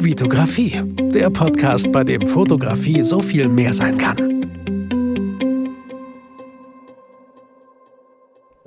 Vitografie, 0.00 0.80
der 1.12 1.28
Podcast, 1.28 1.90
bei 1.90 2.04
dem 2.04 2.28
Fotografie 2.28 3.02
so 3.02 3.20
viel 3.20 3.48
mehr 3.48 3.74
sein 3.74 3.98
kann. 3.98 4.16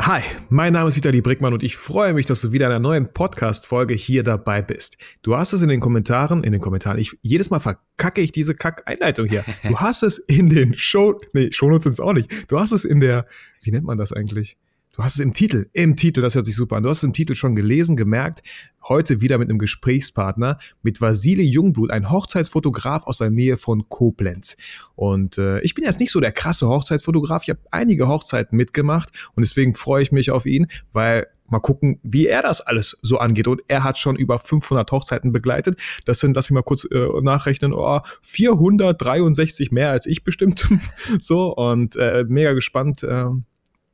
Hi, 0.02 0.21
mein 0.49 0.73
Name 0.73 0.89
ist 0.89 0.97
Vitali 0.97 1.21
Brickmann 1.21 1.54
und 1.54 1.63
ich 1.63 1.78
freue 1.78 2.13
mich, 2.13 2.25
dass 2.25 2.41
du 2.41 2.52
wieder 2.52 2.65
in 2.65 2.73
einer 2.73 2.81
neuen 2.81 3.13
Podcast-Folge 3.13 3.94
hier 3.94 4.23
dabei 4.23 4.62
bist. 4.62 4.97
Du 5.21 5.38
hast 5.38 5.54
es 5.54 5.62
in 5.62 5.70
den 5.70 5.79
Kommentaren, 5.79 6.44
in 6.44 6.52
den 6.52 6.59
Kommentaren, 6.59 6.98
ich, 6.98 7.17
jedes 7.21 7.50
Mal 7.50 7.61
verkacke 7.61 8.20
ich 8.20 8.34
diese 8.34 8.54
Kack-Einleitung 8.54 9.27
hier. 9.27 9.45
Du 9.63 9.77
hast 9.79 10.04
es 10.04 10.18
in 10.18 10.50
den 10.50 10.77
Show, 10.77 11.18
nee, 11.32 11.50
Shownotes 11.54 11.84
sind 11.84 11.93
es 11.93 12.02
auch 12.02 12.13
nicht. 12.13 12.52
Du 12.52 12.59
hast 12.59 12.73
es 12.73 12.84
in 12.84 13.00
der, 13.00 13.25
wie 13.61 13.71
nennt 13.71 13.86
man 13.86 13.98
das 13.98 14.11
eigentlich? 14.11 14.57
Du 14.94 15.04
hast 15.04 15.14
es 15.14 15.21
im 15.21 15.34
Titel, 15.34 15.70
im 15.71 15.96
Titel, 15.96 16.20
das 16.20 16.36
hört 16.36 16.46
sich 16.46 16.55
super 16.55 16.76
an. 16.76 16.84
Du 16.84 16.89
hast 16.89 16.98
es 16.98 17.04
im 17.05 17.14
Titel 17.14 17.34
schon 17.34 17.55
gelesen, 17.55 17.96
gemerkt. 17.96 18.44
Heute 18.90 19.21
wieder 19.21 19.38
mit 19.38 19.50
einem 19.50 19.58
Gesprächspartner, 19.58 20.58
mit 20.82 21.00
Vasili 21.00 21.44
Jungblut, 21.44 21.91
ein 21.91 22.09
Hochzeitsfotograf 22.09 23.08
aus 23.08 23.20
der 23.20 23.30
Nähe 23.30 23.55
von 23.55 23.88
Koblenz. 23.88 24.58
Und 24.96 25.38
äh, 25.38 25.62
ich 25.62 25.76
bin 25.76 25.85
jetzt 25.85 26.02
nicht 26.02 26.12
so 26.12 26.20
der 26.20 26.34
krasse 26.34 26.68
Hochzeitsfotograf. 26.68 27.44
Ich 27.44 27.49
habe 27.49 27.62
einige 27.72 28.09
Hochzeiten 28.09 28.58
mitgemacht 28.58 29.12
und 29.34 29.41
deswegen 29.44 29.76
freue 29.76 30.04
ich 30.04 30.12
mich 30.12 30.30
auf 30.30 30.46
ihn, 30.46 30.68
weil 30.91 31.27
mal 31.48 31.60
gucken, 31.60 31.99
wie 32.04 32.27
er 32.27 32.41
das 32.41 32.60
alles 32.60 32.98
so 33.02 33.18
angeht. 33.18 33.48
Und 33.48 33.62
er 33.70 33.85
hat 33.85 33.98
schon 33.98 34.18
über 34.18 34.40
500 34.40 34.91
Hochzeiten 34.91 35.32
begleitet. 35.32 35.80
Das 36.04 36.20
sind, 36.20 36.35
lass 36.35 36.49
mich 36.49 36.55
mal 36.55 36.63
kurz 36.63 36.85
äh, 36.91 37.08
nachrechnen, 37.21 37.73
oh, 37.73 38.02
463 38.23 39.71
mehr 39.71 39.91
als 39.91 40.05
ich 40.05 40.26
bestimmt. 40.26 40.68
so 41.21 41.55
und 41.55 41.96
äh, 41.96 42.26
mega 42.27 42.52
gespannt. 42.52 43.04
Äh, 43.04 43.26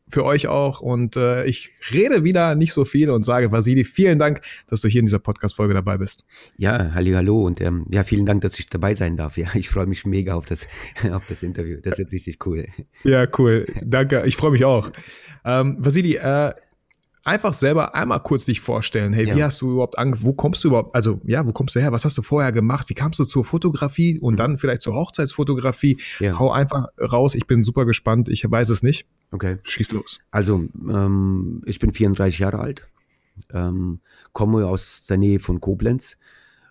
für 0.09 0.23
euch 0.23 0.47
auch. 0.47 0.79
Und 0.79 1.15
äh, 1.15 1.45
ich 1.45 1.71
rede 1.91 2.23
wieder 2.23 2.55
nicht 2.55 2.73
so 2.73 2.85
viel 2.85 3.09
und 3.09 3.23
sage, 3.23 3.51
Vasili, 3.51 3.83
vielen 3.83 4.19
Dank, 4.19 4.41
dass 4.67 4.81
du 4.81 4.87
hier 4.87 4.99
in 4.99 5.05
dieser 5.05 5.19
Podcast-Folge 5.19 5.73
dabei 5.73 5.97
bist. 5.97 6.25
Ja, 6.57 6.93
halli, 6.93 7.11
hallo 7.11 7.41
und 7.41 7.61
ähm, 7.61 7.85
ja, 7.89 8.03
vielen 8.03 8.25
Dank, 8.25 8.41
dass 8.41 8.57
ich 8.59 8.67
dabei 8.67 8.95
sein 8.95 9.17
darf. 9.17 9.37
Ja, 9.37 9.47
ich 9.53 9.69
freue 9.69 9.87
mich 9.87 10.05
mega 10.05 10.35
auf 10.35 10.45
das, 10.45 10.67
auf 11.11 11.25
das 11.25 11.43
Interview. 11.43 11.77
Das 11.81 11.97
wird 11.97 12.11
richtig 12.11 12.45
cool. 12.45 12.67
Ja, 13.03 13.27
cool. 13.37 13.65
Danke. 13.83 14.23
Ich 14.25 14.35
freue 14.35 14.51
mich 14.51 14.65
auch. 14.65 14.91
Ähm, 15.45 15.77
Vasili, 15.79 16.15
äh, 16.15 16.53
einfach 17.27 17.53
selber 17.53 17.93
einmal 17.93 18.21
kurz 18.21 18.45
dich 18.45 18.61
vorstellen. 18.61 19.13
Hey, 19.13 19.27
ja. 19.27 19.35
wie 19.35 19.43
hast 19.43 19.61
du 19.61 19.73
überhaupt 19.73 19.97
angefangen? 19.97 20.27
Wo 20.27 20.33
kommst 20.33 20.63
du 20.63 20.69
überhaupt? 20.69 20.95
Also, 20.95 21.19
ja, 21.25 21.45
wo 21.45 21.51
kommst 21.51 21.75
du 21.75 21.79
her? 21.79 21.91
Was 21.91 22.05
hast 22.05 22.17
du 22.17 22.21
vorher 22.21 22.51
gemacht? 22.51 22.89
Wie 22.89 22.93
kamst 22.93 23.19
du 23.19 23.25
zur 23.25 23.45
Fotografie 23.45 24.19
und 24.19 24.39
dann 24.39 24.57
vielleicht 24.57 24.81
zur 24.81 24.95
Hochzeitsfotografie? 24.95 25.99
Ja. 26.19 26.39
Hau 26.39 26.51
einfach 26.51 26.87
raus. 26.99 27.35
Ich 27.35 27.45
bin 27.45 27.63
super 27.63 27.85
gespannt. 27.85 28.29
Ich 28.29 28.49
weiß 28.49 28.69
es 28.69 28.83
nicht. 28.83 29.05
Okay. 29.31 29.57
Schieß 29.63 29.91
los. 29.91 30.21
Also, 30.31 30.65
ähm, 30.89 31.61
ich 31.65 31.79
bin 31.79 31.91
34 31.91 32.39
Jahre 32.39 32.59
alt, 32.59 32.87
ähm, 33.53 33.99
komme 34.33 34.65
aus 34.65 35.05
der 35.07 35.17
Nähe 35.17 35.39
von 35.39 35.59
Koblenz 35.59 36.17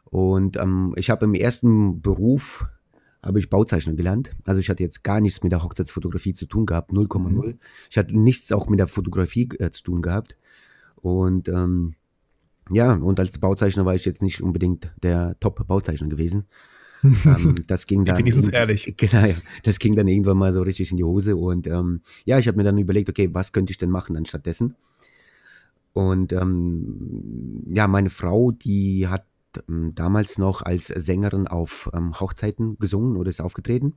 und 0.05 0.57
ähm, 0.57 0.95
ich 0.97 1.11
habe 1.11 1.25
im 1.27 1.35
ersten 1.35 2.01
Beruf 2.01 2.67
habe 3.23 3.41
ich 3.41 3.51
Bauzeichner 3.51 3.95
gelernt. 3.95 4.31
Also 4.47 4.61
ich 4.61 4.71
hatte 4.71 4.83
jetzt 4.83 5.03
gar 5.03 5.21
nichts 5.21 5.43
mit 5.43 5.51
der 5.51 5.63
Hochzeitsfotografie 5.63 6.33
zu 6.33 6.47
tun 6.47 6.65
gehabt, 6.65 6.93
0,0. 6.93 7.29
Mhm. 7.29 7.59
Ich 7.91 7.99
hatte 7.99 8.17
nichts 8.17 8.53
auch 8.53 8.69
mit 8.69 8.79
der 8.79 8.87
Fotografie 8.87 9.49
äh, 9.59 9.71
zu 9.71 9.83
tun 9.83 10.01
gehabt. 10.01 10.37
Und 11.07 11.49
ähm, 11.49 11.95
ja, 12.69 12.93
und 12.95 13.21
als 13.21 13.39
Bauzeichner 13.39 13.85
war 13.85 13.95
ich 13.95 14.05
jetzt 14.05 14.23
nicht 14.23 14.41
unbedingt 14.41 14.93
der 15.01 15.39
Top-Bauzeichner 15.39 16.09
gewesen. 16.09 16.49
ähm, 17.05 17.55
das 17.69 17.87
ging 17.87 18.05
dann. 18.05 18.19
Wenigstens 18.19 18.49
ehrlich. 18.49 18.93
Genau, 18.97 19.33
das 19.63 19.79
ging 19.79 19.95
dann 19.95 20.09
irgendwann 20.09 20.37
mal 20.37 20.53
so 20.53 20.63
richtig 20.63 20.91
in 20.91 20.97
die 20.97 21.05
Hose. 21.05 21.37
Und 21.37 21.69
ähm, 21.69 22.01
ja, 22.25 22.41
ich 22.41 22.49
habe 22.49 22.57
mir 22.57 22.65
dann 22.65 22.77
überlegt, 22.77 23.09
okay, 23.09 23.29
was 23.33 23.53
könnte 23.53 23.71
ich 23.71 23.79
denn 23.79 23.89
machen 23.89 24.17
anstattdessen? 24.17 24.75
Und 25.93 26.33
ähm, 26.33 27.63
ja, 27.69 27.87
meine 27.87 28.11
Frau, 28.11 28.51
die 28.51 29.07
hat 29.07 29.27
ähm, 29.69 29.95
damals 29.95 30.39
noch 30.39 30.63
als 30.63 30.89
Sängerin 30.89 31.47
auf 31.47 31.89
ähm, 31.95 32.19
Hochzeiten 32.19 32.81
gesungen 32.81 33.17
oder 33.17 33.31
ist 33.31 33.41
aufgetreten. 33.41 33.95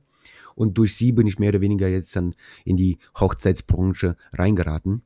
Und 0.54 0.78
durch 0.78 0.94
sie 0.94 1.10
bin 1.10 1.26
ich 1.26 1.40
mehr 1.40 1.48
oder 1.48 1.60
weniger 1.60 1.88
jetzt 1.88 2.14
dann 2.14 2.36
in 2.64 2.76
die 2.76 2.98
Hochzeitsbranche 3.18 4.16
reingeraten. 4.32 5.02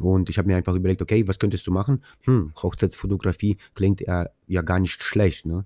Und 0.00 0.30
ich 0.30 0.38
habe 0.38 0.48
mir 0.48 0.56
einfach 0.56 0.74
überlegt, 0.74 1.02
okay, 1.02 1.26
was 1.26 1.38
könntest 1.38 1.66
du 1.66 1.72
machen? 1.72 2.02
Hm, 2.24 2.52
Hochzeitsfotografie 2.62 3.56
klingt 3.74 4.00
ja, 4.00 4.28
ja 4.46 4.62
gar 4.62 4.80
nicht 4.80 5.02
schlecht. 5.02 5.46
Ne? 5.46 5.64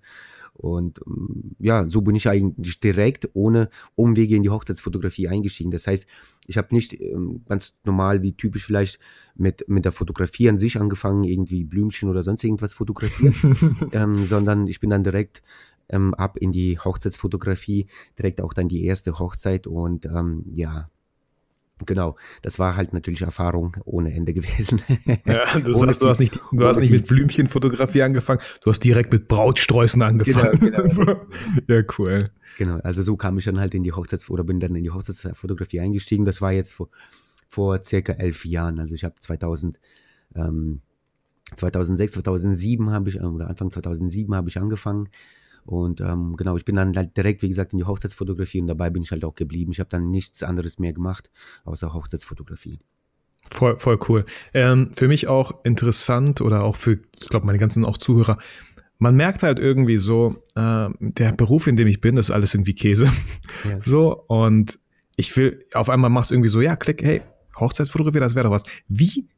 Und 0.55 1.01
ähm, 1.07 1.57
ja, 1.59 1.89
so 1.89 2.03
bin 2.03 2.15
ich 2.15 2.29
eigentlich 2.29 2.81
direkt 2.81 3.31
ohne 3.35 3.71
Umwege 3.95 4.37
in 4.37 4.43
die 4.43 4.51
Hochzeitsfotografie 4.51 5.29
eingestiegen. 5.29 5.71
Das 5.71 5.87
heißt, 5.87 6.07
ich 6.47 6.59
habe 6.59 6.75
nicht 6.75 7.01
ähm, 7.01 7.43
ganz 7.49 7.75
normal 7.85 8.23
wie 8.23 8.35
typisch 8.35 8.67
vielleicht 8.67 8.99
mit, 9.35 9.69
mit 9.69 9.85
der 9.85 9.93
Fotografie 9.93 10.49
an 10.49 10.59
sich 10.59 10.79
angefangen, 10.79 11.25
irgendwie 11.25 11.65
Blümchen 11.65 12.09
oder 12.09 12.23
sonst 12.23 12.45
irgendwas 12.45 12.75
fotografiert, 12.75 13.35
ähm, 13.93 14.25
sondern 14.27 14.67
ich 14.67 14.81
bin 14.81 14.91
dann 14.91 15.05
direkt 15.05 15.43
ähm, 15.89 16.15
ab 16.15 16.37
in 16.39 16.53
die 16.53 16.79
Hochzeitsfotografie, 16.79 17.87
direkt 18.19 18.41
auch 18.41 18.53
dann 18.53 18.69
die 18.69 18.85
erste 18.85 19.19
Hochzeit 19.19 19.67
und 19.67 20.07
ähm, 20.07 20.45
ja, 20.53 20.91
Genau, 21.87 22.17
das 22.43 22.59
war 22.59 22.77
halt 22.77 22.93
natürlich 22.93 23.23
Erfahrung 23.23 23.77
ohne 23.85 24.13
Ende 24.13 24.33
gewesen. 24.35 24.83
Ja, 25.25 25.59
du 25.59 25.73
sagst, 25.73 26.03
du 26.03 26.09
hast 26.09 26.21
nicht, 26.21 26.41
du 26.53 26.67
hast 26.67 26.79
nicht 26.79 26.91
mit 26.91 27.07
Blümchenfotografie 27.07 28.03
angefangen, 28.03 28.41
du 28.63 28.71
hast 28.71 28.81
direkt 28.81 29.13
mit 29.13 29.29
Brautsträußen 29.29 30.03
angefangen. 30.03 30.59
Genau, 30.61 30.83
genau. 30.83 31.27
ja, 31.69 31.83
cool. 31.99 32.31
Genau, 32.59 32.77
also 32.79 33.03
so 33.03 33.17
kam 33.17 33.39
ich 33.39 33.45
dann 33.45 33.59
halt 33.59 33.75
in 33.75 33.83
die 33.83 33.93
Hochzeits- 33.93 34.31
oder 34.31 34.45
bin 34.45 34.61
dann 34.61 34.75
in 34.75 34.85
die 34.85 34.91
Hochzeitsfotografie 34.91 35.81
eingestiegen. 35.81 36.25
Das 36.25 36.41
war 36.41 36.53
jetzt 36.53 36.75
vor, 36.75 36.89
vor 37.49 37.83
circa 37.83 38.13
elf 38.13 38.45
Jahren. 38.45 38.79
Also 38.79 38.95
ich 38.95 39.05
habe 39.05 39.15
2000, 39.19 39.81
ähm, 40.37 40.83
2006, 41.57 42.13
2007 42.13 42.91
habe 42.91 43.09
ich, 43.09 43.21
oder 43.21 43.49
Anfang 43.49 43.71
2007 43.71 44.35
habe 44.35 44.49
ich 44.49 44.59
angefangen 44.59 45.09
und 45.65 46.01
ähm, 46.01 46.35
genau, 46.37 46.57
ich 46.57 46.65
bin 46.65 46.77
dann 46.77 46.97
halt 46.97 47.17
direkt, 47.17 47.43
wie 47.43 47.49
gesagt, 47.49 47.73
in 47.73 47.79
die 47.79 47.85
Hochzeitsfotografie 47.85 48.61
und 48.61 48.67
dabei 48.67 48.91
bin 48.91 49.03
ich 49.03 49.11
halt 49.11 49.25
auch 49.25 49.35
geblieben. 49.35 49.73
Ich 49.73 49.81
habe 49.81 49.91
dann 49.91 50.11
nichts 50.11 50.43
anderes 50.43 50.79
mehr 50.79 50.93
gemacht, 50.93 51.31
außer 51.65 51.95
Hochzeitsfotografie. 51.95 52.81
Voll, 53.51 53.77
voll 53.79 53.99
cool. 54.09 54.25
Ähm, 54.55 54.93
für 54.97 55.09
mich 55.09 55.29
auch 55.29 55.65
interessant 55.65 56.41
oder 56.41 56.65
auch 56.65 56.77
für, 56.77 56.99
ich 57.21 57.29
glaube, 57.29 57.47
meine 57.47 57.59
ganzen 57.59 57.85
auch 57.85 57.99
Zuhörer. 57.99 58.39
Man 58.99 59.17
merkt 59.17 59.43
halt 59.43 59.59
irgendwie 59.59 59.99
so, 59.99 60.37
äh, 60.55 60.89
der 61.01 61.33
Beruf, 61.33 61.67
in 61.67 61.77
dem 61.77 61.89
ich 61.89 62.01
bin, 62.01 62.17
ist 62.17 62.31
alles 62.31 62.55
irgendwie 62.55 62.75
Käse. 62.75 63.07
Ja. 63.65 63.79
So, 63.81 64.25
und 64.29 64.79
ich 65.17 65.37
will, 65.37 65.65
auf 65.75 65.91
einmal 65.91 66.11
machst 66.11 66.31
irgendwie 66.31 66.49
so, 66.49 66.61
ja, 66.61 66.77
klick, 66.77 67.03
hey, 67.03 67.23
Hochzeitsfotografie, 67.59 68.21
das 68.21 68.35
wäre 68.35 68.45
doch 68.45 68.53
was. 68.53 68.63
Wie 68.89 69.29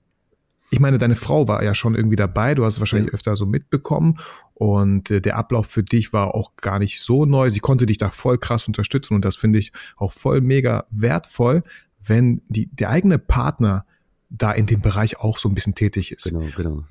ich 0.74 0.80
meine, 0.80 0.98
deine 0.98 1.14
Frau 1.14 1.46
war 1.46 1.62
ja 1.62 1.72
schon 1.72 1.94
irgendwie 1.94 2.16
dabei, 2.16 2.56
du 2.56 2.64
hast 2.64 2.74
es 2.74 2.80
wahrscheinlich 2.80 3.12
ja. 3.12 3.14
öfter 3.14 3.36
so 3.36 3.46
mitbekommen 3.46 4.18
und 4.54 5.08
äh, 5.12 5.20
der 5.20 5.36
Ablauf 5.36 5.68
für 5.68 5.84
dich 5.84 6.12
war 6.12 6.34
auch 6.34 6.56
gar 6.56 6.80
nicht 6.80 7.00
so 7.00 7.26
neu. 7.26 7.48
Sie 7.48 7.60
konnte 7.60 7.86
dich 7.86 7.96
da 7.96 8.10
voll 8.10 8.38
krass 8.38 8.66
unterstützen 8.66 9.14
und 9.14 9.24
das 9.24 9.36
finde 9.36 9.60
ich 9.60 9.70
auch 9.96 10.10
voll 10.10 10.40
mega 10.40 10.86
wertvoll, 10.90 11.62
wenn 12.04 12.42
die, 12.48 12.66
der 12.74 12.90
eigene 12.90 13.20
Partner 13.20 13.86
da 14.30 14.50
in 14.50 14.66
dem 14.66 14.80
Bereich 14.80 15.20
auch 15.20 15.38
so 15.38 15.48
ein 15.48 15.54
bisschen 15.54 15.76
tätig 15.76 16.10
ist. 16.10 16.24
Genau, 16.24 16.44
genau. 16.56 16.84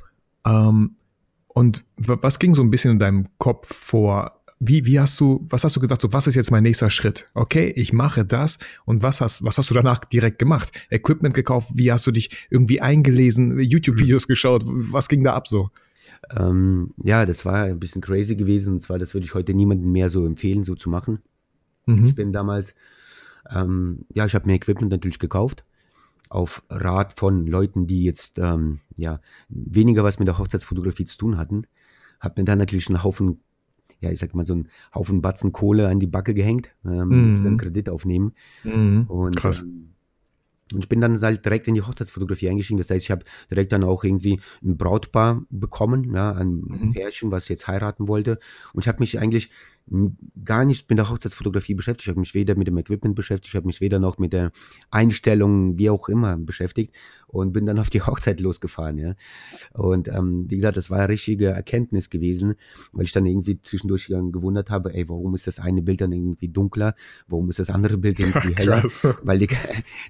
Ähm, 0.46 0.96
und 1.50 1.84
was 1.98 2.40
ging 2.40 2.56
so 2.56 2.62
ein 2.62 2.72
bisschen 2.72 2.92
in 2.92 3.00
deinem 3.00 3.28
Kopf 3.38 3.76
vor, 3.76 4.43
wie, 4.68 4.86
wie 4.86 5.00
hast 5.00 5.20
du, 5.20 5.46
was 5.50 5.64
hast 5.64 5.76
du 5.76 5.80
gesagt, 5.80 6.02
so, 6.02 6.12
was 6.14 6.28
ist 6.28 6.36
jetzt 6.36 6.52
mein 6.52 6.64
nächster 6.64 6.90
Schritt? 6.90 7.26
Okay, 7.34 7.72
ich 7.76 7.94
mache 7.94 8.26
das 8.26 8.60
und 8.86 9.04
was 9.04 9.22
hast, 9.22 9.44
was 9.44 9.58
hast 9.58 9.70
du 9.70 9.74
danach 9.74 10.00
direkt 10.06 10.40
gemacht? 10.40 10.72
Equipment 10.90 11.34
gekauft, 11.34 11.72
wie 11.76 11.92
hast 11.92 12.06
du 12.08 12.12
dich 12.12 12.48
irgendwie 12.50 12.82
eingelesen, 12.82 13.60
YouTube-Videos 13.60 14.28
geschaut, 14.28 14.64
was 14.66 15.08
ging 15.08 15.24
da 15.24 15.34
ab 15.34 15.48
so? 15.48 15.70
Ähm, 16.32 16.94
ja, 17.04 17.26
das 17.26 17.46
war 17.46 17.64
ein 17.64 17.80
bisschen 17.80 18.02
crazy 18.02 18.36
gewesen 18.36 18.76
und 18.76 18.84
zwar, 18.84 19.00
das 19.00 19.14
würde 19.14 19.26
ich 19.26 19.34
heute 19.34 19.54
niemandem 19.54 19.92
mehr 19.92 20.10
so 20.10 20.26
empfehlen, 20.26 20.64
so 20.64 20.76
zu 20.76 20.90
machen. 20.90 21.20
Mhm. 21.86 22.08
Ich 22.08 22.16
bin 22.16 22.32
damals, 22.32 22.76
ähm, 23.50 24.06
ja, 24.14 24.26
ich 24.26 24.36
habe 24.36 24.48
mir 24.48 24.56
Equipment 24.56 24.92
natürlich 24.92 25.20
gekauft 25.20 25.64
auf 26.30 26.64
Rat 26.70 27.14
von 27.14 27.46
Leuten, 27.46 27.86
die 27.86 28.04
jetzt 28.04 28.40
ähm, 28.40 28.80
ja 28.96 29.20
weniger 29.50 30.04
was 30.04 30.18
mit 30.18 30.28
der 30.28 30.40
Hochzeitsfotografie 30.40 31.06
zu 31.06 31.18
tun 31.18 31.38
hatten. 31.38 31.68
Hab 32.20 32.38
mir 32.38 32.44
dann 32.44 32.58
natürlich 32.58 32.88
einen 32.88 33.04
Haufen 33.04 33.42
ja, 34.04 34.12
ich 34.12 34.20
sag 34.20 34.36
mal, 34.36 34.46
so 34.46 34.54
einen 34.54 34.68
Haufen 34.94 35.22
Batzen 35.22 35.54
Kohle 35.54 35.88
an 35.88 36.00
die 36.00 36.08
Backe 36.08 36.34
gehängt, 36.34 36.72
ähm, 36.86 37.32
mhm. 37.32 37.44
dann 37.44 37.58
Kredit 37.58 37.90
aufnehmen. 37.90 38.34
Mhm. 38.64 39.06
Und, 39.08 39.38
Krass. 39.38 39.62
Ähm, 39.62 39.90
und 40.74 40.84
ich 40.84 40.90
bin 40.90 41.02
dann 41.02 41.20
halt 41.22 41.46
direkt 41.46 41.68
in 41.68 41.76
die 41.76 41.82
Hochzeitsfotografie 41.82 42.50
eingestiegen. 42.50 42.78
Das 42.78 42.90
heißt, 42.90 43.04
ich 43.04 43.12
habe 43.12 43.24
direkt 43.50 43.72
dann 43.72 43.84
auch 43.84 44.04
irgendwie 44.04 44.40
ein 44.64 44.78
Brautpaar 44.78 45.44
bekommen, 45.50 46.14
ja, 46.14 46.34
ein 46.34 46.64
mhm. 46.68 46.92
Pärchen, 46.94 47.32
was 47.32 47.48
jetzt 47.48 47.68
heiraten 47.68 48.08
wollte. 48.08 48.40
Und 48.74 48.82
ich 48.82 48.88
habe 48.88 49.00
mich 49.00 49.20
eigentlich 49.20 49.50
gar 50.44 50.66
nicht 50.66 50.90
mit 50.90 50.98
der 50.98 51.10
Hochzeitsfotografie 51.10 51.74
beschäftigt. 51.74 52.08
Ich 52.08 52.10
habe 52.10 52.20
mich 52.20 52.34
weder 52.34 52.56
mit 52.56 52.68
dem 52.68 52.78
Equipment 52.78 53.16
beschäftigt, 53.16 53.50
ich 53.50 53.56
habe 53.56 53.68
mich 53.68 53.82
weder 53.82 54.00
noch 54.00 54.18
mit 54.18 54.34
der 54.34 54.52
Einstellung, 54.92 55.78
wie 55.78 55.90
auch 55.90 56.08
immer, 56.08 56.38
beschäftigt 56.38 56.94
und 57.28 57.52
bin 57.52 57.66
dann 57.66 57.80
auf 57.80 57.90
die 57.90 58.02
Hochzeit 58.06 58.40
losgefahren, 58.40 58.98
ja. 58.98 59.16
Und 59.74 60.08
ähm, 60.08 60.46
wie 60.50 60.56
gesagt, 60.56 60.78
das 60.78 60.90
war 60.90 61.00
eine 61.00 61.10
richtige 61.10 61.48
Erkenntnis 61.48 62.10
gewesen, 62.10 62.56
weil 62.94 63.06
ich 63.06 63.12
dann 63.12 63.26
irgendwie 63.26 63.62
zwischendurch 63.62 64.08
gewundert 64.08 64.70
habe, 64.70 64.94
ey, 64.94 65.10
warum 65.10 65.36
ist 65.36 65.48
das 65.48 65.60
eine 65.60 65.82
Bild 65.82 66.02
dann 66.02 66.12
irgendwie 66.12 66.48
dunkler, 66.48 66.96
warum 67.28 67.50
ist 67.50 67.60
das 67.60 67.70
andere 67.70 67.98
Bild 67.98 68.20
irgendwie 68.20 68.56
heller? 68.56 68.84
weil 69.24 69.40
die, 69.40 69.50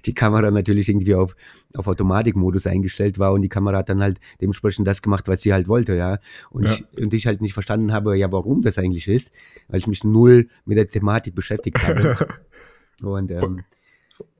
die 0.04 0.14
Kamera 0.14 0.50
natürlich 0.50 0.88
irgendwie 0.88 1.14
auf, 1.14 1.34
auf 1.74 1.88
Automatikmodus 1.88 2.66
eingestellt 2.66 3.18
war 3.18 3.32
und 3.32 3.42
die 3.42 3.48
Kamera 3.48 3.78
hat 3.78 3.88
dann 3.88 4.02
halt 4.02 4.20
dementsprechend 4.40 4.86
das 4.86 5.02
gemacht, 5.02 5.26
was 5.26 5.42
sie 5.42 5.52
halt 5.52 5.66
wollte, 5.66 5.94
ja. 5.94 6.18
Und, 6.50 6.68
ja. 6.68 6.74
Ich, 6.74 7.02
und 7.02 7.12
ich 7.12 7.26
halt 7.26 7.40
nicht 7.40 7.54
verstanden 7.54 7.92
habe, 7.92 8.16
ja, 8.16 8.30
warum 8.30 8.62
das 8.62 8.78
eigentlich 8.78 9.08
ist, 9.08 9.32
weil 9.68 9.78
ich 9.78 9.86
mich 9.86 10.04
null 10.04 10.48
mit 10.64 10.76
der 10.76 10.88
Thematik 10.88 11.34
beschäftigt 11.34 11.78
habe. 11.86 12.28
und 13.02 13.30
ähm, 13.30 13.64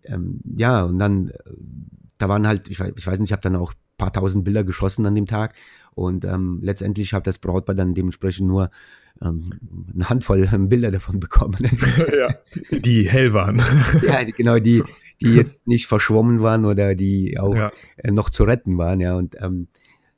ähm, 0.05 0.41
ja, 0.45 0.85
und 0.85 0.99
dann 0.99 1.33
da 2.19 2.29
waren 2.29 2.47
halt, 2.47 2.69
ich 2.71 2.81
weiß, 2.81 2.93
ich 2.97 3.07
weiß 3.07 3.19
nicht, 3.19 3.29
ich 3.29 3.33
habe 3.33 3.43
dann 3.43 3.57
auch 3.57 3.73
ein 3.73 3.99
paar 3.99 4.13
tausend 4.13 4.45
Bilder 4.45 4.65
geschossen 4.65 5.07
an 5.07 5.15
dem 5.15 5.27
Tag 5.27 5.55
und 5.95 6.25
ähm, 6.25 6.61
letztendlich 6.63 7.13
habe 7.13 7.25
das 7.25 7.39
Brautpaar 7.39 7.75
dann 7.75 7.95
dementsprechend 7.95 8.49
nur 8.49 8.71
ähm, 9.21 9.51
eine 9.95 10.09
Handvoll 10.09 10.47
Bilder 10.69 10.91
davon 10.91 11.21
bekommen. 11.21 11.57
ja, 12.19 12.29
die 12.71 13.09
hell 13.09 13.33
waren. 13.33 13.63
ja, 14.03 14.25
genau, 14.25 14.59
die, 14.59 14.83
die 15.21 15.35
jetzt 15.35 15.67
nicht 15.67 15.87
verschwommen 15.87 16.43
waren 16.43 16.65
oder 16.65 16.95
die 16.95 17.39
auch 17.39 17.55
ja. 17.55 17.73
äh, 17.97 18.11
noch 18.11 18.31
zu 18.31 18.45
retten 18.45 18.79
waren, 18.79 19.01
ja, 19.01 19.15
und 19.17 19.37
ähm, 19.41 19.69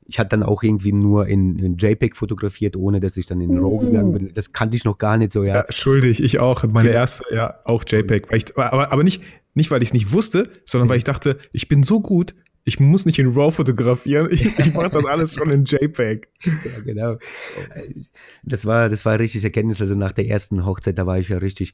ich 0.07 0.19
hatte 0.19 0.29
dann 0.29 0.43
auch 0.43 0.63
irgendwie 0.63 0.93
nur 0.93 1.27
in, 1.27 1.59
in 1.59 1.77
JPEG 1.77 2.15
fotografiert, 2.15 2.75
ohne 2.75 2.99
dass 2.99 3.17
ich 3.17 3.25
dann 3.25 3.41
in 3.41 3.57
RAW 3.57 3.85
gegangen 3.85 4.13
bin. 4.13 4.33
Das 4.33 4.53
kannte 4.53 4.77
ich 4.77 4.85
noch 4.85 4.97
gar 4.97 5.17
nicht 5.17 5.31
so, 5.31 5.43
ja. 5.43 5.55
ja 5.55 5.65
schuldig, 5.69 6.23
ich 6.23 6.39
auch. 6.39 6.63
Meine 6.63 6.89
genau. 6.89 6.99
erste, 6.99 7.23
ja, 7.33 7.55
auch 7.65 7.83
JPEG. 7.85 8.27
Ich, 8.31 8.57
aber, 8.57 8.91
aber 8.91 9.03
nicht, 9.03 9.21
nicht, 9.53 9.69
weil 9.69 9.81
ich 9.81 9.89
es 9.89 9.93
nicht 9.93 10.11
wusste, 10.13 10.49
sondern 10.65 10.87
weil 10.87 10.97
ich 10.97 11.03
dachte, 11.03 11.37
ich 11.51 11.67
bin 11.67 11.83
so 11.83 11.99
gut, 11.99 12.35
ich 12.63 12.79
muss 12.79 13.05
nicht 13.05 13.19
in 13.19 13.33
RAW 13.33 13.51
fotografieren, 13.51 14.27
ich, 14.31 14.57
ich 14.57 14.73
mache 14.73 14.89
das 14.89 15.05
alles 15.05 15.35
schon 15.35 15.49
in 15.49 15.65
JPEG. 15.65 16.27
Ja, 16.45 16.81
genau. 16.85 17.17
Das 18.43 18.65
war, 18.65 18.89
das 18.89 19.05
war 19.05 19.19
richtig 19.19 19.43
Erkenntnis. 19.43 19.81
Also 19.81 19.95
nach 19.95 20.11
der 20.11 20.27
ersten 20.27 20.65
Hochzeit, 20.65 20.97
da 20.97 21.05
war 21.05 21.19
ich 21.19 21.29
ja 21.29 21.37
richtig, 21.37 21.73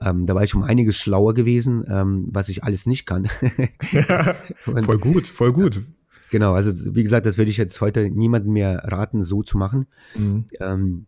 ähm, 0.00 0.26
da 0.26 0.34
war 0.34 0.44
ich 0.44 0.54
um 0.54 0.62
einiges 0.62 0.96
schlauer 0.96 1.34
gewesen, 1.34 1.84
ähm, 1.88 2.28
was 2.30 2.48
ich 2.48 2.62
alles 2.62 2.86
nicht 2.86 3.06
kann. 3.06 3.28
voll 4.64 4.98
gut, 4.98 5.26
voll 5.26 5.52
gut. 5.52 5.82
Genau, 6.32 6.54
also 6.54 6.94
wie 6.94 7.02
gesagt, 7.02 7.26
das 7.26 7.36
würde 7.36 7.50
ich 7.50 7.58
jetzt 7.58 7.78
heute 7.82 8.08
niemandem 8.08 8.54
mehr 8.54 8.82
raten, 8.86 9.22
so 9.22 9.42
zu 9.42 9.58
machen. 9.58 9.84
Mhm. 10.16 10.46
Ähm, 10.60 11.06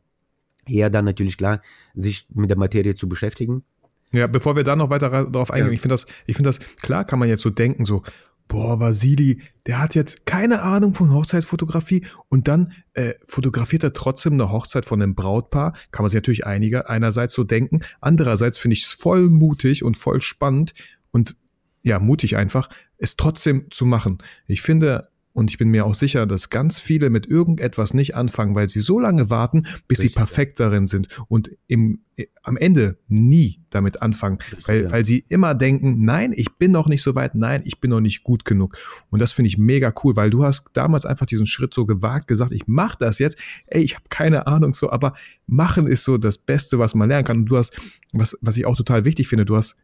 eher 0.67 0.91
dann 0.91 1.07
natürlich 1.07 1.39
klar, 1.39 1.63
sich 1.95 2.27
mit 2.35 2.51
der 2.51 2.59
Materie 2.59 2.95
zu 2.95 3.09
beschäftigen. 3.09 3.65
Ja, 4.13 4.27
bevor 4.27 4.55
wir 4.55 4.65
da 4.65 4.77
noch 4.77 4.91
weiter 4.91 5.09
darauf 5.09 5.51
eingehen, 5.51 5.69
ja. 5.69 5.73
ich 5.73 5.81
finde 5.81 5.95
das, 5.95 6.05
ich 6.27 6.37
finde 6.37 6.51
das, 6.51 6.59
klar 6.83 7.07
kann 7.07 7.19
man 7.19 7.31
jetzt 7.31 7.41
so 7.41 7.49
denken, 7.49 7.87
so, 7.87 8.03
boah, 8.49 8.79
Vasili, 8.79 9.41
der 9.67 9.81
hat 9.81 9.95
jetzt 9.95 10.27
keine 10.27 10.61
Ahnung 10.61 10.93
von 10.93 11.11
Hochzeitsfotografie 11.11 12.05
und 12.29 12.47
dann 12.47 12.73
äh, 12.93 13.15
fotografiert 13.27 13.83
er 13.83 13.95
trotzdem 13.95 14.35
eine 14.35 14.53
Hochzeit 14.53 14.85
von 14.85 15.01
einem 15.01 15.15
Brautpaar. 15.15 15.73
Kann 15.91 16.05
man 16.05 16.11
sich 16.11 16.19
natürlich 16.19 16.45
einiger, 16.45 16.91
einerseits 16.91 17.33
so 17.33 17.45
denken. 17.45 17.81
Andererseits 18.03 18.59
finde 18.59 18.75
ich 18.75 18.85
es 18.85 18.93
voll 18.93 19.31
mutig 19.31 19.85
und 19.85 19.97
voll 19.97 20.21
spannend 20.21 20.75
und 21.13 21.35
ja, 21.83 21.99
mutig 21.99 22.37
einfach, 22.37 22.69
es 22.99 23.17
trotzdem 23.17 23.71
zu 23.71 23.87
machen. 23.87 24.19
Ich 24.47 24.61
finde, 24.61 25.09
und 25.35 25.51
ich 25.51 25.59
bin 25.59 25.69
mir 25.69 25.85
auch 25.85 25.97
sicher, 25.97 26.27
dass 26.27 26.49
ganz 26.49 26.79
viele 26.79 27.11
mit 27.11 27.27
irgendetwas 27.27 27.93
nicht 27.93 28.15
anfangen, 28.15 28.55
weil 28.55 28.69
sie 28.69 28.81
so 28.81 29.01
lange 29.01 29.31
warten, 29.31 29.67
bis 29.89 29.99
Richtig, 29.99 30.13
sie 30.13 30.15
perfekt 30.15 30.61
ja. 30.61 30.67
darin 30.67 30.87
sind 30.87 31.09
und 31.27 31.51
im, 31.67 32.05
am 32.45 32.57
Ende 32.57 32.99
nie 33.09 33.61
damit 33.71 34.01
anfangen, 34.01 34.39
Richtig, 34.39 34.69
weil, 34.69 34.83
ja. 34.85 34.93
weil 34.93 35.05
sie 35.05 35.25
immer 35.29 35.55
denken, 35.55 36.05
nein, 36.05 36.33
ich 36.37 36.57
bin 36.57 36.71
noch 36.71 36.87
nicht 36.87 37.03
so 37.03 37.17
weit, 37.17 37.35
nein, 37.35 37.63
ich 37.65 37.81
bin 37.81 37.91
noch 37.91 38.01
nicht 38.01 38.23
gut 38.23 38.45
genug. 38.45 38.79
Und 39.11 39.19
das 39.19 39.33
finde 39.33 39.49
ich 39.49 39.59
mega 39.59 39.93
cool, 40.05 40.15
weil 40.15 40.31
du 40.31 40.45
hast 40.45 40.67
damals 40.73 41.05
einfach 41.05 41.27
diesen 41.27 41.47
Schritt 41.47 41.75
so 41.75 41.85
gewagt, 41.85 42.29
gesagt, 42.29 42.53
ich 42.53 42.69
mache 42.69 42.99
das 43.01 43.19
jetzt. 43.19 43.37
Ey, 43.67 43.83
ich 43.83 43.97
habe 43.97 44.05
keine 44.11 44.47
Ahnung 44.47 44.73
so, 44.73 44.91
aber 44.91 45.15
machen 45.49 45.89
ist 45.89 46.05
so 46.05 46.17
das 46.17 46.39
Beste, 46.39 46.79
was 46.79 46.95
man 46.95 47.09
lernen 47.09 47.25
kann. 47.25 47.39
Und 47.39 47.47
du 47.47 47.57
hast, 47.57 47.75
was, 48.13 48.39
was 48.41 48.57
ich 48.57 48.67
auch 48.67 48.77
total 48.77 49.05
wichtig 49.05 49.27
finde, 49.27 49.45
du 49.45 49.57
hast 49.57 49.75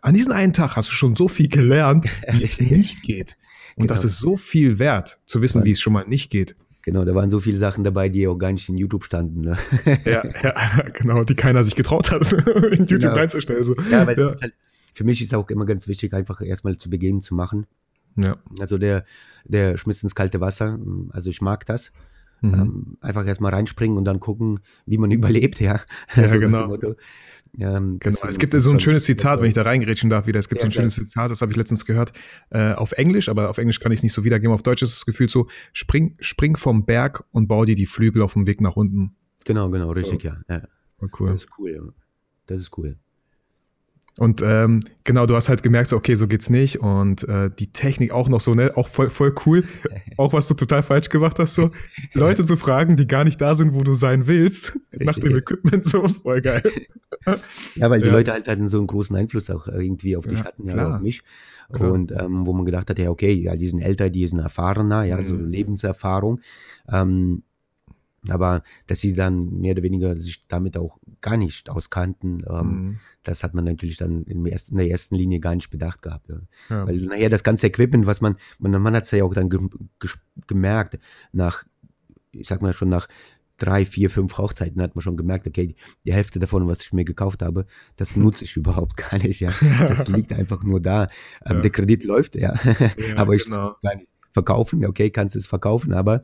an 0.00 0.14
diesem 0.14 0.32
einen 0.32 0.54
Tag 0.54 0.76
hast 0.76 0.88
du 0.88 0.94
schon 0.94 1.16
so 1.16 1.28
viel 1.28 1.48
gelernt, 1.48 2.06
wie 2.30 2.42
es 2.44 2.60
nicht 2.60 3.02
geht. 3.02 3.36
Und 3.76 3.82
genau. 3.82 3.94
das 3.94 4.04
ist 4.04 4.18
so 4.18 4.36
viel 4.36 4.78
wert, 4.78 5.20
zu 5.26 5.42
wissen, 5.42 5.64
wie 5.64 5.72
es 5.72 5.80
schon 5.80 5.92
mal 5.92 6.06
nicht 6.06 6.30
geht. 6.30 6.56
Genau, 6.82 7.04
da 7.04 7.14
waren 7.14 7.30
so 7.30 7.40
viele 7.40 7.58
Sachen 7.58 7.84
dabei, 7.84 8.08
die 8.08 8.26
auch 8.28 8.36
gar 8.36 8.52
nicht 8.52 8.68
in 8.68 8.78
YouTube 8.78 9.04
standen. 9.04 9.40
Ne? 9.40 9.58
Ja, 10.04 10.22
ja, 10.42 10.82
genau, 10.94 11.24
die 11.24 11.34
keiner 11.34 11.62
sich 11.64 11.74
getraut 11.74 12.10
hat, 12.10 12.32
in 12.32 12.86
YouTube 12.86 13.00
genau. 13.00 13.14
reinzustellen. 13.14 13.64
So. 13.64 13.74
Ja, 13.90 14.06
weil 14.06 14.18
ja. 14.18 14.32
Halt, 14.40 14.54
für 14.94 15.04
mich 15.04 15.20
ist 15.20 15.34
auch 15.34 15.50
immer 15.50 15.66
ganz 15.66 15.88
wichtig, 15.88 16.14
einfach 16.14 16.40
erstmal 16.40 16.78
zu 16.78 16.88
Beginn 16.88 17.20
zu 17.20 17.34
machen. 17.34 17.66
Ja. 18.16 18.36
Also 18.60 18.78
der, 18.78 19.04
der 19.44 19.76
Schmiss 19.76 20.02
ins 20.02 20.14
kalte 20.14 20.40
Wasser, 20.40 20.78
also 21.10 21.28
ich 21.28 21.42
mag 21.42 21.66
das. 21.66 21.92
Mhm. 22.40 22.54
Ähm, 22.54 22.96
einfach 23.00 23.26
erstmal 23.26 23.52
reinspringen 23.52 23.96
und 23.98 24.04
dann 24.04 24.20
gucken, 24.20 24.60
wie 24.86 24.98
man 24.98 25.10
überlebt, 25.12 25.60
ja. 25.60 25.80
Ja, 26.14 26.22
also 26.22 26.38
genau. 26.38 26.76
Ähm, 27.58 27.98
genau. 28.00 28.18
Es 28.28 28.38
gibt 28.38 28.52
so 28.52 28.70
ein 28.70 28.80
schönes 28.80 29.04
Zitat, 29.04 29.40
wenn 29.40 29.48
ich 29.48 29.54
da 29.54 29.62
reingrätschen 29.62 30.10
darf 30.10 30.26
wieder. 30.26 30.38
Es 30.38 30.48
gibt 30.48 30.60
ja, 30.60 30.64
so 30.64 30.68
ein 30.68 30.72
schönes 30.72 30.94
Zitat, 30.94 31.30
das 31.30 31.40
habe 31.40 31.52
ich 31.52 31.56
letztens 31.56 31.84
gehört, 31.86 32.12
äh, 32.50 32.72
auf 32.72 32.92
Englisch, 32.92 33.28
aber 33.28 33.48
auf 33.50 33.58
Englisch 33.58 33.80
kann 33.80 33.92
ich 33.92 34.00
es 34.00 34.02
nicht 34.02 34.12
so 34.12 34.24
wiedergeben. 34.24 34.52
Auf 34.52 34.62
Deutsch 34.62 34.82
ist 34.82 34.96
das 34.96 35.06
Gefühl 35.06 35.28
so, 35.28 35.46
spring, 35.72 36.16
spring 36.20 36.56
vom 36.56 36.84
Berg 36.84 37.24
und 37.32 37.48
bau 37.48 37.64
dir 37.64 37.74
die 37.74 37.86
Flügel 37.86 38.22
auf 38.22 38.34
dem 38.34 38.46
Weg 38.46 38.60
nach 38.60 38.76
unten. 38.76 39.16
Genau, 39.44 39.70
genau, 39.70 39.90
richtig, 39.90 40.22
so. 40.22 40.28
ja. 40.28 40.36
ja. 40.48 40.62
cool. 41.18 41.30
Das 41.30 41.44
ist 41.44 41.48
cool, 41.58 41.70
ja. 41.70 41.80
Das 42.46 42.60
ist 42.60 42.76
cool. 42.76 42.96
Und 44.18 44.40
ähm, 44.42 44.82
genau, 45.04 45.26
du 45.26 45.34
hast 45.34 45.48
halt 45.48 45.62
gemerkt, 45.62 45.90
so, 45.90 45.96
okay, 45.96 46.14
so 46.14 46.26
geht's 46.26 46.48
nicht. 46.48 46.80
Und 46.80 47.28
äh, 47.28 47.50
die 47.50 47.72
Technik 47.72 48.12
auch 48.12 48.28
noch 48.28 48.40
so, 48.40 48.54
ne, 48.54 48.72
auch 48.74 48.88
voll, 48.88 49.10
voll 49.10 49.34
cool. 49.44 49.64
auch 50.16 50.32
was 50.32 50.48
du 50.48 50.54
total 50.54 50.82
falsch 50.82 51.10
gemacht 51.10 51.38
hast, 51.38 51.54
so 51.54 51.70
Leute 52.14 52.44
zu 52.44 52.56
fragen, 52.56 52.96
die 52.96 53.06
gar 53.06 53.24
nicht 53.24 53.40
da 53.40 53.54
sind, 53.54 53.74
wo 53.74 53.82
du 53.82 53.94
sein 53.94 54.26
willst, 54.26 54.78
Richtig. 54.92 55.00
nach 55.06 55.14
dem 55.14 55.36
Equipment, 55.36 55.84
so 55.84 56.08
voll 56.08 56.40
geil. 56.40 56.62
ja, 57.74 57.90
weil 57.90 58.00
die 58.00 58.06
ja. 58.06 58.12
Leute 58.12 58.32
halt, 58.32 58.48
halt 58.48 58.70
so 58.70 58.78
einen 58.78 58.86
großen 58.86 59.14
Einfluss 59.14 59.50
auch 59.50 59.68
irgendwie 59.68 60.16
auf 60.16 60.26
dich 60.26 60.38
ja, 60.38 60.44
hatten, 60.44 60.66
ja, 60.66 60.72
klar. 60.72 60.96
auf 60.96 61.02
mich. 61.02 61.22
Klar. 61.72 61.92
Und 61.92 62.12
ähm, 62.12 62.46
wo 62.46 62.52
man 62.52 62.64
gedacht 62.64 62.88
hat, 62.88 62.98
ja, 62.98 63.10
okay, 63.10 63.32
ja, 63.32 63.56
die 63.56 63.66
sind 63.66 63.80
älter, 63.80 64.08
die 64.08 64.26
sind 64.26 64.38
erfahrener, 64.38 65.04
ja, 65.04 65.16
mhm. 65.16 65.22
so 65.22 65.36
Lebenserfahrung. 65.36 66.40
Ähm, 66.90 67.42
aber 68.30 68.62
dass 68.86 69.00
sie 69.00 69.14
dann 69.14 69.58
mehr 69.60 69.72
oder 69.72 69.82
weniger 69.82 70.16
sich 70.16 70.46
damit 70.48 70.76
auch 70.76 70.98
gar 71.20 71.36
nicht 71.36 71.70
auskannten, 71.70 72.44
ähm, 72.48 72.66
mhm. 72.66 72.98
das 73.22 73.42
hat 73.42 73.54
man 73.54 73.64
natürlich 73.64 73.96
dann 73.96 74.24
in 74.24 74.44
der, 74.44 74.52
ersten, 74.52 74.72
in 74.72 74.78
der 74.78 74.90
ersten 74.90 75.14
Linie 75.14 75.40
gar 75.40 75.54
nicht 75.54 75.70
bedacht 75.70 76.02
gehabt. 76.02 76.28
Ja. 76.28 76.40
Ja. 76.70 76.86
Weil 76.86 76.96
nachher 76.96 77.30
das 77.30 77.42
ganze 77.42 77.66
Equipment, 77.66 78.06
was 78.06 78.20
man, 78.20 78.36
man, 78.58 78.70
man 78.80 78.94
hat 78.94 79.04
es 79.04 79.10
ja 79.10 79.24
auch 79.24 79.34
dann 79.34 79.48
ge, 79.48 79.60
ge, 80.00 80.10
gemerkt, 80.46 80.98
nach, 81.32 81.64
ich 82.32 82.48
sag 82.48 82.62
mal 82.62 82.72
schon 82.72 82.88
nach 82.88 83.08
drei, 83.58 83.84
vier, 83.86 84.10
fünf 84.10 84.36
Hochzeiten 84.38 84.82
hat 84.82 84.94
man 84.94 85.02
schon 85.02 85.16
gemerkt, 85.16 85.46
okay, 85.46 85.74
die 86.04 86.12
Hälfte 86.12 86.38
davon, 86.38 86.68
was 86.68 86.82
ich 86.82 86.92
mir 86.92 87.04
gekauft 87.04 87.42
habe, 87.42 87.66
das 87.96 88.16
nutze 88.16 88.44
ich 88.44 88.56
überhaupt 88.56 88.96
gar 89.10 89.18
nicht, 89.18 89.40
ja. 89.40 89.50
Das 89.86 90.08
liegt 90.08 90.32
einfach 90.32 90.62
nur 90.62 90.80
da. 90.80 91.04
Ähm, 91.44 91.56
ja. 91.56 91.60
Der 91.60 91.70
Kredit 91.70 92.04
läuft, 92.04 92.36
ja. 92.36 92.54
aber 93.16 93.34
ich 93.34 93.44
genau. 93.44 93.76
gar 93.82 93.96
nicht 93.96 94.08
verkaufen, 94.32 94.84
okay, 94.84 95.10
kannst 95.10 95.34
es 95.34 95.46
verkaufen, 95.46 95.94
aber 95.94 96.22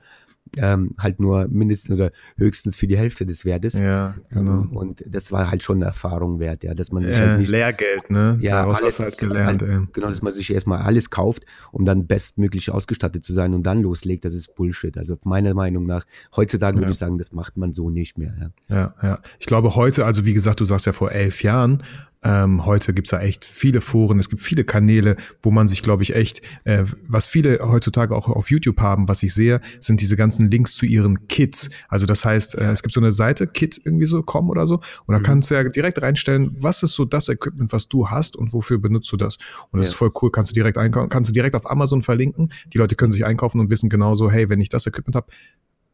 ähm, 0.56 0.92
halt 0.98 1.20
nur 1.20 1.48
mindestens 1.48 1.94
oder 1.94 2.10
höchstens 2.36 2.76
für 2.76 2.86
die 2.86 2.98
Hälfte 2.98 3.24
des 3.24 3.44
Wertes. 3.44 3.78
Ja, 3.78 4.14
genau. 4.30 4.62
Ähm, 4.62 4.76
und 4.76 5.04
das 5.06 5.32
war 5.32 5.50
halt 5.50 5.62
schon 5.62 5.78
eine 5.78 5.86
Erfahrung 5.86 6.40
wert, 6.40 6.62
ja, 6.64 6.74
dass 6.74 6.92
man 6.92 7.04
sich 7.04 7.16
äh, 7.16 7.20
halt 7.20 7.40
nicht. 7.40 7.50
Lehrgeld, 7.50 8.10
ne? 8.10 8.38
Ja, 8.40 8.62
Daraus 8.62 8.82
alles, 8.82 9.00
halt 9.00 9.18
gelernt, 9.18 9.62
halt, 9.62 9.92
Genau, 9.92 10.08
dass 10.08 10.22
man 10.22 10.32
sich 10.32 10.52
erstmal 10.52 10.82
alles 10.82 11.10
kauft, 11.10 11.44
um 11.70 11.84
dann 11.84 12.06
bestmöglich 12.06 12.70
ausgestattet 12.70 13.24
zu 13.24 13.32
sein 13.32 13.54
und 13.54 13.62
dann 13.62 13.82
loslegt, 13.82 14.24
das 14.24 14.34
ist 14.34 14.54
Bullshit. 14.54 14.96
Also 14.98 15.16
meiner 15.24 15.54
Meinung 15.54 15.86
nach, 15.86 16.04
heutzutage 16.36 16.76
ja. 16.76 16.82
würde 16.82 16.92
ich 16.92 16.98
sagen, 16.98 17.18
das 17.18 17.32
macht 17.32 17.56
man 17.56 17.72
so 17.72 17.88
nicht 17.88 18.18
mehr. 18.18 18.52
Ja. 18.68 18.76
ja, 18.76 18.94
ja. 19.02 19.18
Ich 19.38 19.46
glaube 19.46 19.74
heute, 19.74 20.04
also 20.04 20.26
wie 20.26 20.34
gesagt, 20.34 20.60
du 20.60 20.64
sagst 20.64 20.86
ja 20.86 20.92
vor 20.92 21.12
elf 21.12 21.42
Jahren, 21.42 21.82
ähm, 22.22 22.64
heute 22.66 22.94
gibt's 22.94 23.10
da 23.10 23.20
echt 23.20 23.44
viele 23.44 23.80
Foren, 23.80 24.18
es 24.18 24.28
gibt 24.28 24.42
viele 24.42 24.64
Kanäle, 24.64 25.16
wo 25.42 25.50
man 25.50 25.68
sich, 25.68 25.82
glaube 25.82 26.02
ich, 26.02 26.14
echt, 26.14 26.40
äh, 26.64 26.84
was 27.06 27.26
viele 27.26 27.58
heutzutage 27.62 28.14
auch 28.14 28.28
auf 28.28 28.50
YouTube 28.50 28.80
haben, 28.80 29.08
was 29.08 29.22
ich 29.22 29.34
sehe, 29.34 29.60
sind 29.80 30.00
diese 30.00 30.16
ganzen 30.16 30.50
Links 30.50 30.74
zu 30.74 30.86
ihren 30.86 31.26
Kits. 31.28 31.70
Also 31.88 32.06
das 32.06 32.24
heißt, 32.24 32.56
äh, 32.56 32.70
es 32.70 32.82
gibt 32.82 32.94
so 32.94 33.00
eine 33.00 33.12
Seite, 33.12 33.46
Kit 33.46 33.80
irgendwie 33.84 34.06
so, 34.06 34.22
com 34.22 34.50
oder 34.50 34.66
so, 34.66 34.76
und 35.06 35.12
da 35.12 35.18
mhm. 35.18 35.22
kannst 35.22 35.50
du 35.50 35.54
ja 35.54 35.64
direkt 35.64 36.00
reinstellen, 36.00 36.54
was 36.58 36.82
ist 36.82 36.94
so 36.94 37.04
das 37.04 37.28
Equipment, 37.28 37.72
was 37.72 37.88
du 37.88 38.08
hast 38.08 38.36
und 38.36 38.52
wofür 38.52 38.78
benutzt 38.78 39.10
du 39.12 39.16
das. 39.16 39.36
Und 39.70 39.78
das 39.78 39.88
ja. 39.88 39.90
ist 39.92 39.96
voll 39.96 40.10
cool, 40.20 40.30
kannst 40.30 40.50
du 40.50 40.54
direkt 40.54 40.78
einkaufen, 40.78 41.08
kannst 41.08 41.30
du 41.30 41.32
direkt 41.32 41.56
auf 41.56 41.70
Amazon 41.70 42.02
verlinken. 42.02 42.52
Die 42.72 42.78
Leute 42.78 42.94
können 42.94 43.12
sich 43.12 43.24
einkaufen 43.24 43.60
und 43.60 43.70
wissen 43.70 43.88
genauso, 43.88 44.30
hey, 44.30 44.48
wenn 44.48 44.60
ich 44.60 44.68
das 44.68 44.86
Equipment 44.86 45.16
habe, 45.16 45.26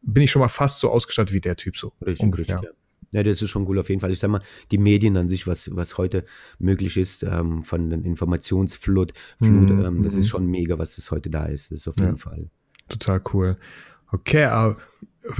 bin 0.01 0.23
ich 0.23 0.31
schon 0.31 0.41
mal 0.41 0.47
fast 0.47 0.79
so 0.79 0.89
ausgestattet 0.89 1.33
wie 1.33 1.41
der 1.41 1.55
Typ 1.55 1.77
so. 1.77 1.93
Richtig, 2.05 2.23
ungefähr. 2.23 2.55
Richtig, 2.55 2.69
ja. 2.69 2.78
Ja, 3.11 3.23
das 3.23 3.41
ist 3.41 3.49
schon 3.49 3.67
cool 3.67 3.79
auf 3.79 3.89
jeden 3.89 4.01
Fall. 4.01 4.11
Ich 4.11 4.19
sag 4.19 4.29
mal, 4.29 4.41
die 4.71 4.77
Medien 4.77 5.17
an 5.17 5.29
sich, 5.29 5.47
was, 5.47 5.75
was 5.75 5.97
heute 5.97 6.25
möglich 6.59 6.97
ist, 6.97 7.23
ähm, 7.23 7.63
von 7.63 7.89
den 7.89 8.03
Informationsflut, 8.03 9.13
Flut, 9.37 9.69
mhm. 9.69 9.85
ähm, 9.85 10.01
das 10.01 10.13
ist 10.13 10.25
mhm. 10.25 10.29
schon 10.29 10.45
mega, 10.47 10.77
was 10.77 10.95
das 10.95 11.09
heute 11.11 11.29
da 11.29 11.45
ist. 11.45 11.71
Das 11.71 11.79
ist 11.79 11.87
auf 11.87 11.95
jeden 11.97 12.11
ja. 12.11 12.17
Fall. 12.17 12.49
Total 12.87 13.21
cool. 13.33 13.57
Okay, 14.11 14.45
aber 14.45 14.77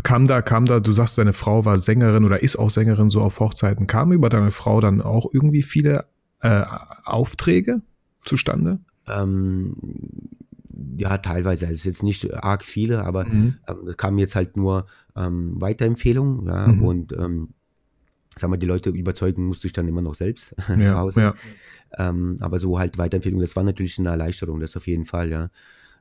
kam 0.03 0.27
da, 0.27 0.41
kam 0.41 0.65
da, 0.65 0.79
du 0.79 0.91
sagst, 0.91 1.17
deine 1.17 1.33
Frau 1.33 1.65
war 1.65 1.77
Sängerin 1.79 2.25
oder 2.25 2.41
ist 2.41 2.57
auch 2.57 2.69
Sängerin 2.69 3.09
so 3.09 3.21
auf 3.21 3.39
Hochzeiten. 3.39 3.87
Kamen 3.87 4.11
über 4.13 4.29
deine 4.29 4.51
Frau 4.51 4.81
dann 4.81 5.01
auch 5.01 5.27
irgendwie 5.33 5.63
viele 5.63 6.05
äh, 6.41 6.63
Aufträge 7.05 7.81
zustande? 8.23 8.79
Ähm, 9.07 9.75
ja, 10.97 11.17
teilweise. 11.17 11.67
Also 11.67 11.87
jetzt 11.87 12.03
nicht 12.03 12.33
arg 12.33 12.63
viele, 12.63 13.05
aber 13.05 13.25
mhm. 13.25 13.55
ähm, 13.67 13.93
kamen 13.97 14.19
jetzt 14.19 14.35
halt 14.35 14.57
nur 14.57 14.85
ähm, 15.15 15.59
Weiterempfehlungen, 15.59 16.45
ja, 16.47 16.67
mhm. 16.67 16.83
und 16.83 17.13
ähm, 17.13 17.49
sag 18.37 18.49
mal, 18.49 18.57
die 18.57 18.67
Leute 18.67 18.89
überzeugen 18.89 19.45
musste 19.45 19.67
ich 19.67 19.73
dann 19.73 19.87
immer 19.87 20.01
noch 20.01 20.15
selbst 20.15 20.55
ja, 20.69 20.85
zu 20.85 20.97
Hause. 20.97 21.21
Ja. 21.21 21.33
Ähm, 21.97 22.37
aber 22.39 22.59
so 22.59 22.79
halt 22.79 22.97
Weiterempfehlungen, 22.97 23.43
das 23.43 23.55
war 23.55 23.63
natürlich 23.63 23.97
eine 23.99 24.09
Erleichterung, 24.09 24.59
das 24.59 24.77
auf 24.77 24.87
jeden 24.87 25.05
Fall, 25.05 25.29
ja. 25.29 25.49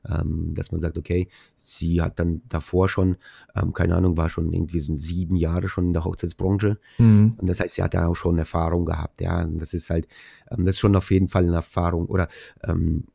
Ähm, 0.07 0.53
dass 0.53 0.71
man 0.71 0.79
sagt, 0.79 0.97
okay, 0.97 1.27
sie 1.57 2.01
hat 2.01 2.19
dann 2.19 2.41
davor 2.47 2.87
schon, 2.87 3.17
ähm, 3.53 3.73
keine 3.73 3.97
Ahnung, 3.97 4.15
war 4.15 4.29
schon 4.29 4.53
irgendwie 4.53 4.79
so 4.79 4.95
sieben 4.95 5.35
Jahre 5.35 5.67
schon 5.67 5.87
in 5.87 5.93
der 5.93 6.05
Hochzeitsbranche. 6.05 6.77
Mhm. 6.99 7.33
Und 7.35 7.47
das 7.47 7.59
heißt, 7.59 7.75
sie 7.75 7.83
hat 7.83 7.93
ja 7.93 8.07
auch 8.07 8.15
schon 8.15 8.37
Erfahrung 8.37 8.85
gehabt, 8.85 9.19
ja. 9.19 9.43
Und 9.43 9.59
das 9.59 9.73
ist 9.73 9.89
halt, 9.89 10.07
ähm, 10.51 10.63
das 10.63 10.75
ist 10.75 10.79
schon 10.79 10.95
auf 10.95 11.11
jeden 11.11 11.27
Fall 11.27 11.43
eine 11.43 11.55
Erfahrung 11.55 12.05
oder 12.05 12.29
ähm, 12.63 13.07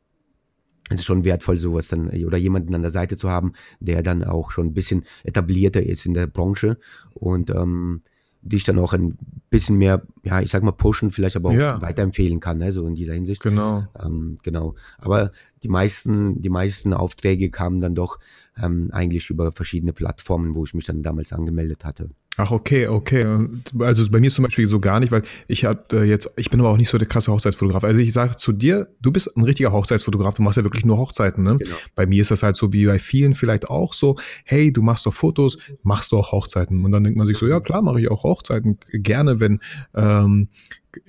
es 0.89 0.99
ist 0.99 1.05
schon 1.05 1.25
wertvoll, 1.25 1.57
sowas 1.57 1.87
dann 1.87 2.09
oder 2.09 2.37
jemanden 2.37 2.75
an 2.75 2.83
der 2.83 2.91
Seite 2.91 3.17
zu 3.17 3.31
haben, 3.31 3.53
der 3.79 4.03
dann 4.03 4.23
auch 4.23 4.51
schon 4.51 4.67
ein 4.67 4.73
bisschen 4.73 5.03
etablierter 5.23 5.81
ist 5.81 6.05
in 6.05 6.13
der 6.13 6.27
Branche 6.27 6.77
und 7.15 7.49
ähm, 7.49 8.03
dich 8.45 8.63
dann 8.63 8.79
auch 8.79 8.93
ein 8.93 9.17
bisschen 9.49 9.77
mehr, 9.77 10.03
ja, 10.23 10.39
ich 10.39 10.51
sag 10.51 10.63
mal, 10.63 10.71
pushen, 10.71 11.11
vielleicht 11.11 11.35
aber 11.35 11.49
auch 11.49 11.53
ja. 11.53 11.81
weiterempfehlen 11.81 12.39
kann, 12.39 12.59
ne, 12.59 12.71
so 12.71 12.85
in 12.85 12.93
dieser 12.95 13.13
Hinsicht. 13.13 13.41
Genau. 13.41 13.85
Ähm, 14.01 14.37
genau. 14.43 14.75
Aber 14.99 15.31
die 15.63 15.67
meisten, 15.67 16.41
die 16.41 16.49
meisten 16.49 16.93
Aufträge 16.93 17.49
kamen 17.49 17.79
dann 17.79 17.95
doch 17.95 18.19
ähm, 18.61 18.89
eigentlich 18.91 19.29
über 19.29 19.51
verschiedene 19.51 19.93
Plattformen, 19.93 20.53
wo 20.53 20.63
ich 20.63 20.73
mich 20.75 20.85
dann 20.85 21.01
damals 21.01 21.33
angemeldet 21.33 21.83
hatte. 21.85 22.11
Ach, 22.37 22.51
okay, 22.51 22.87
okay. 22.87 23.47
Also 23.79 24.09
bei 24.11 24.19
mir 24.19 24.29
zum 24.29 24.43
Beispiel 24.43 24.67
so 24.67 24.79
gar 24.79 24.99
nicht, 24.99 25.11
weil 25.11 25.21
ich 25.47 25.63
hab, 25.63 25.93
äh, 25.93 26.03
jetzt, 26.03 26.29
ich 26.35 26.49
bin 26.49 26.59
aber 26.59 26.69
auch 26.69 26.77
nicht 26.77 26.89
so 26.89 26.97
der 26.97 27.07
krasse 27.07 27.31
Hochzeitsfotograf. 27.31 27.83
Also 27.85 27.99
ich 27.99 28.11
sage 28.11 28.35
zu 28.35 28.51
dir, 28.51 28.89
du 29.01 29.11
bist 29.11 29.35
ein 29.37 29.43
richtiger 29.43 29.71
Hochzeitsfotograf, 29.71 30.35
du 30.35 30.41
machst 30.41 30.57
ja 30.57 30.63
wirklich 30.63 30.85
nur 30.85 30.97
Hochzeiten, 30.97 31.43
ne? 31.43 31.57
Genau. 31.57 31.75
Bei 31.95 32.05
mir 32.05 32.21
ist 32.21 32.31
das 32.31 32.43
halt 32.43 32.57
so 32.57 32.73
wie 32.73 32.85
bei 32.85 32.99
vielen 32.99 33.35
vielleicht 33.35 33.69
auch 33.69 33.93
so, 33.93 34.17
hey, 34.43 34.73
du 34.73 34.81
machst 34.81 35.05
doch 35.05 35.13
Fotos, 35.13 35.57
machst 35.83 36.11
du 36.11 36.17
auch 36.17 36.33
Hochzeiten. 36.33 36.83
Und 36.83 36.91
dann 36.91 37.05
denkt 37.05 37.17
man 37.17 37.25
sich 37.25 37.37
so, 37.37 37.47
ja 37.47 37.61
klar, 37.61 37.81
mache 37.81 38.01
ich 38.01 38.11
auch 38.11 38.23
Hochzeiten 38.23 38.79
gerne, 38.91 39.39
wenn 39.39 39.61
ähm, 39.93 40.49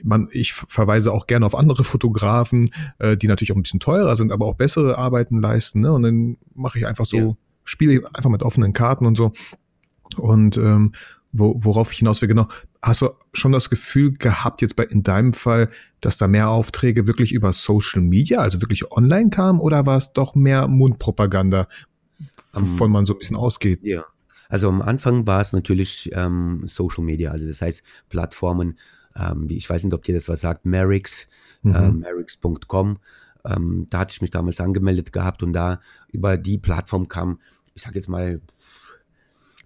man, 0.05 0.29
ich 0.31 0.53
verweise 0.53 1.13
auch 1.13 1.27
gerne 1.27 1.47
auf 1.47 1.57
andere 1.57 1.83
Fotografen, 1.83 2.71
äh, 2.99 3.17
die 3.17 3.27
natürlich 3.27 3.53
auch 3.53 3.57
ein 3.57 3.63
bisschen 3.63 3.81
teurer 3.81 4.15
sind, 4.15 4.31
aber 4.31 4.47
auch 4.47 4.55
bessere 4.55 4.97
Arbeiten 4.97 5.41
leisten. 5.41 5.81
Ne? 5.81 5.93
Und 5.93 6.03
dann 6.03 6.37
mache 6.55 6.79
ich 6.79 6.87
einfach 6.87 7.07
so, 7.07 7.17
ja. 7.17 7.33
spiele 7.65 8.07
einfach 8.15 8.31
mit 8.31 8.43
offenen 8.43 8.73
Karten 8.73 9.07
und 9.07 9.17
so. 9.17 9.33
Und 10.17 10.57
ähm, 10.57 10.93
wo, 11.39 11.57
worauf 11.59 11.93
ich 11.93 11.99
hinaus 11.99 12.21
will, 12.23 12.29
genau, 12.29 12.47
hast 12.83 13.03
du 13.03 13.11
schon 13.33 13.53
das 13.53 13.71
Gefühl 13.71 14.13
gehabt, 14.17 14.63
jetzt 14.63 14.77
bei 14.77 14.85
in 14.85 15.03
deinem 15.03 15.33
Fall, 15.33 15.71
dass 16.01 16.19
da 16.19 16.27
mehr 16.27 16.49
Aufträge 16.49 17.07
wirklich 17.07 17.33
über 17.33 17.53
Social 17.53 18.01
Media, 18.01 18.41
also 18.41 18.63
wirklich 18.63 18.91
online 18.91 19.31
kamen, 19.31 19.61
oder 19.61 19.87
war 19.87 19.97
es 19.97 20.13
doch 20.13 20.35
mehr 20.35 20.69
Mundpropaganda, 20.69 21.69
wovon 22.53 22.87
um, 22.87 22.93
man 22.93 23.07
so 23.07 23.15
ein 23.15 23.19
bisschen 23.19 23.37
ausgeht? 23.37 23.81
Ja. 23.83 24.05
Also 24.49 24.69
am 24.69 24.83
Anfang 24.83 25.27
war 25.27 25.41
es 25.41 25.53
natürlich 25.53 26.11
ähm, 26.13 26.63
Social 26.67 27.05
Media, 27.05 27.31
also 27.31 27.47
das 27.47 27.61
heißt 27.61 27.83
Plattformen, 28.09 28.79
ähm, 29.17 29.49
wie 29.49 29.57
ich 29.57 29.69
weiß 29.69 29.85
nicht, 29.85 29.95
ob 29.95 30.05
dir 30.05 30.15
das 30.15 30.29
was 30.29 30.41
sagt, 30.41 30.67
Merix, 30.67 31.29
mhm. 31.63 31.75
äh, 31.75 31.91
Merix.com. 31.91 32.99
Ähm, 33.45 33.87
da 33.91 34.01
hatte 34.01 34.13
ich 34.13 34.21
mich 34.21 34.31
damals 34.31 34.61
angemeldet 34.61 35.13
gehabt 35.13 35.43
und 35.43 35.53
da 35.53 35.81
über 36.13 36.37
die 36.37 36.59
Plattform 36.59 37.09
kam, 37.09 37.41
ich 37.75 37.83
sag 37.83 37.95
jetzt 37.95 38.09
mal, 38.09 38.41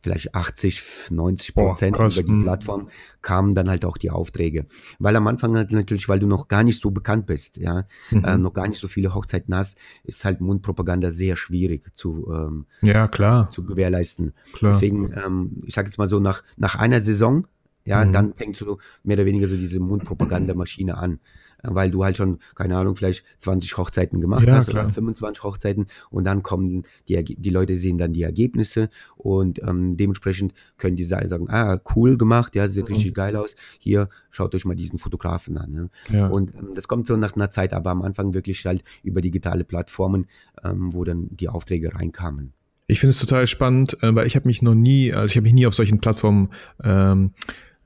vielleicht 0.02 0.34
80, 0.34 0.82
90 1.10 1.54
Prozent 1.54 1.96
Boah, 1.96 2.06
über 2.06 2.22
die 2.22 2.30
mhm. 2.30 2.42
Plattform 2.42 2.88
kamen 3.22 3.54
dann 3.54 3.68
halt 3.68 3.84
auch 3.84 3.96
die 3.96 4.10
Aufträge. 4.10 4.66
Weil 4.98 5.16
am 5.16 5.26
Anfang 5.26 5.56
halt 5.56 5.72
natürlich, 5.72 6.08
weil 6.08 6.18
du 6.18 6.26
noch 6.26 6.48
gar 6.48 6.64
nicht 6.64 6.80
so 6.80 6.90
bekannt 6.90 7.26
bist, 7.26 7.56
ja, 7.56 7.84
mhm. 8.10 8.24
äh, 8.24 8.38
noch 8.38 8.54
gar 8.54 8.68
nicht 8.68 8.80
so 8.80 8.88
viele 8.88 9.14
Hochzeiten 9.14 9.54
hast, 9.54 9.78
ist 10.04 10.24
halt 10.24 10.40
Mundpropaganda 10.40 11.10
sehr 11.10 11.36
schwierig 11.36 11.94
zu, 11.94 12.30
ähm, 12.32 12.66
ja, 12.82 13.08
klar. 13.08 13.50
zu 13.50 13.64
gewährleisten. 13.64 14.32
Klar. 14.52 14.72
Deswegen, 14.72 15.12
ähm, 15.12 15.58
ich 15.66 15.74
sage 15.74 15.88
jetzt 15.88 15.98
mal 15.98 16.08
so, 16.08 16.18
nach, 16.20 16.42
nach 16.56 16.76
einer 16.76 17.00
Saison, 17.00 17.46
ja, 17.84 18.04
mhm. 18.04 18.12
dann 18.12 18.32
fängt 18.34 18.56
so 18.56 18.78
mehr 19.02 19.16
oder 19.16 19.26
weniger 19.26 19.48
so 19.48 19.56
diese 19.56 19.80
Mundpropagandamaschine 19.80 20.96
an 20.96 21.20
weil 21.62 21.90
du 21.90 22.04
halt 22.04 22.16
schon, 22.16 22.38
keine 22.54 22.76
Ahnung, 22.76 22.96
vielleicht 22.96 23.24
20 23.38 23.76
Hochzeiten 23.76 24.20
gemacht 24.20 24.46
ja, 24.46 24.54
hast 24.54 24.70
klar. 24.70 24.84
oder 24.84 24.94
25 24.94 25.42
Hochzeiten 25.42 25.86
und 26.10 26.24
dann 26.24 26.42
kommen 26.42 26.82
die, 27.08 27.22
die 27.24 27.50
Leute 27.50 27.78
sehen 27.78 27.98
dann 27.98 28.12
die 28.12 28.22
Ergebnisse 28.22 28.90
und 29.16 29.62
ähm, 29.62 29.96
dementsprechend 29.96 30.54
können 30.78 30.96
die 30.96 31.04
sagen, 31.04 31.48
ah, 31.50 31.80
cool 31.94 32.16
gemacht, 32.16 32.54
ja, 32.56 32.68
sieht 32.68 32.88
mhm. 32.88 32.94
richtig 32.94 33.14
geil 33.14 33.36
aus, 33.36 33.56
hier, 33.78 34.08
schaut 34.30 34.54
euch 34.54 34.64
mal 34.64 34.76
diesen 34.76 34.98
Fotografen 34.98 35.58
an. 35.58 35.70
Ne? 35.70 35.90
Ja. 36.10 36.28
Und 36.28 36.54
ähm, 36.54 36.72
das 36.74 36.88
kommt 36.88 37.06
so 37.06 37.16
nach 37.16 37.34
einer 37.34 37.50
Zeit, 37.50 37.72
aber 37.72 37.90
am 37.90 38.02
Anfang 38.02 38.34
wirklich 38.34 38.64
halt 38.66 38.82
über 39.02 39.20
digitale 39.20 39.64
Plattformen, 39.64 40.26
ähm, 40.64 40.92
wo 40.92 41.04
dann 41.04 41.28
die 41.30 41.48
Aufträge 41.48 41.94
reinkamen. 41.94 42.52
Ich 42.86 42.98
finde 42.98 43.10
es 43.10 43.20
total 43.20 43.46
spannend, 43.46 44.02
äh, 44.02 44.14
weil 44.14 44.26
ich 44.26 44.34
habe 44.34 44.48
mich 44.48 44.62
noch 44.62 44.74
nie, 44.74 45.12
also 45.14 45.26
ich 45.26 45.36
habe 45.36 45.44
mich 45.44 45.52
nie 45.52 45.66
auf 45.66 45.74
solchen 45.74 46.00
Plattformen 46.00 46.50
ähm, 46.82 47.32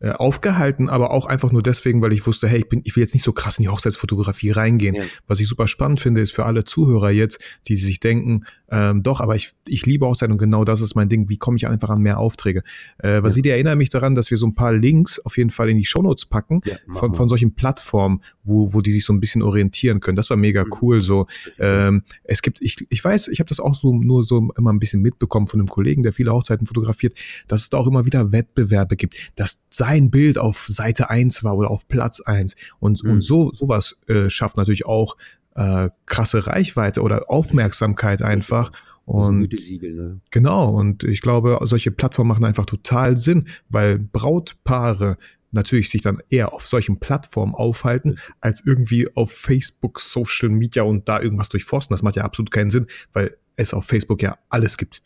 äh, 0.05 0.11
aufgehalten, 0.11 0.91
aber 0.91 1.13
auch 1.13 1.25
einfach 1.25 1.51
nur 1.51 1.63
deswegen, 1.63 2.03
weil 2.03 2.13
ich 2.13 2.27
wusste, 2.27 2.47
hey, 2.47 2.59
ich 2.59 2.69
bin, 2.69 2.83
ich 2.85 2.95
will 2.95 3.03
jetzt 3.03 3.15
nicht 3.15 3.23
so 3.23 3.33
krass 3.33 3.59
in 3.59 3.63
die 3.63 3.71
Hochzeitsfotografie 3.71 4.51
reingehen. 4.51 4.97
Ja. 4.97 5.03
Was 5.27 5.41
ich 5.41 5.49
super 5.49 5.67
spannend 5.67 5.99
finde, 5.99 6.21
ist 6.21 6.33
für 6.33 6.45
alle 6.45 6.65
Zuhörer 6.65 7.09
jetzt, 7.09 7.39
die 7.69 7.77
sich 7.77 8.01
denken, 8.01 8.45
ähm, 8.75 9.03
doch, 9.03 9.21
aber 9.21 9.37
ich, 9.37 9.53
ich 9.69 9.87
liebe 9.87 10.07
Hochzeiten 10.07 10.33
und 10.33 10.39
genau 10.39 10.65
das 10.65 10.81
ist 10.81 10.95
mein 10.95 11.09
Ding. 11.09 11.29
Wie 11.29 11.37
komme 11.37 11.57
ich 11.57 11.69
einfach 11.69 11.91
an 11.91 12.01
mehr 12.01 12.19
Aufträge? 12.19 12.63
Äh, 12.99 13.23
was 13.23 13.37
ja. 13.37 13.43
Sie 13.43 13.49
erinnern 13.49 13.79
mich 13.79 13.89
daran, 13.89 14.15
dass 14.15 14.31
wir 14.31 14.39
so 14.39 14.47
ein 14.47 14.55
paar 14.55 14.73
Links 14.73 15.21
auf 15.21 15.37
jeden 15.37 15.51
Fall 15.51 15.71
in 15.71 15.77
die 15.77 15.85
Shownotes 15.85 16.27
packen 16.27 16.61
ja, 16.65 16.77
von, 16.93 17.15
von 17.15 17.29
solchen 17.29 17.55
Plattformen, 17.55 18.21
wo, 18.43 18.73
wo 18.73 18.81
die 18.81 18.91
sich 18.91 19.05
so 19.05 19.13
ein 19.13 19.21
bisschen 19.21 19.43
orientieren 19.43 20.01
können. 20.01 20.17
Das 20.17 20.31
war 20.31 20.37
mega 20.37 20.65
mhm. 20.65 20.75
cool. 20.81 21.01
So, 21.03 21.27
ähm, 21.59 22.03
es 22.25 22.43
gibt, 22.43 22.61
ich, 22.61 22.85
ich 22.89 23.05
weiß, 23.05 23.29
ich 23.29 23.39
habe 23.39 23.49
das 23.49 23.61
auch 23.61 23.75
so 23.75 23.95
nur 23.95 24.25
so 24.25 24.49
immer 24.57 24.73
ein 24.73 24.81
bisschen 24.81 25.03
mitbekommen 25.03 25.47
von 25.47 25.61
einem 25.61 25.69
Kollegen, 25.69 26.03
der 26.03 26.13
viele 26.13 26.33
Hochzeiten 26.33 26.67
fotografiert, 26.67 27.17
dass 27.47 27.63
es 27.63 27.71
da 27.71 27.79
auch 27.79 27.87
immer 27.87 28.07
wieder 28.07 28.33
Wettbewerbe 28.33 28.97
gibt, 28.97 29.17
dass 29.37 29.63
sein 29.71 30.11
Bild 30.11 30.39
auf 30.39 30.67
Seite 30.67 31.11
eins 31.11 31.45
war 31.45 31.57
oder 31.57 31.71
auf 31.71 31.87
Platz 31.87 32.21
eins 32.21 32.57
und, 32.81 33.05
mhm. 33.05 33.11
und 33.11 33.21
so 33.21 33.53
sowas 33.53 34.01
äh, 34.09 34.29
schafft 34.31 34.57
natürlich 34.57 34.87
auch 34.87 35.17
äh, 35.55 35.91
krasse 36.07 36.47
Reichweite 36.47 37.03
oder 37.03 37.31
Aufmerksamkeit 37.31 38.23
einfach. 38.23 38.73
Und 39.07 39.53
ne? 39.53 40.21
genau, 40.31 40.71
und 40.75 41.05
ich 41.05 41.21
glaube, 41.21 41.59
solche 41.65 41.91
Plattformen 41.91 42.29
machen 42.29 42.45
einfach 42.45 42.65
total 42.65 43.19
Sinn, 43.19 43.49
weil 43.69 43.99
Brautpaare 43.99 45.19
natürlich 45.51 45.91
sich 45.91 46.03
dann 46.03 46.23
eher 46.31 46.53
auf 46.53 46.67
solchen 46.67 46.99
Plattformen 46.99 47.55
aufhalten, 47.55 48.19
als 48.41 48.63
irgendwie 48.65 49.15
auf 49.15 49.31
Facebook, 49.31 50.01
Social 50.01 50.49
Media 50.49 50.83
und 50.83 51.09
da 51.09 51.21
irgendwas 51.21 51.49
durchforsten. 51.49 51.95
Das 51.95 52.03
macht 52.03 52.17
ja 52.17 52.25
absolut 52.25 52.51
keinen 52.51 52.71
Sinn, 52.71 52.87
weil 53.13 53.37
es 53.57 53.73
auf 53.73 53.85
Facebook 53.85 54.23
ja 54.23 54.37
alles 54.49 54.77
gibt. 54.77 55.03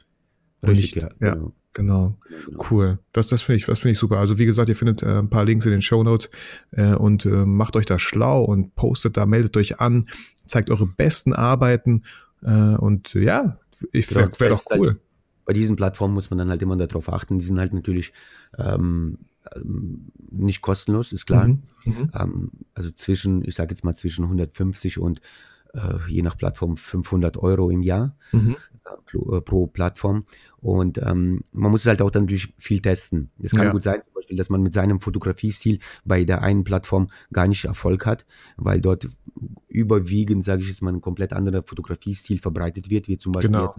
Richtig, 0.62 1.02
nicht, 1.02 1.14
ja. 1.21 1.35
Genau. 1.35 1.52
Genau. 1.79 2.19
genau. 2.29 2.47
genau. 2.47 2.67
Cool. 2.71 2.99
Das, 3.13 3.29
das 3.29 3.43
finde 3.43 3.59
ich, 3.59 3.67
das 3.67 3.79
finde 3.79 3.93
ich 3.93 3.99
super. 3.99 4.19
Also 4.19 4.39
wie 4.39 4.47
gesagt, 4.47 4.69
ihr 4.69 4.77
findet 4.77 5.03
äh, 5.03 5.19
ein 5.19 5.31
paar 5.31 5.45
Links 5.45 5.65
in 5.65 5.71
den 5.71 5.83
Show 5.83 6.03
Notes 6.03 6.29
äh, 6.73 6.95
und 6.95 7.25
äh, 7.25 7.29
macht 7.29 7.77
euch 7.77 7.87
da 7.87 7.99
schlau 7.99 8.43
und 8.45 8.75
postet 8.75 9.17
da, 9.17 9.27
meldet 9.27 9.57
euch 9.57 9.81
an, 9.81 10.09
zeigt 10.45 10.71
eure 10.71 10.87
besten 10.87 11.33
Arbeiten 11.33 12.03
äh, 12.43 12.51
und 12.51 13.15
ja, 13.15 13.59
ich 13.93 14.13
wäre 14.15 14.31
wär 14.39 14.51
doch 14.51 14.65
cool. 14.77 14.89
Halt, 14.89 15.01
bei 15.45 15.53
diesen 15.53 15.77
Plattformen 15.77 16.15
muss 16.15 16.31
man 16.31 16.39
dann 16.39 16.51
halt 16.51 16.63
immer 16.63 16.77
darauf 16.77 17.11
achten. 17.13 17.39
Die 17.39 17.45
sind 17.45 17.61
halt 17.61 17.73
natürlich 17.73 18.13
ähm, 18.59 19.19
ähm 19.55 20.11
nicht 20.31 20.61
kostenlos, 20.61 21.13
ist 21.13 21.27
klar. 21.27 21.47
Mhm. 21.47 21.63
Mhm. 21.85 22.11
Ähm, 22.13 22.51
also 22.75 22.91
zwischen, 22.91 23.45
ich 23.45 23.55
sage 23.55 23.71
jetzt 23.71 23.85
mal 23.85 23.95
zwischen 23.95 24.25
150 24.25 24.99
und 24.99 25.23
je 26.09 26.23
nach 26.23 26.37
Plattform 26.37 26.77
500 26.77 27.37
Euro 27.37 27.71
im 27.71 27.83
Jahr 27.83 28.17
mhm. 28.33 28.57
äh, 28.85 28.91
pro, 29.07 29.37
äh, 29.37 29.41
pro, 29.41 29.67
Plattform. 29.67 30.25
Und 30.61 30.99
ähm, 30.99 31.45
man 31.53 31.71
muss 31.71 31.87
halt 31.87 32.03
auch 32.03 32.11
dann 32.11 32.27
durch 32.27 32.53
viel 32.59 32.81
testen. 32.81 33.31
Es 33.41 33.53
kann 33.53 33.67
ja. 33.67 33.73
gut 33.73 33.83
sein, 33.83 34.03
zum 34.03 34.15
Beispiel, 34.15 34.37
dass 34.37 34.51
man 34.51 34.63
mit 34.63 34.73
seinem 34.73 35.01
Fotografiestil 35.01 35.79
bei 36.05 36.25
der 36.25 36.43
einen 36.43 36.65
Plattform 36.65 37.11
gar 37.33 37.47
nicht 37.47 37.65
Erfolg 37.65 38.07
hat, 38.07 38.27
weil 38.57 38.81
dort 38.81 39.09
überwiegend, 39.69 40.45
sage 40.45 40.63
ich 40.63 40.69
jetzt 40.69 40.83
mal, 40.83 40.93
ein 40.93 41.01
komplett 41.01 41.33
anderer 41.33 41.63
Fotografiestil 41.63 42.39
verbreitet 42.39 42.91
wird, 42.91 43.09
wie 43.09 43.19
zum 43.19 43.33
Beispiel 43.33 43.53
genau. 43.53 43.67
jetzt 43.77 43.79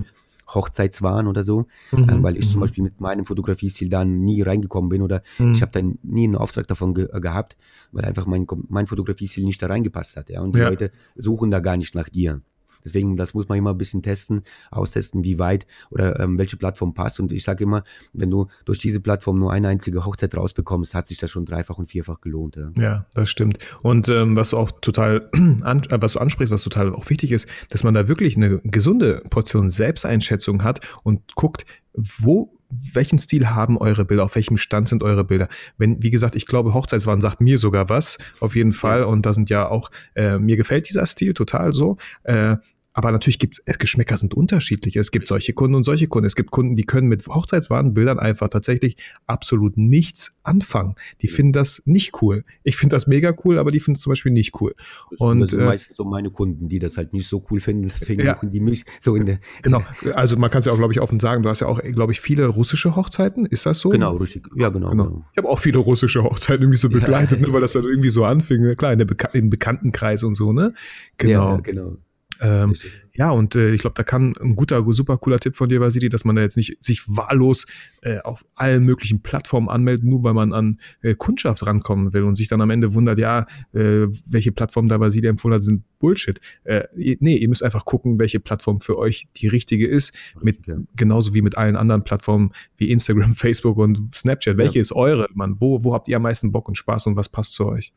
Hochzeitswahn 0.54 1.28
oder 1.28 1.44
so, 1.44 1.66
mhm. 1.92 2.10
äh, 2.10 2.24
weil 2.24 2.38
ich 2.38 2.48
mhm. 2.48 2.52
zum 2.52 2.62
Beispiel 2.62 2.84
mit 2.84 3.00
meinem 3.00 3.26
Fotografiestil 3.26 3.90
dann 3.90 4.22
nie 4.22 4.42
reingekommen 4.42 4.90
bin 4.90 5.02
oder 5.02 5.22
mhm. 5.38 5.52
ich 5.52 5.62
habe 5.62 5.72
dann 5.72 6.00
nie 6.04 6.26
einen 6.26 6.36
Auftrag 6.36 6.68
davon 6.68 6.94
ge 6.94 7.08
äh, 7.12 7.20
gehabt, 7.20 7.58
weil 7.92 8.06
einfach 8.06 8.26
mein, 8.26 8.46
mein 8.68 8.88
Fotografiestil 8.88 9.46
nicht 9.46 9.62
da 9.62 9.68
reingepasst 9.68 10.18
hat. 10.18 10.30
Ja? 10.30 10.42
Und 10.42 10.56
die 10.56 10.60
ja. 10.60 10.70
Leute 10.70 10.92
suchen 11.16 11.52
da 11.52 11.60
gar 11.60 11.78
nicht 11.78 11.96
nach 11.96 12.10
dir. 12.10 12.42
Deswegen, 12.84 13.18
das 13.18 13.34
muss 13.34 13.50
man 13.50 13.58
immer 13.58 13.72
ein 13.72 13.78
bisschen 13.78 14.02
testen, 14.02 14.44
austesten, 14.72 15.24
wie 15.24 15.40
weit 15.40 15.66
oder 15.90 16.20
ähm, 16.20 16.38
welche 16.38 16.58
Plattform 16.58 16.94
passt. 16.94 17.20
Und 17.20 17.32
ich 17.32 17.44
sage 17.44 17.64
immer, 17.64 17.84
wenn 18.14 18.30
du 18.30 18.48
durch 18.66 18.80
diese 18.80 19.00
Plattform 19.00 19.40
nur 19.40 19.52
eine 19.52 19.68
einzige 19.68 20.06
Hochzeit 20.06 20.36
rausbekommst, 20.36 20.94
hat 20.94 21.08
sich 21.08 21.18
das 21.18 21.32
schon 21.32 21.46
dreifach 21.46 21.78
und 21.78 21.90
vierfach 21.90 22.22
gelohnt. 22.22 22.56
Ja, 22.56 22.72
ja 22.78 23.06
das 23.14 23.30
stimmt. 23.30 23.60
Und 23.82 24.10
ähm, 24.10 24.36
was 24.36 24.52
du 24.52 24.58
auch 24.58 24.72
total, 24.82 25.30
an, 25.62 25.84
äh, 25.90 26.02
was 26.02 26.14
du 26.14 26.20
ansprichst, 26.20 26.54
was 26.54 26.64
total 26.64 26.94
auch 26.94 27.10
wichtig 27.10 27.32
ist, 27.32 27.48
dass 27.70 27.84
man 27.84 27.94
da 27.94 28.08
wirklich 28.08 28.38
eine 28.38 28.60
gesunde 28.60 29.22
Portion 29.30 29.70
Selbsteinschätzung 29.70 30.64
hat 30.64 30.80
und 31.04 31.36
guckt, 31.36 31.66
wo 31.94 32.59
welchen 32.70 33.20
Stil 33.20 33.50
haben 33.50 33.78
eure 33.78 34.06
Bilder, 34.06 34.24
auf 34.24 34.36
welchem 34.36 34.58
Stand 34.58 34.90
sind 34.90 35.04
eure 35.04 35.24
Bilder? 35.24 35.48
Wenn, 35.78 36.02
wie 36.02 36.12
gesagt, 36.12 36.36
ich 36.36 36.46
glaube, 36.46 36.74
Hochzeitswahn 36.74 37.22
sagt 37.22 37.42
mir 37.42 37.58
sogar 37.58 37.90
was, 37.90 38.18
auf 38.40 38.56
jeden 38.56 38.74
Fall. 38.74 39.04
Und 39.04 39.26
da 39.26 39.34
sind 39.34 39.50
ja 39.50 39.68
auch, 39.68 39.90
äh, 40.16 40.38
mir 40.38 40.58
gefällt 40.58 40.90
dieser 40.90 41.06
Stil 41.06 41.34
total 41.34 41.74
so. 41.74 41.98
Äh, 42.24 42.58
aber 42.94 43.12
natürlich 43.12 43.40
gibt 43.40 43.62
es, 43.66 43.78
Geschmäcker 43.78 44.18
sind 44.18 44.34
unterschiedlich. 44.34 44.96
Es 44.96 45.12
gibt 45.12 45.28
solche 45.28 45.54
Kunden 45.54 45.76
und 45.76 45.84
solche 45.84 46.08
Kunden. 46.08 46.26
Es 46.26 46.36
gibt 46.36 46.52
Kunden, 46.52 46.76
die 46.76 46.84
können 46.84 47.08
mit 47.08 47.26
Hochzeitswarenbildern 47.28 48.20
einfach 48.20 48.50
tatsächlich 48.50 48.98
absolut 49.28 49.78
nichts 49.78 50.34
anfangen. 50.44 50.96
Die 51.22 51.28
finden 51.28 51.54
das 51.54 51.82
nicht 51.86 52.22
cool. 52.22 52.44
Ich 52.64 52.78
finde 52.78 52.96
das 52.96 53.08
mega 53.08 53.34
cool, 53.46 53.60
aber 53.60 53.72
die 53.72 53.80
finden 53.80 53.96
es 53.96 54.02
zum 54.02 54.12
Beispiel 54.12 54.32
nicht 54.32 54.60
cool. 54.60 54.74
Und 55.18 55.42
das 55.42 55.52
sind 55.52 55.62
äh, 55.62 55.66
meistens 55.66 55.98
so 55.98 56.04
meine 56.04 56.32
Kunden, 56.32 56.68
die 56.68 56.80
das 56.80 56.98
halt 56.98 57.14
nicht 57.14 57.28
so 57.28 57.46
cool 57.52 57.60
finden. 57.60 57.92
Deswegen 58.00 58.26
ja. 58.26 58.40
die 58.42 58.60
mich 58.60 58.86
so 59.00 59.16
in 59.16 59.26
der. 59.26 59.40
Genau. 59.62 59.84
Also 60.14 60.38
man 60.38 60.50
kann 60.50 60.60
es 60.60 60.66
ja 60.66 60.72
auch, 60.72 60.78
glaube 60.78 60.94
ich, 60.94 61.02
offen 61.02 61.20
sagen. 61.20 61.44
Du 61.44 61.50
hast 61.50 61.60
ja 61.60 61.68
auch, 61.68 61.82
glaube 61.82 62.12
ich, 62.12 62.22
viele 62.22 62.48
russische 62.48 62.96
Hochzeiten. 62.96 63.46
Ist 63.46 63.66
das 63.66 63.80
so? 63.80 63.90
Genau, 63.90 64.16
richtig. 64.16 64.48
Ja, 64.56 64.70
genau. 64.70 64.90
genau. 64.90 65.06
genau. 65.06 65.26
Ich 65.32 65.38
habe 65.38 65.50
auch 65.50 65.60
viele 65.60 65.80
russische 65.80 66.24
Hochzeiten 66.24 66.64
irgendwie 66.64 66.78
so 66.78 66.90
begleitet, 66.90 67.42
ja. 67.42 67.48
ne, 67.48 67.54
weil 67.54 67.62
das 67.62 67.76
halt 67.76 67.86
irgendwie 67.90 68.10
so 68.10 68.26
anfing. 68.26 68.62
Ne? 68.62 68.76
Klar, 68.76 68.94
in 68.94 69.00
der 69.00 69.06
Beka 69.06 69.30
im 69.34 69.50
Bekanntenkreis 69.50 70.24
und 70.24 70.36
so, 70.36 70.54
ne? 70.54 70.74
Genau. 71.18 71.56
Ja, 71.56 71.58
genau. 71.58 71.98
Ähm, 72.42 72.76
ja, 73.14 73.32
und 73.32 73.56
äh, 73.56 73.72
ich 73.72 73.82
glaube, 73.82 73.96
da 73.96 74.04
kann 74.04 74.34
ein 74.40 74.56
guter, 74.56 74.84
super 74.94 75.18
cooler 75.18 75.40
Tipp 75.40 75.56
von 75.56 75.68
dir, 75.68 75.82
Vasili, 75.82 76.08
dass 76.08 76.24
man 76.24 76.36
da 76.36 76.42
jetzt 76.42 76.56
nicht 76.56 76.82
sich 76.84 77.04
wahllos 77.08 77.66
äh, 78.02 78.20
auf 78.20 78.46
allen 78.56 78.86
möglichen 78.86 79.22
Plattformen 79.22 79.68
anmeldet, 79.68 80.06
nur 80.06 80.24
weil 80.24 80.34
man 80.34 80.54
an 80.54 80.78
äh, 81.02 81.16
Kundschaft 81.16 81.66
rankommen 81.66 82.14
will 82.14 82.24
und 82.24 82.36
sich 82.36 82.48
dann 82.48 82.62
am 82.62 82.70
Ende 82.70 82.94
wundert, 82.94 83.20
ja, 83.20 83.46
äh, 83.74 84.08
welche 84.30 84.52
Plattform 84.52 84.88
da 84.88 85.00
Vasili 85.00 85.28
empfohlen 85.28 85.56
hat, 85.56 85.64
sind 85.64 85.84
Bullshit. 86.00 86.40
Äh, 86.64 86.84
nee, 86.96 87.36
ihr 87.36 87.50
müsst 87.50 87.64
einfach 87.64 87.84
gucken, 87.84 88.20
welche 88.20 88.40
Plattform 88.40 88.80
für 88.80 88.98
euch 88.98 89.28
die 89.36 89.48
richtige 89.48 89.88
ist, 89.88 90.14
mit, 90.42 90.66
ja. 90.66 90.78
genauso 90.96 91.34
wie 91.34 91.42
mit 91.42 91.58
allen 91.58 91.76
anderen 91.76 92.04
Plattformen 92.04 92.52
wie 92.78 92.90
Instagram, 92.90 93.34
Facebook 93.36 93.78
und 93.78 94.16
Snapchat. 94.16 94.58
Welche 94.58 94.76
ja. 94.76 94.82
ist 94.82 94.94
eure, 94.94 95.28
Mann? 95.34 95.58
Wo, 95.60 95.84
wo 95.84 95.94
habt 95.94 96.08
ihr 96.08 96.16
am 96.16 96.24
meisten 96.24 96.52
Bock 96.52 96.70
und 96.70 96.76
Spaß 96.76 97.08
und 97.08 97.16
was 97.18 97.28
passt 97.28 97.54
zu 97.54 97.66
euch? 97.66 97.94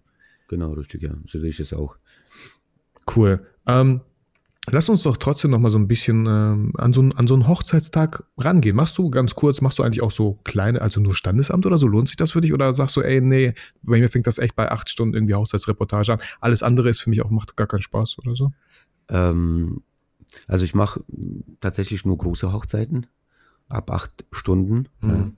Genau, 0.48 0.72
richtig, 0.72 1.02
ja. 1.02 1.14
So 1.28 1.38
sehe 1.38 1.48
ich 1.48 1.60
es 1.60 1.72
auch. 1.72 1.96
Cool. 3.14 3.46
Ähm, 3.66 4.00
Lass 4.70 4.88
uns 4.88 5.02
doch 5.02 5.16
trotzdem 5.16 5.50
noch 5.50 5.58
mal 5.58 5.70
so 5.70 5.78
ein 5.78 5.88
bisschen 5.88 6.26
ähm, 6.26 6.72
an, 6.76 6.92
so, 6.92 7.00
an 7.00 7.26
so 7.26 7.34
einen 7.34 7.48
Hochzeitstag 7.48 8.22
rangehen. 8.38 8.76
Machst 8.76 8.96
du 8.96 9.10
ganz 9.10 9.34
kurz, 9.34 9.60
machst 9.60 9.78
du 9.78 9.82
eigentlich 9.82 10.02
auch 10.02 10.12
so 10.12 10.38
kleine, 10.44 10.80
also 10.80 11.00
nur 11.00 11.16
Standesamt 11.16 11.66
oder 11.66 11.78
so? 11.78 11.88
Lohnt 11.88 12.06
sich 12.06 12.16
das 12.16 12.30
für 12.30 12.40
dich? 12.40 12.52
Oder 12.52 12.72
sagst 12.72 12.94
du, 12.94 13.00
ey, 13.00 13.20
nee, 13.20 13.54
bei 13.82 13.98
mir 13.98 14.08
fängt 14.08 14.28
das 14.28 14.38
echt 14.38 14.54
bei 14.54 14.70
acht 14.70 14.88
Stunden 14.88 15.14
irgendwie 15.14 15.34
Hochzeitsreportage 15.34 16.12
an. 16.12 16.20
Alles 16.40 16.62
andere 16.62 16.90
ist 16.90 17.00
für 17.00 17.10
mich 17.10 17.22
auch, 17.22 17.30
macht 17.30 17.56
gar 17.56 17.66
keinen 17.66 17.82
Spaß 17.82 18.18
oder 18.20 18.36
so? 18.36 18.52
Ähm, 19.08 19.82
also 20.46 20.64
ich 20.64 20.74
mache 20.74 21.02
tatsächlich 21.60 22.06
nur 22.06 22.16
große 22.16 22.52
Hochzeiten 22.52 23.06
ab 23.68 23.90
acht 23.90 24.24
Stunden. 24.30 24.88
Mhm. 25.00 25.36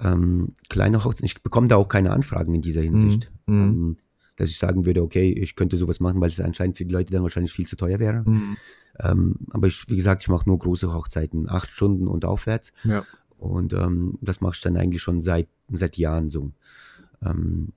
Ja. 0.00 0.12
Ähm, 0.12 0.54
kleine 0.68 1.04
Hochzeiten, 1.04 1.26
ich 1.26 1.40
bekomme 1.40 1.68
da 1.68 1.76
auch 1.76 1.88
keine 1.88 2.10
Anfragen 2.10 2.54
in 2.54 2.62
dieser 2.62 2.82
Hinsicht. 2.82 3.30
Mhm. 3.46 3.54
mhm. 3.54 3.62
Ähm, 3.62 3.96
dass 4.36 4.48
ich 4.48 4.58
sagen 4.58 4.86
würde, 4.86 5.02
okay, 5.02 5.30
ich 5.32 5.56
könnte 5.56 5.76
sowas 5.76 6.00
machen, 6.00 6.20
weil 6.20 6.28
es 6.28 6.40
anscheinend 6.40 6.78
für 6.78 6.84
die 6.84 6.92
Leute 6.92 7.12
dann 7.12 7.22
wahrscheinlich 7.22 7.52
viel 7.52 7.66
zu 7.66 7.76
teuer 7.76 7.98
wäre. 7.98 8.22
Mhm. 8.28 8.56
Ähm, 8.98 9.36
aber 9.50 9.66
ich, 9.66 9.88
wie 9.88 9.96
gesagt, 9.96 10.22
ich 10.22 10.28
mache 10.28 10.48
nur 10.48 10.58
große 10.58 10.92
Hochzeiten, 10.92 11.48
acht 11.48 11.70
Stunden 11.70 12.08
und 12.08 12.24
aufwärts. 12.24 12.72
Ja. 12.84 13.04
Und 13.38 13.72
ähm, 13.72 14.18
das 14.20 14.40
mache 14.40 14.54
ich 14.54 14.60
dann 14.60 14.76
eigentlich 14.76 15.02
schon 15.02 15.20
seit, 15.20 15.48
seit 15.70 15.96
Jahren 15.96 16.30
so. 16.30 16.52
Ähm, 17.24 17.72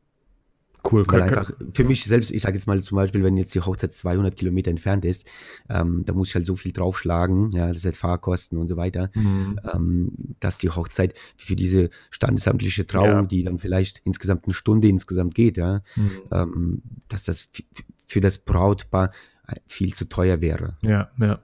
Cool. 0.89 1.05
Weil 1.07 1.21
einfach 1.21 1.51
für 1.73 1.85
mich 1.85 2.03
selbst, 2.03 2.29
ich 2.31 2.41
sage 2.41 2.55
jetzt 2.55 2.67
mal 2.67 2.81
zum 2.81 2.97
Beispiel, 2.97 3.23
wenn 3.23 3.37
jetzt 3.37 3.55
die 3.55 3.61
Hochzeit 3.61 3.93
200 3.93 4.35
Kilometer 4.35 4.69
entfernt 4.69 5.05
ist, 5.05 5.25
ähm, 5.69 6.03
da 6.05 6.13
muss 6.13 6.29
ich 6.29 6.35
halt 6.35 6.45
so 6.45 6.55
viel 6.55 6.73
draufschlagen, 6.73 7.51
ja, 7.53 7.67
das 7.67 7.81
sind 7.81 7.95
Fahrkosten 7.95 8.57
und 8.57 8.67
so 8.67 8.75
weiter, 8.75 9.09
mhm. 9.15 9.59
ähm, 9.73 10.11
dass 10.41 10.57
die 10.57 10.69
Hochzeit 10.69 11.13
für 11.37 11.55
diese 11.55 11.89
standesamtliche 12.09 12.85
Trauung, 12.85 13.09
ja. 13.09 13.21
die 13.23 13.43
dann 13.43 13.59
vielleicht 13.59 14.01
insgesamt 14.03 14.45
eine 14.45 14.53
Stunde 14.53 14.89
insgesamt 14.89 15.35
geht, 15.35 15.55
ja, 15.55 15.81
mhm. 15.95 16.11
ähm, 16.31 16.81
dass 17.07 17.23
das 17.23 17.49
für 18.05 18.19
das 18.19 18.39
Brautpaar 18.39 19.11
viel 19.65 19.93
zu 19.93 20.05
teuer 20.05 20.41
wäre. 20.41 20.77
Ja, 20.83 21.11
ja. 21.19 21.39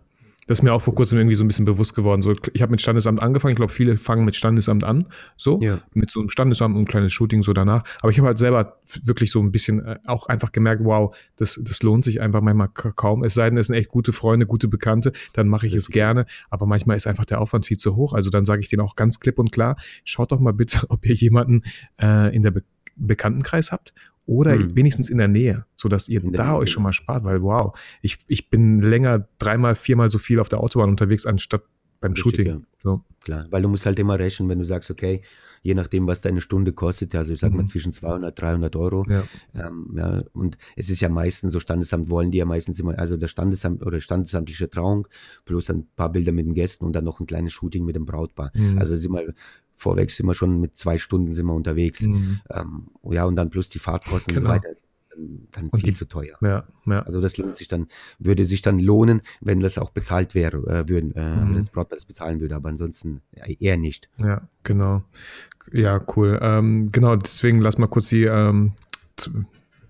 Das 0.50 0.58
ist 0.58 0.64
mir 0.64 0.74
auch 0.74 0.82
vor 0.82 0.96
kurzem 0.96 1.20
irgendwie 1.20 1.36
so 1.36 1.44
ein 1.44 1.48
bisschen 1.48 1.66
bewusst 1.66 1.94
geworden. 1.94 2.24
So, 2.24 2.36
ich 2.54 2.64
habe 2.64 2.72
mit 2.72 2.82
Standesamt 2.82 3.22
angefangen. 3.22 3.52
Ich 3.52 3.58
glaube, 3.58 3.72
viele 3.72 3.98
fangen 3.98 4.26
mit 4.26 4.36
Standesamt 4.36 4.84
an. 4.84 5.06
So, 5.38 5.60
ja. 5.62 5.80
mit 5.94 6.10
so 6.10 6.20
einem 6.20 6.30
Standesamt 6.30 6.76
und 6.76 6.82
ein 6.82 6.88
kleines 6.88 7.14
Shooting 7.14 7.44
so 7.44 7.54
danach. 7.54 7.84
Aber 8.02 8.12
ich 8.12 8.18
habe 8.18 8.30
halt 8.30 8.40
selber 8.40 8.80
wirklich 9.04 9.30
so 9.30 9.40
ein 9.42 9.52
bisschen 9.52 9.86
äh, 9.86 10.00
auch 10.08 10.26
einfach 10.26 10.52
gemerkt, 10.52 10.84
wow, 10.84 11.16
das, 11.36 11.62
das 11.64 11.84
lohnt 11.84 12.04
sich 12.04 12.20
einfach 12.20 12.42
manchmal 12.42 12.70
kaum. 12.70 13.24
Es 13.24 13.36
sei 13.36 13.48
denn, 13.48 13.60
es 13.60 13.68
sind 13.68 13.76
echt 13.76 13.90
gute 13.90 14.12
Freunde, 14.12 14.48
gute 14.48 14.68
Bekannte, 14.68 15.12
dann 15.34 15.48
mache 15.48 15.68
ich 15.68 15.76
es 15.76 15.90
gerne. 15.90 16.26
Aber 16.50 16.66
manchmal 16.66 16.98
ist 16.98 17.06
einfach 17.06 17.26
der 17.26 17.42
Aufwand 17.42 17.68
viel 17.68 17.78
zu 17.78 17.96
hoch. 17.96 18.14
Also 18.14 18.32
dann 18.32 18.44
sage 18.44 18.62
ich 18.62 18.70
denen 18.70 18.82
auch 18.82 18.96
ganz 18.96 19.20
klipp 19.20 19.38
und 19.38 19.52
klar, 19.52 19.76
schaut 20.04 20.32
doch 20.32 20.40
mal 20.40 20.54
bitte, 20.54 20.80
ob 20.90 21.06
ihr 21.06 21.14
jemanden 21.14 21.62
äh, 22.02 22.36
in 22.36 22.42
der 22.42 22.50
Be 22.50 22.64
Bekanntenkreis 23.02 23.72
habt 23.72 23.94
oder 24.30 24.54
hm. 24.54 24.76
wenigstens 24.76 25.10
in 25.10 25.18
der 25.18 25.28
Nähe, 25.28 25.66
so 25.76 25.90
dass 25.90 26.08
ihr 26.08 26.22
da 26.22 26.56
euch 26.56 26.70
schon 26.70 26.84
mal 26.84 26.94
spart, 26.94 27.24
weil 27.24 27.42
wow, 27.42 27.76
ich, 28.04 28.20
ich 28.28 28.52
bin 28.52 28.80
länger 28.80 29.28
dreimal, 29.40 29.74
viermal 29.74 30.12
so 30.12 30.20
viel 30.20 30.40
auf 30.40 30.50
der 30.50 30.60
Autobahn 30.60 30.90
unterwegs, 30.90 31.26
anstatt 31.26 31.64
beim 32.00 32.12
Richtig, 32.12 32.36
Shooting. 32.36 32.48
Ja. 32.48 32.62
So. 32.84 33.02
Klar, 33.22 33.48
weil 33.50 33.64
du 33.64 33.70
musst 33.70 33.88
halt 33.88 33.98
immer 33.98 34.20
rechnen, 34.20 34.48
wenn 34.48 34.60
du 34.60 34.66
sagst, 34.66 34.92
okay, 34.92 35.24
je 35.64 35.74
nachdem, 35.74 36.06
was 36.06 36.22
deine 36.22 36.42
Stunde 36.42 36.74
kostet, 36.74 37.16
also 37.16 37.34
ich 37.34 37.40
sag 37.40 37.52
mhm. 37.52 37.58
mal 37.58 37.66
zwischen 37.66 37.92
200, 37.92 38.40
300 38.40 38.76
Euro. 38.76 39.04
Ja. 39.10 39.24
Ähm, 39.56 39.96
ja, 39.98 40.24
und 40.34 40.60
es 40.76 40.92
ist 40.92 41.02
ja 41.02 41.10
meistens 41.10 41.52
so, 41.52 41.60
Standesamt 41.60 42.12
wollen 42.12 42.30
die 42.30 42.38
ja 42.38 42.46
meistens 42.46 42.80
immer, 42.80 42.98
also 43.00 43.18
der 43.18 43.28
Standesamt 43.28 43.84
oder 43.84 44.00
standesamtliche 44.00 44.70
Trauung 44.70 45.08
plus 45.44 45.72
ein 45.72 45.88
paar 45.96 46.12
Bilder 46.12 46.34
mit 46.34 46.46
den 46.46 46.54
Gästen 46.54 46.86
und 46.86 46.94
dann 46.94 47.04
noch 47.04 47.20
ein 47.20 47.26
kleines 47.26 47.52
Shooting 47.52 47.84
mit 47.84 47.96
dem 47.96 48.06
Brautpaar. 48.06 48.52
Mhm. 48.54 48.78
Also 48.78 48.96
sind 48.96 49.12
wir 49.12 49.34
vorweg 49.80 50.12
sind 50.12 50.26
wir 50.26 50.36
schon 50.36 50.60
mit 50.60 50.76
zwei 50.76 50.98
Stunden 50.98 51.32
sind 51.32 51.46
wir 51.46 51.54
unterwegs. 51.54 52.02
Mhm. 52.02 52.42
Ähm, 52.50 52.88
ja, 53.10 53.24
und 53.24 53.36
dann 53.38 53.50
plus 53.50 53.70
die 53.70 53.80
Fahrtkosten 53.80 54.36
genau. 54.36 54.52
und 54.52 54.56
so 54.56 54.62
genau. 54.62 54.74
weiter. 54.74 54.80
Dann, 55.10 55.48
dann 55.52 55.80
viel 55.80 55.90
die, 55.90 55.96
zu 55.96 56.06
teuer. 56.06 56.38
Ja, 56.42 56.68
ja. 56.86 57.00
Also 57.00 57.22
das 57.22 57.38
lohnt 57.38 57.56
sich 57.56 57.68
dann, 57.68 57.88
würde 58.20 58.46
sich 58.46 58.62
dann 58.62 58.80
lohnen, 58.80 59.22
wenn 59.42 59.60
das 59.60 59.78
auch 59.78 59.92
bezahlt 59.92 60.36
wäre, 60.36 60.58
äh, 60.68 60.90
würden, 60.90 61.16
äh, 61.16 61.36
mhm. 61.36 61.50
wenn 61.50 61.56
das 61.56 61.72
das 61.90 62.06
bezahlen 62.06 62.42
würde, 62.42 62.56
aber 62.56 62.70
ansonsten 62.70 63.22
eher 63.32 63.78
nicht. 63.78 64.10
Ja, 64.18 64.48
genau. 64.64 65.04
Ja, 65.72 66.04
cool. 66.16 66.40
Ähm, 66.42 66.92
genau, 66.92 67.16
deswegen 67.16 67.60
lass 67.60 67.78
mal 67.78 67.88
kurz 67.88 68.10
die 68.10 68.24
ähm, 68.26 68.74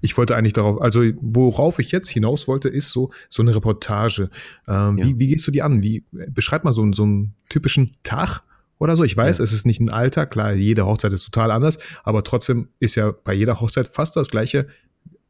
ich 0.02 0.17
wollte 0.17 0.36
eigentlich 0.36 0.54
darauf, 0.54 0.82
also 0.82 1.02
worauf 1.19 1.80
ich 1.80 1.91
jetzt 1.91 2.10
hinaus 2.10 2.47
wollte, 2.47 2.69
ist 2.69 2.89
so, 2.89 3.12
so 3.28 3.41
eine 3.41 3.54
Reportage. 3.54 4.30
Ähm, 4.67 4.97
ja. 4.97 5.06
wie, 5.06 5.19
wie 5.19 5.28
gehst 5.28 5.45
du 5.45 5.52
die 5.52 5.62
an? 5.62 5.84
Wie, 5.84 6.06
beschreib 6.12 6.63
mal 6.63 6.73
so, 6.73 6.89
so 6.93 7.04
einen 7.04 7.36
typischen 7.49 7.91
Tag 8.04 8.41
oder 8.80 8.96
so. 8.96 9.04
Ich 9.04 9.15
weiß, 9.15 9.38
ja. 9.38 9.44
es 9.44 9.54
ist 9.54 9.65
nicht 9.65 9.80
ein 9.80 9.89
Alter, 9.89 10.26
klar, 10.26 10.54
jede 10.54 10.86
Hochzeit 10.86 11.13
ist 11.13 11.26
total 11.26 11.52
anders, 11.52 11.78
aber 12.04 12.24
trotzdem 12.24 12.70
ist 12.80 12.96
ja 12.96 13.12
bei 13.12 13.34
jeder 13.34 13.62
Hochzeit 13.62 13.88
fast 13.88 14.15
das 14.15 14.30
gleiche 14.30 14.68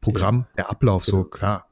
Programm, 0.00 0.46
ja. 0.50 0.54
der 0.56 0.70
Ablauf, 0.70 1.04
genau. 1.04 1.18
so 1.18 1.24
klar. 1.24 1.66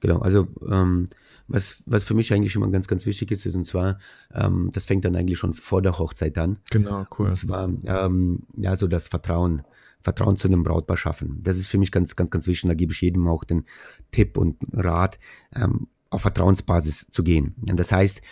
Genau, 0.00 0.20
also 0.20 0.46
ähm, 0.70 1.08
was, 1.48 1.82
was 1.86 2.04
für 2.04 2.14
mich 2.14 2.32
eigentlich 2.32 2.54
immer 2.54 2.70
ganz, 2.70 2.86
ganz 2.86 3.06
wichtig 3.06 3.30
ist, 3.30 3.46
ist 3.46 3.54
und 3.54 3.66
zwar, 3.66 3.98
ähm, 4.32 4.70
das 4.72 4.86
fängt 4.86 5.04
dann 5.04 5.16
eigentlich 5.16 5.38
schon 5.38 5.54
vor 5.54 5.82
der 5.82 5.98
Hochzeit 5.98 6.36
an. 6.38 6.58
Genau, 6.70 7.06
cool. 7.18 7.28
Und 7.28 7.34
zwar, 7.34 7.68
ähm, 7.84 8.42
ja, 8.56 8.76
so 8.76 8.86
das 8.86 9.08
Vertrauen. 9.08 9.62
Vertrauen 10.00 10.36
zu 10.36 10.48
dem 10.48 10.62
Brautpaar 10.62 10.96
schaffen. 10.96 11.40
Das 11.42 11.56
ist 11.58 11.66
für 11.66 11.76
mich 11.76 11.90
ganz, 11.90 12.14
ganz, 12.14 12.30
ganz 12.30 12.46
wichtig. 12.46 12.68
Da 12.68 12.74
gebe 12.74 12.92
ich 12.92 13.00
jedem 13.00 13.26
auch 13.26 13.42
den 13.42 13.64
Tipp 14.12 14.38
und 14.38 14.56
Rat. 14.72 15.18
Ähm, 15.52 15.88
auf 16.10 16.22
Vertrauensbasis 16.22 17.10
zu 17.10 17.22
gehen. 17.22 17.54
Das 17.58 17.92
heißt, 17.92 18.22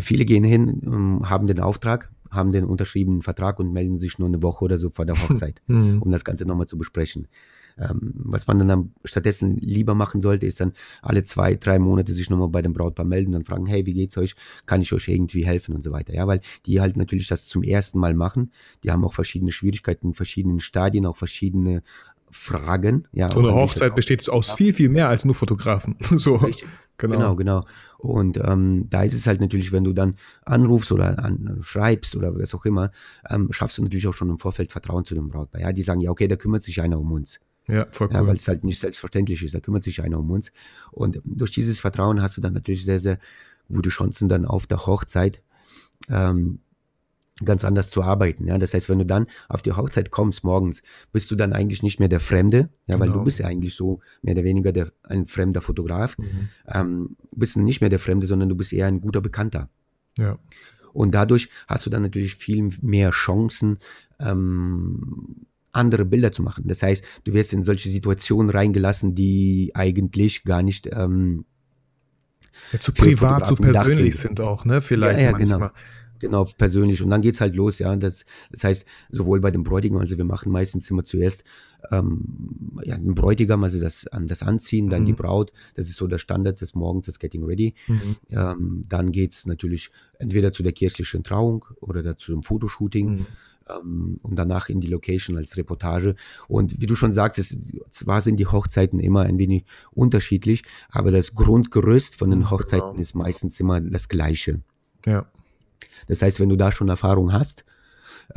viele 0.00 0.24
gehen 0.24 0.44
hin, 0.44 0.80
ähm, 0.84 1.28
haben 1.28 1.46
den 1.46 1.60
Auftrag, 1.60 2.10
haben 2.30 2.50
den 2.50 2.64
unterschriebenen 2.64 3.22
Vertrag 3.22 3.58
und 3.58 3.72
melden 3.72 3.98
sich 3.98 4.18
nur 4.18 4.28
eine 4.28 4.42
Woche 4.42 4.64
oder 4.64 4.78
so 4.78 4.90
vor 4.90 5.04
der 5.06 5.16
Hochzeit, 5.22 5.60
mhm. 5.66 6.02
um 6.02 6.10
das 6.10 6.24
Ganze 6.24 6.46
nochmal 6.46 6.66
zu 6.66 6.78
besprechen. 6.78 7.28
Ähm, 7.78 8.12
was 8.14 8.46
man 8.46 8.66
dann 8.66 8.92
stattdessen 9.04 9.56
lieber 9.58 9.94
machen 9.94 10.20
sollte, 10.20 10.46
ist 10.46 10.60
dann 10.60 10.72
alle 11.00 11.22
zwei, 11.24 11.54
drei 11.54 11.78
Monate 11.78 12.12
sich 12.12 12.28
nochmal 12.28 12.48
bei 12.48 12.60
dem 12.60 12.72
Brautpaar 12.72 13.06
melden 13.06 13.34
und 13.34 13.46
fragen, 13.46 13.66
hey, 13.66 13.86
wie 13.86 13.94
geht's 13.94 14.16
euch? 14.18 14.34
Kann 14.66 14.80
ich 14.80 14.92
euch 14.92 15.06
irgendwie 15.06 15.46
helfen 15.46 15.74
und 15.74 15.82
so 15.82 15.92
weiter. 15.92 16.12
Ja, 16.12 16.26
weil 16.26 16.40
die 16.66 16.80
halt 16.80 16.96
natürlich 16.96 17.28
das 17.28 17.46
zum 17.46 17.62
ersten 17.62 17.98
Mal 17.98 18.14
machen. 18.14 18.50
Die 18.82 18.90
haben 18.90 19.04
auch 19.04 19.12
verschiedene 19.12 19.52
Schwierigkeiten, 19.52 20.14
verschiedene 20.14 20.60
Stadien, 20.60 21.06
auch 21.06 21.16
verschiedene 21.16 21.82
Fragen. 22.30 23.06
Ja, 23.12 23.30
so 23.30 23.38
eine 23.38 23.54
Hochzeit 23.54 23.94
besteht 23.94 24.28
aus 24.28 24.50
viel, 24.50 24.72
viel 24.72 24.88
mehr 24.88 25.08
als 25.08 25.24
nur 25.24 25.34
Fotografen. 25.34 25.96
so. 26.16 26.36
Richtig. 26.36 26.66
Genau. 26.98 27.16
genau, 27.16 27.36
genau. 27.36 27.64
Und 27.96 28.38
ähm, 28.38 28.86
da 28.90 29.02
ist 29.04 29.14
es 29.14 29.26
halt 29.26 29.40
natürlich, 29.40 29.72
wenn 29.72 29.84
du 29.84 29.92
dann 29.92 30.16
anrufst 30.44 30.90
oder 30.92 31.18
an, 31.24 31.58
schreibst 31.60 32.16
oder 32.16 32.36
was 32.36 32.54
auch 32.54 32.64
immer, 32.64 32.90
ähm, 33.30 33.52
schaffst 33.52 33.78
du 33.78 33.82
natürlich 33.82 34.08
auch 34.08 34.14
schon 34.14 34.30
im 34.30 34.38
Vorfeld 34.38 34.72
Vertrauen 34.72 35.04
zu 35.04 35.14
dem 35.14 35.28
Brautpaar. 35.28 35.60
Ja, 35.60 35.72
die 35.72 35.82
sagen 35.82 36.00
ja, 36.00 36.10
okay, 36.10 36.26
da 36.26 36.36
kümmert 36.36 36.64
sich 36.64 36.80
einer 36.82 36.98
um 36.98 37.12
uns. 37.12 37.40
Ja, 37.68 37.86
voll 37.90 38.08
cool. 38.08 38.14
Ja, 38.14 38.26
weil 38.26 38.36
es 38.36 38.48
halt 38.48 38.64
nicht 38.64 38.80
selbstverständlich 38.80 39.42
ist. 39.42 39.54
Da 39.54 39.60
kümmert 39.60 39.84
sich 39.84 40.02
einer 40.02 40.18
um 40.18 40.30
uns. 40.30 40.52
Und 40.90 41.20
durch 41.24 41.52
dieses 41.52 41.80
Vertrauen 41.80 42.20
hast 42.20 42.36
du 42.36 42.40
dann 42.40 42.54
natürlich 42.54 42.84
sehr, 42.84 42.98
sehr 42.98 43.18
gute 43.68 43.90
Chancen 43.90 44.28
dann 44.28 44.44
auf 44.44 44.66
der 44.66 44.86
Hochzeit. 44.86 45.42
Ähm, 46.08 46.60
ganz 47.44 47.64
anders 47.64 47.90
zu 47.90 48.02
arbeiten. 48.02 48.48
Ja, 48.48 48.58
das 48.58 48.74
heißt, 48.74 48.88
wenn 48.88 48.98
du 48.98 49.06
dann 49.06 49.26
auf 49.48 49.62
die 49.62 49.72
Hochzeit 49.72 50.10
kommst 50.10 50.44
morgens, 50.44 50.82
bist 51.12 51.30
du 51.30 51.36
dann 51.36 51.52
eigentlich 51.52 51.82
nicht 51.82 52.00
mehr 52.00 52.08
der 52.08 52.20
Fremde, 52.20 52.70
ja, 52.86 52.94
genau. 52.94 53.00
weil 53.00 53.06
du 53.08 53.12
genau. 53.14 53.24
bist 53.24 53.38
ja 53.38 53.46
eigentlich 53.46 53.74
so 53.74 54.00
mehr 54.22 54.34
oder 54.34 54.44
weniger 54.44 54.72
der, 54.72 54.90
ein 55.04 55.26
fremder 55.26 55.60
Fotograf. 55.60 56.18
Mhm. 56.18 56.48
Ähm, 56.66 57.16
bist 57.34 57.56
du 57.56 57.60
nicht 57.60 57.80
mehr 57.80 57.90
der 57.90 57.98
Fremde, 57.98 58.26
sondern 58.26 58.48
du 58.48 58.56
bist 58.56 58.72
eher 58.72 58.86
ein 58.86 59.00
guter 59.00 59.20
Bekannter. 59.20 59.68
Ja. 60.16 60.38
Und 60.92 61.14
dadurch 61.14 61.48
hast 61.68 61.86
du 61.86 61.90
dann 61.90 62.02
natürlich 62.02 62.34
viel 62.34 62.70
mehr 62.82 63.10
Chancen, 63.10 63.78
ähm, 64.18 65.46
andere 65.70 66.04
Bilder 66.04 66.32
zu 66.32 66.42
machen. 66.42 66.64
Das 66.66 66.82
heißt, 66.82 67.04
du 67.24 67.34
wirst 67.34 67.52
in 67.52 67.62
solche 67.62 67.88
Situationen 67.88 68.50
reingelassen, 68.50 69.14
die 69.14 69.70
eigentlich 69.74 70.42
gar 70.42 70.62
nicht 70.62 70.88
ähm, 70.92 71.44
ja, 72.72 72.80
zu 72.80 72.92
privat, 72.92 73.46
zu 73.46 73.54
persönlich 73.54 74.16
sind. 74.16 74.38
sind. 74.38 74.40
auch, 74.40 74.64
ne? 74.64 74.80
Vielleicht 74.80 75.20
ja, 75.20 75.26
ja, 75.26 75.32
genau. 75.32 75.58
manchmal. 75.58 75.68
Genau. 75.68 75.80
Genau, 76.20 76.44
persönlich. 76.44 77.02
Und 77.02 77.10
dann 77.10 77.20
geht's 77.20 77.40
halt 77.40 77.54
los, 77.54 77.78
ja. 77.78 77.94
Das, 77.96 78.24
das 78.50 78.64
heißt, 78.64 78.86
sowohl 79.10 79.40
bei 79.40 79.50
dem 79.50 79.62
Bräutigam, 79.62 79.98
also 79.98 80.18
wir 80.18 80.24
machen 80.24 80.50
meistens 80.50 80.90
immer 80.90 81.04
zuerst 81.04 81.44
ähm, 81.90 82.78
ja, 82.82 82.96
den 82.96 83.14
Bräutigam, 83.14 83.62
also 83.64 83.80
das, 83.80 84.06
das 84.22 84.42
Anziehen, 84.42 84.90
dann 84.90 85.02
mhm. 85.02 85.06
die 85.06 85.12
Braut. 85.12 85.52
Das 85.74 85.88
ist 85.88 85.96
so 85.96 86.06
der 86.06 86.18
Standard 86.18 86.60
des 86.60 86.74
Morgens, 86.74 87.06
das 87.06 87.18
Getting 87.18 87.44
Ready. 87.44 87.74
Mhm. 87.86 88.16
Ähm, 88.30 88.84
dann 88.88 89.12
geht's 89.12 89.46
natürlich 89.46 89.90
entweder 90.18 90.52
zu 90.52 90.62
der 90.62 90.72
kirchlichen 90.72 91.22
Trauung 91.22 91.64
oder 91.80 92.16
zu 92.16 92.32
dem 92.32 92.42
Fotoshooting. 92.42 93.10
Mhm 93.10 93.26
ähm, 93.70 94.18
und 94.22 94.36
danach 94.36 94.68
in 94.68 94.80
die 94.80 94.88
Location 94.88 95.36
als 95.36 95.56
Reportage. 95.56 96.14
Und 96.48 96.80
wie 96.80 96.86
du 96.86 96.96
schon 96.96 97.12
sagst, 97.12 97.38
es, 97.38 97.56
zwar 97.90 98.20
sind 98.20 98.38
die 98.38 98.46
Hochzeiten 98.46 99.00
immer 99.00 99.22
ein 99.22 99.38
wenig 99.38 99.64
unterschiedlich, 99.90 100.62
aber 100.90 101.10
das 101.10 101.34
Grundgerüst 101.34 102.16
von 102.16 102.30
den 102.30 102.50
Hochzeiten 102.50 102.90
genau. 102.90 103.02
ist 103.02 103.14
meistens 103.14 103.58
immer 103.60 103.80
das 103.80 104.08
gleiche. 104.08 104.60
Ja. 105.06 105.26
Das 106.06 106.22
heißt, 106.22 106.40
wenn 106.40 106.48
du 106.48 106.56
da 106.56 106.72
schon 106.72 106.88
Erfahrung 106.88 107.32
hast, 107.32 107.64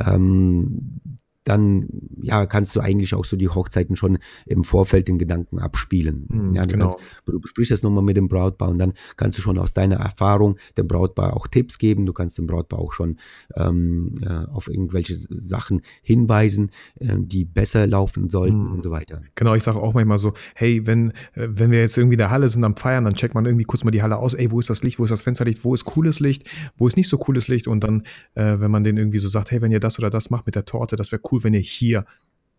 ähm, 0.00 1.00
dann 1.44 1.88
ja 2.20 2.46
kannst 2.46 2.76
du 2.76 2.80
eigentlich 2.80 3.14
auch 3.14 3.24
so 3.24 3.36
die 3.36 3.48
Hochzeiten 3.48 3.96
schon 3.96 4.18
im 4.46 4.64
Vorfeld 4.64 5.08
den 5.08 5.18
Gedanken 5.18 5.58
abspielen. 5.58 6.26
Mhm, 6.28 6.54
ja, 6.54 6.62
du, 6.62 6.68
genau. 6.68 6.88
kannst, 6.88 7.04
du 7.26 7.40
besprichst 7.40 7.72
das 7.72 7.82
nochmal 7.82 8.04
mit 8.04 8.16
dem 8.16 8.28
Brautpaar 8.28 8.68
und 8.68 8.78
dann 8.78 8.92
kannst 9.16 9.38
du 9.38 9.42
schon 9.42 9.58
aus 9.58 9.74
deiner 9.74 9.96
Erfahrung 9.96 10.56
dem 10.76 10.88
Brautpaar 10.88 11.36
auch 11.36 11.46
Tipps 11.46 11.78
geben. 11.78 12.06
Du 12.06 12.12
kannst 12.12 12.38
dem 12.38 12.46
Brautpaar 12.46 12.78
auch 12.78 12.92
schon 12.92 13.16
ähm, 13.56 14.20
äh, 14.22 14.46
auf 14.52 14.68
irgendwelche 14.68 15.14
Sachen 15.16 15.82
hinweisen, 16.02 16.70
äh, 16.98 17.16
die 17.18 17.44
besser 17.44 17.86
laufen 17.86 18.30
sollten 18.30 18.64
mhm. 18.64 18.72
und 18.72 18.82
so 18.82 18.90
weiter. 18.90 19.22
Genau, 19.34 19.54
ich 19.54 19.62
sage 19.62 19.80
auch 19.80 19.94
manchmal 19.94 20.18
so, 20.18 20.32
hey, 20.54 20.86
wenn, 20.86 21.10
äh, 21.34 21.48
wenn 21.48 21.70
wir 21.70 21.80
jetzt 21.80 21.96
irgendwie 21.96 22.14
in 22.14 22.18
der 22.18 22.30
Halle 22.30 22.48
sind 22.48 22.64
am 22.64 22.76
Feiern, 22.76 23.04
dann 23.04 23.14
checkt 23.14 23.34
man 23.34 23.44
irgendwie 23.46 23.64
kurz 23.64 23.84
mal 23.84 23.90
die 23.90 24.02
Halle 24.02 24.18
aus, 24.18 24.34
ey, 24.34 24.50
wo 24.50 24.60
ist 24.60 24.70
das 24.70 24.82
Licht, 24.82 24.98
wo 24.98 25.04
ist 25.04 25.10
das 25.10 25.22
Fensterlicht, 25.22 25.64
wo 25.64 25.74
ist 25.74 25.84
cooles 25.84 26.20
Licht, 26.20 26.48
wo 26.76 26.86
ist 26.86 26.96
nicht 26.96 27.08
so 27.08 27.18
cooles 27.18 27.48
Licht 27.48 27.68
und 27.68 27.82
dann, 27.82 28.02
äh, 28.34 28.60
wenn 28.60 28.70
man 28.70 28.84
den 28.84 28.96
irgendwie 28.96 29.18
so 29.18 29.28
sagt, 29.28 29.50
hey, 29.50 29.60
wenn 29.60 29.72
ihr 29.72 29.80
das 29.80 29.98
oder 29.98 30.10
das 30.10 30.30
macht 30.30 30.46
mit 30.46 30.54
der 30.54 30.64
Torte, 30.64 30.96
das 30.96 31.12
wäre 31.12 31.22
cool, 31.30 31.31
wenn 31.40 31.54
ihr 31.54 31.60
hier 31.60 32.04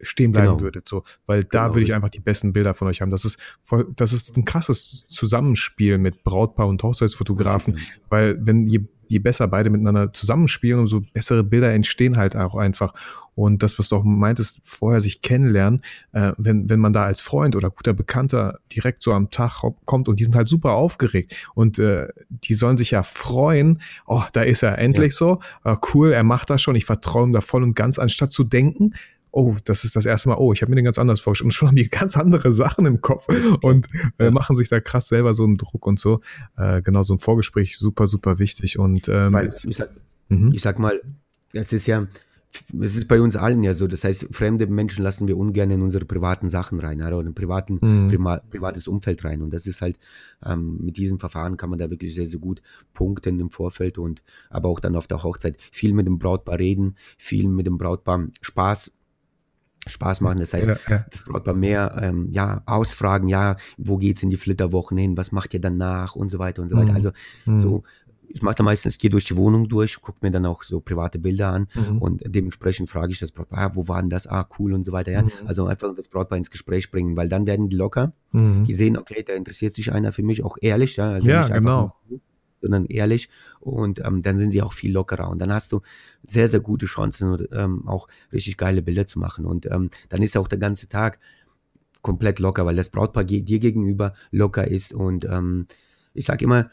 stehen 0.01 0.31
bleiben 0.31 0.49
genau. 0.49 0.61
würdet, 0.61 0.87
so, 0.87 1.03
weil 1.25 1.43
da 1.43 1.63
genau. 1.63 1.75
würde 1.75 1.83
ich 1.83 1.93
einfach 1.93 2.09
die 2.09 2.19
besten 2.19 2.53
Bilder 2.53 2.73
von 2.73 2.87
euch 2.87 3.01
haben. 3.01 3.11
Das 3.11 3.25
ist 3.25 3.39
voll, 3.61 3.91
das 3.95 4.13
ist 4.13 4.35
ein 4.37 4.45
krasses 4.45 5.05
Zusammenspiel 5.07 5.97
mit 5.97 6.23
Brautpaar 6.23 6.67
und 6.67 6.83
Hochzeitsfotografen, 6.83 7.79
weil 8.09 8.37
wenn 8.45 8.67
je 8.67 8.81
je 9.13 9.19
besser 9.19 9.47
beide 9.47 9.69
miteinander 9.69 10.11
zusammenspielen, 10.11 10.79
umso 10.79 11.01
bessere 11.13 11.43
Bilder 11.43 11.71
entstehen 11.71 12.17
halt 12.17 12.35
auch 12.35 12.55
einfach. 12.55 12.93
Und 13.35 13.63
das, 13.63 13.79
was 13.79 13.89
du 13.89 13.95
auch 13.95 14.03
meintest, 14.03 14.59
vorher 14.63 15.01
sich 15.01 15.21
kennenlernen, 15.21 15.81
äh, 16.11 16.33
wenn, 16.37 16.69
wenn 16.69 16.79
man 16.79 16.93
da 16.93 17.03
als 17.03 17.21
Freund 17.21 17.55
oder 17.55 17.69
guter 17.69 17.93
Bekannter 17.93 18.59
direkt 18.71 19.01
so 19.01 19.13
am 19.13 19.29
Tag 19.29 19.63
kommt 19.85 20.07
und 20.07 20.19
die 20.19 20.23
sind 20.23 20.35
halt 20.35 20.47
super 20.47 20.71
aufgeregt 20.71 21.35
und 21.55 21.79
äh, 21.79 22.07
die 22.29 22.53
sollen 22.53 22.77
sich 22.77 22.91
ja 22.91 23.03
freuen, 23.03 23.81
oh, 24.05 24.23
da 24.33 24.41
ist 24.41 24.63
er 24.63 24.77
endlich 24.77 25.13
ja. 25.13 25.17
so, 25.17 25.39
äh, 25.63 25.75
cool, 25.93 26.11
er 26.11 26.23
macht 26.23 26.49
das 26.49 26.61
schon, 26.61 26.75
ich 26.75 26.85
vertraue 26.85 27.27
ihm 27.27 27.33
da 27.33 27.41
voll 27.41 27.63
und 27.63 27.75
ganz, 27.75 27.97
anstatt 27.99 28.31
zu 28.31 28.43
denken, 28.43 28.93
oh, 29.33 29.55
das 29.65 29.83
ist 29.83 29.95
das 29.95 30.05
erste 30.05 30.29
Mal, 30.29 30.37
oh, 30.37 30.53
ich 30.53 30.61
habe 30.61 30.69
mir 30.69 30.75
den 30.75 30.85
ganz 30.85 30.99
anders 30.99 31.19
vorgestellt. 31.19 31.47
Und 31.47 31.51
schon 31.51 31.67
haben 31.67 31.75
die 31.75 31.89
ganz 31.89 32.15
andere 32.15 32.51
Sachen 32.51 32.85
im 32.85 33.01
Kopf 33.01 33.27
und 33.61 33.87
äh, 34.19 34.29
machen 34.29 34.55
sich 34.55 34.69
da 34.69 34.79
krass 34.79 35.07
selber 35.07 35.33
so 35.33 35.43
einen 35.43 35.57
Druck 35.57 35.85
und 35.87 35.99
so. 35.99 36.21
Äh, 36.55 36.81
genau, 36.83 37.01
so 37.01 37.15
ein 37.15 37.19
Vorgespräch 37.19 37.77
super, 37.77 38.07
super 38.07 38.39
wichtig. 38.39 38.77
Und 38.77 39.09
ähm, 39.09 39.33
Weil, 39.33 39.47
ich, 39.47 39.75
sag, 39.75 39.89
mhm. 40.29 40.53
ich 40.53 40.61
sag 40.61 40.77
mal, 40.77 41.01
es 41.51 41.73
ist 41.73 41.87
ja, 41.87 42.07
es 42.79 42.95
ist 42.95 43.07
bei 43.07 43.19
uns 43.21 43.35
allen 43.35 43.63
ja 43.63 43.73
so. 43.73 43.87
Das 43.87 44.03
heißt, 44.03 44.27
fremde 44.31 44.67
Menschen 44.67 45.03
lassen 45.03 45.27
wir 45.27 45.35
ungern 45.35 45.71
in 45.71 45.81
unsere 45.81 46.05
privaten 46.05 46.49
Sachen 46.49 46.79
rein 46.79 47.01
oder 47.01 47.19
in 47.21 47.27
ein 47.29 47.33
privaten, 47.33 47.79
mhm. 47.81 48.09
prima, 48.09 48.37
privates 48.37 48.87
Umfeld 48.87 49.23
rein. 49.25 49.41
Und 49.41 49.51
das 49.51 49.65
ist 49.65 49.81
halt, 49.81 49.97
ähm, 50.45 50.77
mit 50.79 50.97
diesem 50.97 51.17
Verfahren 51.17 51.57
kann 51.57 51.71
man 51.71 51.79
da 51.79 51.89
wirklich 51.89 52.13
sehr, 52.13 52.27
sehr 52.27 52.39
gut 52.39 52.61
punkten 52.93 53.39
im 53.39 53.49
Vorfeld 53.49 53.97
und 53.97 54.21
aber 54.51 54.69
auch 54.69 54.79
dann 54.79 54.95
auf 54.95 55.07
der 55.07 55.23
Hochzeit 55.23 55.57
viel 55.71 55.93
mit 55.93 56.05
dem 56.05 56.19
Brautpaar 56.19 56.59
reden, 56.59 56.97
viel 57.17 57.47
mit 57.47 57.65
dem 57.65 57.79
Brautpaar 57.79 58.27
Spaß 58.41 58.93
Spaß 59.87 60.21
machen. 60.21 60.39
Das 60.39 60.53
heißt, 60.53 60.67
ja, 60.67 60.77
ja. 60.89 61.05
das 61.11 61.23
Brautpaar 61.25 61.53
mehr 61.53 61.99
ähm, 62.01 62.29
ja, 62.31 62.61
ausfragen, 62.65 63.27
ja, 63.27 63.57
wo 63.77 63.97
geht's 63.97 64.23
in 64.23 64.29
die 64.29 64.37
Flitterwochen 64.37 64.97
hin, 64.97 65.17
was 65.17 65.31
macht 65.31 65.53
ihr 65.53 65.61
danach 65.61 66.15
und 66.15 66.29
so 66.29 66.39
weiter 66.39 66.61
und 66.61 66.69
so 66.69 66.77
weiter. 66.77 66.91
Mhm. 66.91 66.95
Also 66.95 67.11
mhm. 67.45 67.61
so, 67.61 67.83
ich 68.27 68.41
mache 68.41 68.55
da 68.55 68.63
meistens, 68.63 68.97
gehe 68.97 69.09
durch 69.09 69.25
die 69.25 69.35
Wohnung 69.35 69.69
durch, 69.69 70.01
gucke 70.01 70.19
mir 70.21 70.31
dann 70.31 70.45
auch 70.45 70.63
so 70.63 70.79
private 70.79 71.19
Bilder 71.19 71.49
an 71.49 71.67
mhm. 71.75 71.97
und 71.99 72.23
dementsprechend 72.25 72.89
frage 72.89 73.11
ich 73.11 73.19
das 73.19 73.31
Brautpaar, 73.31 73.59
ah, 73.59 73.71
wo 73.75 73.87
war 73.87 74.01
denn 74.01 74.09
das? 74.09 74.25
Ah, 74.25 74.47
cool 74.57 74.73
und 74.73 74.85
so 74.85 74.91
weiter. 74.91 75.11
Ja, 75.11 75.21
mhm. 75.21 75.31
also 75.45 75.67
einfach 75.67 75.93
das 75.95 76.07
Brautpaar 76.07 76.37
ins 76.37 76.49
Gespräch 76.49 76.89
bringen, 76.89 77.15
weil 77.15 77.29
dann 77.29 77.45
werden 77.45 77.69
die 77.69 77.75
locker. 77.75 78.13
Mhm. 78.31 78.63
Die 78.63 78.73
sehen, 78.73 78.97
okay, 78.97 79.23
da 79.25 79.33
interessiert 79.33 79.75
sich 79.75 79.91
einer 79.91 80.11
für 80.11 80.23
mich, 80.23 80.43
auch 80.43 80.57
ehrlich, 80.61 80.95
ja, 80.95 81.11
also 81.11 81.29
ja, 81.29 81.39
nicht 81.39 81.53
genau. 81.53 81.95
Nur, 82.09 82.19
sondern 82.63 82.85
ehrlich. 82.85 83.29
Und 83.59 83.99
ähm, 83.99 84.23
dann 84.23 84.37
sind 84.39 84.51
sie 84.51 84.63
auch 84.63 84.73
viel 84.73 84.91
lockerer. 84.91 85.29
Und 85.29 85.39
dann 85.39 85.53
hast 85.53 85.71
du 85.71 85.81
sehr, 86.23 86.47
sehr 86.47 86.61
gute 86.61 86.87
Chancen, 86.87 87.45
ähm, 87.51 87.87
auch 87.87 88.07
richtig 88.31 88.57
geile 88.57 88.81
Bilder 88.81 89.05
zu 89.05 89.19
machen. 89.19 89.45
Und 89.45 89.67
ähm, 89.67 89.89
dann 90.09 90.23
ist 90.23 90.37
auch 90.37 90.47
der 90.47 90.59
ganze 90.59 90.87
Tag 90.87 91.19
komplett 92.01 92.39
locker, 92.39 92.65
weil 92.65 92.75
das 92.75 92.89
Brautpaar 92.89 93.23
dir 93.23 93.59
gegenüber 93.59 94.13
locker 94.31 94.67
ist. 94.67 94.93
Und 94.93 95.25
ähm, 95.25 95.67
ich 96.13 96.25
sag 96.25 96.41
immer, 96.41 96.71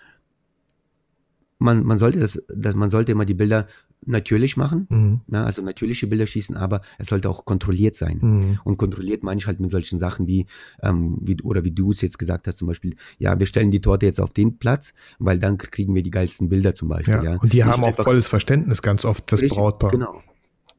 man, 1.58 1.84
man 1.84 1.98
sollte 1.98 2.20
das, 2.20 2.42
das, 2.48 2.74
man 2.74 2.90
sollte 2.90 3.12
immer 3.12 3.26
die 3.26 3.34
Bilder 3.34 3.66
natürlich 4.06 4.56
machen, 4.56 4.86
mhm. 4.88 5.20
ja, 5.28 5.44
also 5.44 5.62
natürliche 5.62 6.06
Bilder 6.06 6.26
schießen, 6.26 6.56
aber 6.56 6.80
es 6.98 7.08
sollte 7.08 7.28
auch 7.28 7.44
kontrolliert 7.44 7.96
sein. 7.96 8.18
Mhm. 8.20 8.60
Und 8.64 8.76
kontrolliert 8.78 9.22
meine 9.22 9.38
ich 9.38 9.46
halt 9.46 9.60
mit 9.60 9.70
solchen 9.70 9.98
Sachen 9.98 10.26
wie, 10.26 10.46
ähm, 10.82 11.18
wie 11.20 11.40
oder 11.42 11.64
wie 11.64 11.70
du 11.70 11.90
es 11.90 12.00
jetzt 12.00 12.18
gesagt 12.18 12.46
hast, 12.46 12.58
zum 12.58 12.68
Beispiel, 12.68 12.96
ja, 13.18 13.38
wir 13.38 13.46
stellen 13.46 13.70
die 13.70 13.80
Torte 13.80 14.06
jetzt 14.06 14.20
auf 14.20 14.32
den 14.32 14.58
Platz, 14.58 14.94
weil 15.18 15.38
dann 15.38 15.58
kriegen 15.58 15.94
wir 15.94 16.02
die 16.02 16.10
geilsten 16.10 16.48
Bilder 16.48 16.74
zum 16.74 16.88
Beispiel. 16.88 17.14
Ja. 17.14 17.22
ja. 17.22 17.36
Und 17.36 17.52
die 17.52 17.58
nicht 17.58 17.66
haben 17.66 17.84
auch 17.84 17.94
volles 17.94 18.28
Verständnis 18.28 18.82
ganz 18.82 19.04
oft, 19.04 19.30
das 19.30 19.42
richtig, 19.42 19.58
Brautpaar. 19.58 19.90
Genau. 19.90 20.22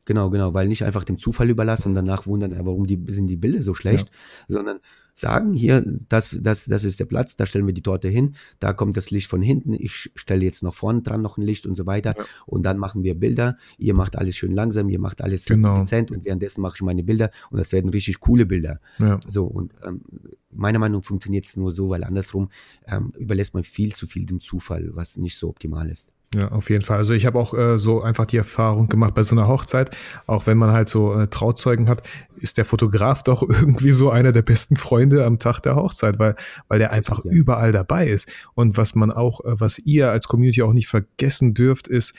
Genau, 0.05 0.31
genau, 0.31 0.53
weil 0.53 0.67
nicht 0.67 0.83
einfach 0.83 1.03
dem 1.03 1.19
Zufall 1.19 1.49
überlassen 1.49 1.89
und 1.89 1.95
danach 1.95 2.25
wundern, 2.25 2.53
warum 2.65 2.87
die, 2.87 2.99
sind 3.09 3.27
die 3.27 3.35
Bilder 3.35 3.61
so 3.61 3.75
schlecht, 3.75 4.07
ja. 4.07 4.55
sondern 4.55 4.79
sagen, 5.13 5.53
hier, 5.53 5.83
das, 6.09 6.37
das, 6.41 6.65
das 6.65 6.83
ist 6.83 6.99
der 6.99 7.05
Platz, 7.05 7.35
da 7.35 7.45
stellen 7.45 7.67
wir 7.67 7.73
die 7.73 7.81
Torte 7.81 8.07
hin, 8.07 8.35
da 8.59 8.73
kommt 8.73 8.97
das 8.97 9.11
Licht 9.11 9.27
von 9.27 9.41
hinten, 9.41 9.73
ich 9.73 10.11
stelle 10.15 10.43
jetzt 10.43 10.63
noch 10.63 10.75
vorne 10.75 11.01
dran 11.01 11.21
noch 11.21 11.37
ein 11.37 11.43
Licht 11.43 11.65
und 11.65 11.75
so 11.75 11.85
weiter 11.85 12.15
ja. 12.17 12.23
und 12.45 12.63
dann 12.63 12.77
machen 12.77 13.03
wir 13.03 13.15
Bilder, 13.15 13.57
ihr 13.77 13.95
macht 13.95 14.17
alles 14.17 14.35
schön 14.35 14.51
langsam, 14.51 14.89
ihr 14.89 14.99
macht 14.99 15.21
alles 15.21 15.45
genau. 15.45 15.79
dezent 15.79 16.11
und 16.11 16.25
währenddessen 16.25 16.61
mache 16.61 16.75
ich 16.75 16.81
meine 16.81 17.03
Bilder 17.03 17.31
und 17.49 17.59
das 17.59 17.71
werden 17.71 17.89
richtig 17.89 18.19
coole 18.19 18.45
Bilder. 18.45 18.79
Ja. 18.99 19.19
So 19.27 19.45
und 19.45 19.73
ähm, 19.85 20.01
meiner 20.51 20.79
Meinung 20.79 21.01
nach 21.01 21.07
funktioniert 21.07 21.45
es 21.45 21.57
nur 21.57 21.71
so, 21.71 21.89
weil 21.89 22.03
andersrum 22.03 22.49
ähm, 22.87 23.13
überlässt 23.17 23.53
man 23.53 23.63
viel 23.63 23.93
zu 23.93 24.07
viel 24.07 24.25
dem 24.25 24.41
Zufall, 24.41 24.89
was 24.93 25.17
nicht 25.17 25.37
so 25.37 25.49
optimal 25.49 25.89
ist. 25.89 26.11
Ja, 26.33 26.47
auf 26.49 26.69
jeden 26.69 26.81
Fall. 26.81 26.97
Also 26.97 27.13
ich 27.13 27.25
habe 27.25 27.37
auch 27.37 27.53
äh, 27.53 27.77
so 27.77 28.01
einfach 28.01 28.25
die 28.25 28.37
Erfahrung 28.37 28.87
gemacht 28.87 29.13
bei 29.13 29.23
so 29.23 29.35
einer 29.35 29.49
Hochzeit, 29.49 29.91
auch 30.27 30.47
wenn 30.47 30.57
man 30.57 30.71
halt 30.71 30.87
so 30.87 31.13
äh, 31.13 31.27
Trauzeugen 31.27 31.89
hat, 31.89 32.03
ist 32.37 32.57
der 32.57 32.63
Fotograf 32.63 33.23
doch 33.23 33.41
irgendwie 33.43 33.91
so 33.91 34.09
einer 34.09 34.31
der 34.31 34.41
besten 34.41 34.77
Freunde 34.77 35.25
am 35.25 35.39
Tag 35.39 35.59
der 35.59 35.75
Hochzeit, 35.75 36.19
weil, 36.19 36.35
weil 36.69 36.79
der 36.79 36.91
einfach 36.91 37.25
ja. 37.25 37.31
überall 37.31 37.73
dabei 37.73 38.07
ist. 38.07 38.31
Und 38.53 38.77
was 38.77 38.95
man 38.95 39.11
auch, 39.11 39.41
äh, 39.41 39.59
was 39.59 39.79
ihr 39.79 40.09
als 40.09 40.29
Community 40.29 40.61
auch 40.61 40.73
nicht 40.73 40.87
vergessen 40.87 41.53
dürft, 41.53 41.89
ist, 41.89 42.13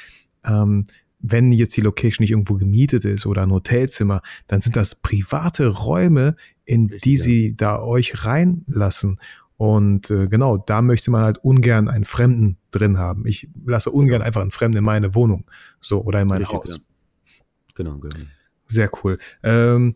ähm, 0.45 0.85
wenn 1.23 1.53
jetzt 1.53 1.77
die 1.77 1.83
Location 1.83 2.25
nicht 2.25 2.33
irgendwo 2.33 2.55
gemietet 2.55 3.05
ist 3.05 3.27
oder 3.27 3.43
ein 3.43 3.53
Hotelzimmer, 3.53 4.23
dann 4.49 4.61
sind 4.61 4.77
das 4.77 4.97
private 4.97 5.69
Räume, 5.69 6.37
in 6.65 6.87
Richtig, 6.87 7.03
die 7.03 7.17
sie 7.17 7.57
da 7.57 7.81
euch 7.81 8.25
reinlassen. 8.25 9.21
Und 9.63 10.11
äh, 10.11 10.27
genau, 10.27 10.57
da 10.57 10.83
möchte 10.83 11.13
man 11.13 11.23
halt 11.23 11.39
ungern 11.39 11.87
einen 11.87 12.05
Fremden 12.05 12.59
drin 12.73 12.99
haben. 12.99 13.29
Ich 13.29 13.49
lasse 13.65 13.93
ungern 13.93 14.21
einfach 14.21 14.41
einen 14.41 14.51
Fremden 14.51 14.79
in 14.79 14.83
meine 14.83 15.15
Wohnung, 15.15 15.45
so 15.81 16.03
oder 16.03 16.21
in 16.21 16.27
mein 16.27 16.39
Richtig, 16.39 16.59
Haus. 16.59 16.81
Genau, 17.77 17.99
genau. 17.99 18.17
Sehr 18.67 18.91
cool. 19.05 19.19
Ähm, 19.45 19.95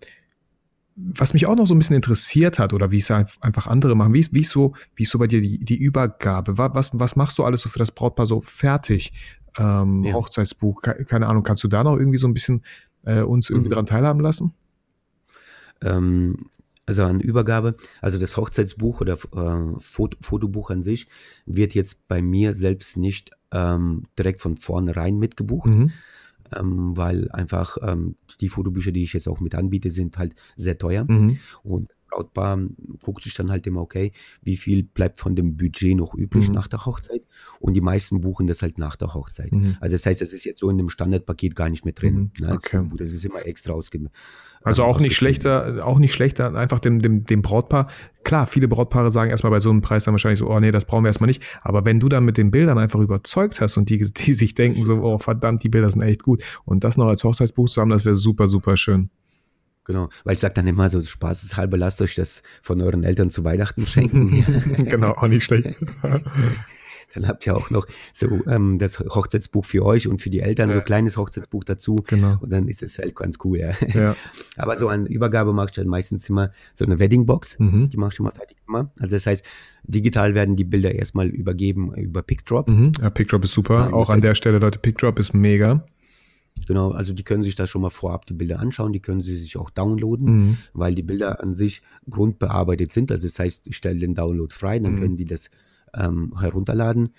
was 0.95 1.35
mich 1.35 1.47
auch 1.47 1.57
noch 1.57 1.67
so 1.67 1.75
ein 1.75 1.79
bisschen 1.79 1.97
interessiert 1.97 2.61
hat 2.61 2.75
oder 2.75 2.93
wie 2.93 2.99
es 2.99 3.11
einfach 3.11 3.67
andere 3.67 3.97
machen, 3.97 4.15
wie 4.15 4.21
ist, 4.21 4.33
wie 4.33 4.43
ist 4.43 4.51
so, 4.51 4.73
wie 4.95 5.03
ist 5.03 5.11
so 5.11 5.19
bei 5.19 5.27
dir 5.27 5.41
die, 5.41 5.59
die 5.59 5.79
Übergabe? 5.79 6.59
Was, 6.59 6.91
was 6.93 7.17
machst 7.17 7.37
du 7.37 7.43
alles 7.43 7.63
so 7.63 7.69
für 7.69 7.81
das 7.81 7.91
Brautpaar 7.91 8.29
so 8.29 8.41
fertig? 8.41 9.15
Ähm, 9.59 10.05
ja. 10.05 10.13
Hochzeitsbuch, 10.13 10.81
keine 10.81 11.27
Ahnung, 11.27 11.43
kannst 11.43 11.65
du 11.65 11.69
da 11.69 11.83
noch 11.83 11.97
irgendwie 11.97 12.19
so 12.19 12.29
ein 12.29 12.35
bisschen 12.35 12.63
äh, 13.05 13.23
uns 13.23 13.51
irgendwie 13.51 13.67
mhm. 13.67 13.71
daran 13.71 13.87
teilhaben 13.87 14.21
lassen? 14.21 14.55
Ähm, 15.83 16.51
also 16.87 17.03
an 17.03 17.21
Übergabe, 17.21 17.77
also 18.01 18.17
das 18.19 18.37
Hochzeitsbuch 18.37 19.01
oder 19.01 19.15
äh, 19.15 19.81
Foto, 19.81 20.17
Fotobuch 20.21 20.71
an 20.71 20.83
sich 20.83 21.09
wird 21.45 21.75
jetzt 21.75 22.07
bei 22.09 22.23
mir 22.23 22.53
selbst 22.55 22.97
nicht 22.97 23.33
ähm, 23.53 24.05
direkt 24.19 24.41
von 24.41 24.57
vornherein 24.57 25.19
mitgebucht, 25.19 25.67
Mhm. 25.69 25.93
ähm, 26.55 26.97
weil 26.97 27.31
einfach 27.33 27.77
ähm, 27.83 28.17
die 28.41 28.49
Fotobücher, 28.49 28.93
die 28.93 29.03
ich 29.03 29.13
jetzt 29.13 29.29
auch 29.29 29.41
mit 29.41 29.55
anbiete, 29.55 29.91
sind 29.91 30.17
halt 30.17 30.35
sehr 30.57 30.79
teuer. 30.79 31.05
Mhm. 31.09 31.39
Und 31.65 31.91
Brautpaar 32.11 32.59
guckt 33.03 33.25
sich 33.25 33.35
dann 33.35 33.51
halt 33.51 33.67
immer, 33.67 33.81
okay, 33.81 34.13
wie 34.43 34.57
viel 34.57 34.83
bleibt 34.85 35.21
von 35.21 35.37
dem 35.37 35.57
Budget 35.57 35.97
noch 35.97 36.15
übrig 36.15 36.49
Mhm. 36.49 36.55
nach 36.55 36.69
der 36.69 36.85
Hochzeit? 36.87 37.23
Und 37.61 37.75
die 37.75 37.81
meisten 37.81 38.21
buchen 38.21 38.47
das 38.47 38.63
halt 38.63 38.79
nach 38.79 38.97
der 38.97 39.15
Hochzeit. 39.15 39.53
Mhm. 39.53 39.77
Also 39.81 39.95
das 39.95 40.07
heißt, 40.07 40.21
das 40.21 40.33
ist 40.33 40.45
jetzt 40.45 40.61
so 40.61 40.71
in 40.71 40.79
dem 40.79 40.89
Standardpaket 40.89 41.55
gar 41.57 41.69
nicht 41.69 41.85
mit 41.85 42.01
drin. 42.01 42.33
Mhm. 42.39 42.47
Ne? 42.47 42.53
Okay. 42.55 42.89
Das 42.97 43.13
ist 43.13 43.25
immer 43.25 43.45
extra 43.47 43.73
ausge 43.73 44.11
Also 44.63 44.83
ähm, 44.83 44.89
auch 44.89 45.01
nicht 45.01 45.17
schlechter, 45.17 45.85
auch 45.87 45.99
nicht 45.99 46.15
schlechter, 46.15 46.55
einfach 46.55 46.81
dem, 46.81 47.01
dem, 47.01 47.25
dem 47.25 47.43
Brautpaar. 47.43 47.89
Klar, 48.25 48.47
viele 48.47 48.69
Brautpaare 48.69 49.11
sagen 49.11 49.31
erstmal 49.31 49.51
bei 49.51 49.61
so 49.61 49.71
einem 49.71 49.83
Preis 49.83 50.05
dann 50.05 50.15
wahrscheinlich 50.15 50.39
so, 50.39 50.49
oh 50.49 50.61
nee, 50.61 50.71
das 50.71 50.85
brauchen 50.85 51.05
wir 51.05 51.09
erstmal 51.09 51.29
nicht. 51.29 51.43
Aber 51.63 51.85
wenn 51.85 52.01
du 52.01 52.09
dann 52.09 52.25
mit 52.25 52.37
den 52.37 52.51
Bildern 52.51 52.79
einfach 52.79 53.01
überzeugt 53.01 53.61
hast 53.61 53.77
und 53.77 53.91
die, 53.91 53.99
die 53.99 54.35
sich 54.35 54.55
denken 54.55 54.83
so, 54.85 54.97
oh 55.03 55.19
verdammt, 55.19 55.63
die 55.63 55.69
Bilder 55.69 55.91
sind 55.91 56.03
echt 56.03 56.23
gut 56.23 56.43
und 56.65 56.85
das 56.85 56.97
noch 56.97 57.07
als 57.07 57.25
Hochzeitsbuch 57.25 57.69
zu 57.69 57.81
haben, 57.81 57.91
das 57.91 58.05
wäre 58.05 58.17
super, 58.17 58.49
super 58.49 58.77
schön. 58.77 59.11
Genau, 59.87 60.09
weil 60.25 60.35
ich 60.35 60.41
sage 60.41 60.55
dann 60.55 60.67
immer 60.67 60.91
so 60.91 61.01
spaßeshalber, 61.01 61.77
lasst 61.77 62.03
euch 62.03 62.17
das 62.17 62.43
von 62.63 62.81
euren 62.83 63.05
Eltern 63.05 63.31
zu 63.31 63.45
Weihnachten 63.45 63.87
schenken. 63.87 64.45
genau, 64.85 65.13
auch 65.13 65.29
nicht 65.29 65.45
schlecht. 65.45 65.77
dann 67.15 67.29
habt 67.29 67.47
ihr 67.47 67.57
auch 67.57 67.71
noch 67.71 67.87
so 68.13 68.41
ähm, 68.47 68.79
das 68.79 68.99
Hochzeitsbuch 69.01 69.65
für 69.65 69.85
euch 69.87 70.07
und 70.09 70.21
für 70.21 70.29
die 70.29 70.41
Eltern, 70.41 70.69
so 70.69 70.75
Ja. 70.75 70.81
ein 70.81 70.85
kleines 70.85 71.17
Hochzeitsbuch 71.17 71.65
dazu. 71.65 71.97
Genau. 72.07 72.37
Und 72.41 72.51
dann 72.53 72.69
ist 72.69 72.83
es 72.83 72.99
halt 72.99 73.15
ganz 73.17 73.39
cool, 73.45 73.59
ja. 73.59 73.73
Ja. 73.95 74.17
Aber 74.57 74.77
so 74.77 74.89
an 74.89 75.07
Übergabe 75.07 75.53
mache 75.55 75.69
ich 75.71 75.79
halt 75.79 75.87
meistens 75.87 76.29
immer 76.29 76.51
so 76.75 76.85
eine 76.85 76.99
Weddingbox. 76.99 77.59
Mhm. 77.59 77.89
Die 77.89 77.97
mache 77.97 78.11
ich 78.13 78.19
immer 78.19 78.33
fertig 78.33 78.59
immer. 78.69 78.91
Also 78.99 79.17
das 79.17 79.25
heißt, 79.27 79.45
digital 79.85 80.35
werden 80.35 80.57
die 80.57 80.65
Bilder 80.65 80.95
erstmal 80.95 81.29
übergeben 81.29 81.95
über 81.95 82.23
PickDrop. 82.23 82.69
Mhm. 82.69 82.93
Ja, 83.01 83.09
PickDrop 83.09 83.45
ist 83.45 83.53
super. 83.55 83.77
Ja, 83.89 83.93
auch 83.95 84.11
an 84.11 84.19
heißt- 84.19 84.23
der 84.23 84.35
Stelle, 84.35 84.59
Leute, 84.59 84.79
PickDrop 84.79 85.19
ist 85.19 85.33
mega. 85.33 85.87
Genau, 86.67 86.91
also 86.91 87.13
die 87.13 87.23
können 87.23 87.45
sich 87.45 87.55
da 87.55 87.67
schon 87.67 87.83
mal 87.83 87.91
vorab 87.91 88.27
die 88.27 88.33
Bilder 88.35 88.59
anschauen, 88.61 88.93
die 88.93 89.01
können 89.01 89.23
sie 89.23 89.37
sich 89.37 89.57
auch 89.57 89.71
downloaden, 89.71 90.27
Mhm. 90.49 90.57
weil 90.73 90.95
die 90.95 91.03
Bilder 91.03 91.43
an 91.43 91.55
sich 91.55 91.83
grundbearbeitet 92.11 92.91
sind. 92.93 93.13
Also 93.13 93.27
das 93.27 93.39
heißt, 93.39 93.67
ich 93.67 93.77
stelle 93.77 93.99
den 93.99 94.15
Download 94.15 94.53
frei, 94.53 94.79
dann 94.79 94.95
Mhm. 94.95 94.99
können 94.99 95.17
die 95.17 95.27
das 95.27 95.51
ähm, 95.95 96.39
herunterladen. 96.41 97.11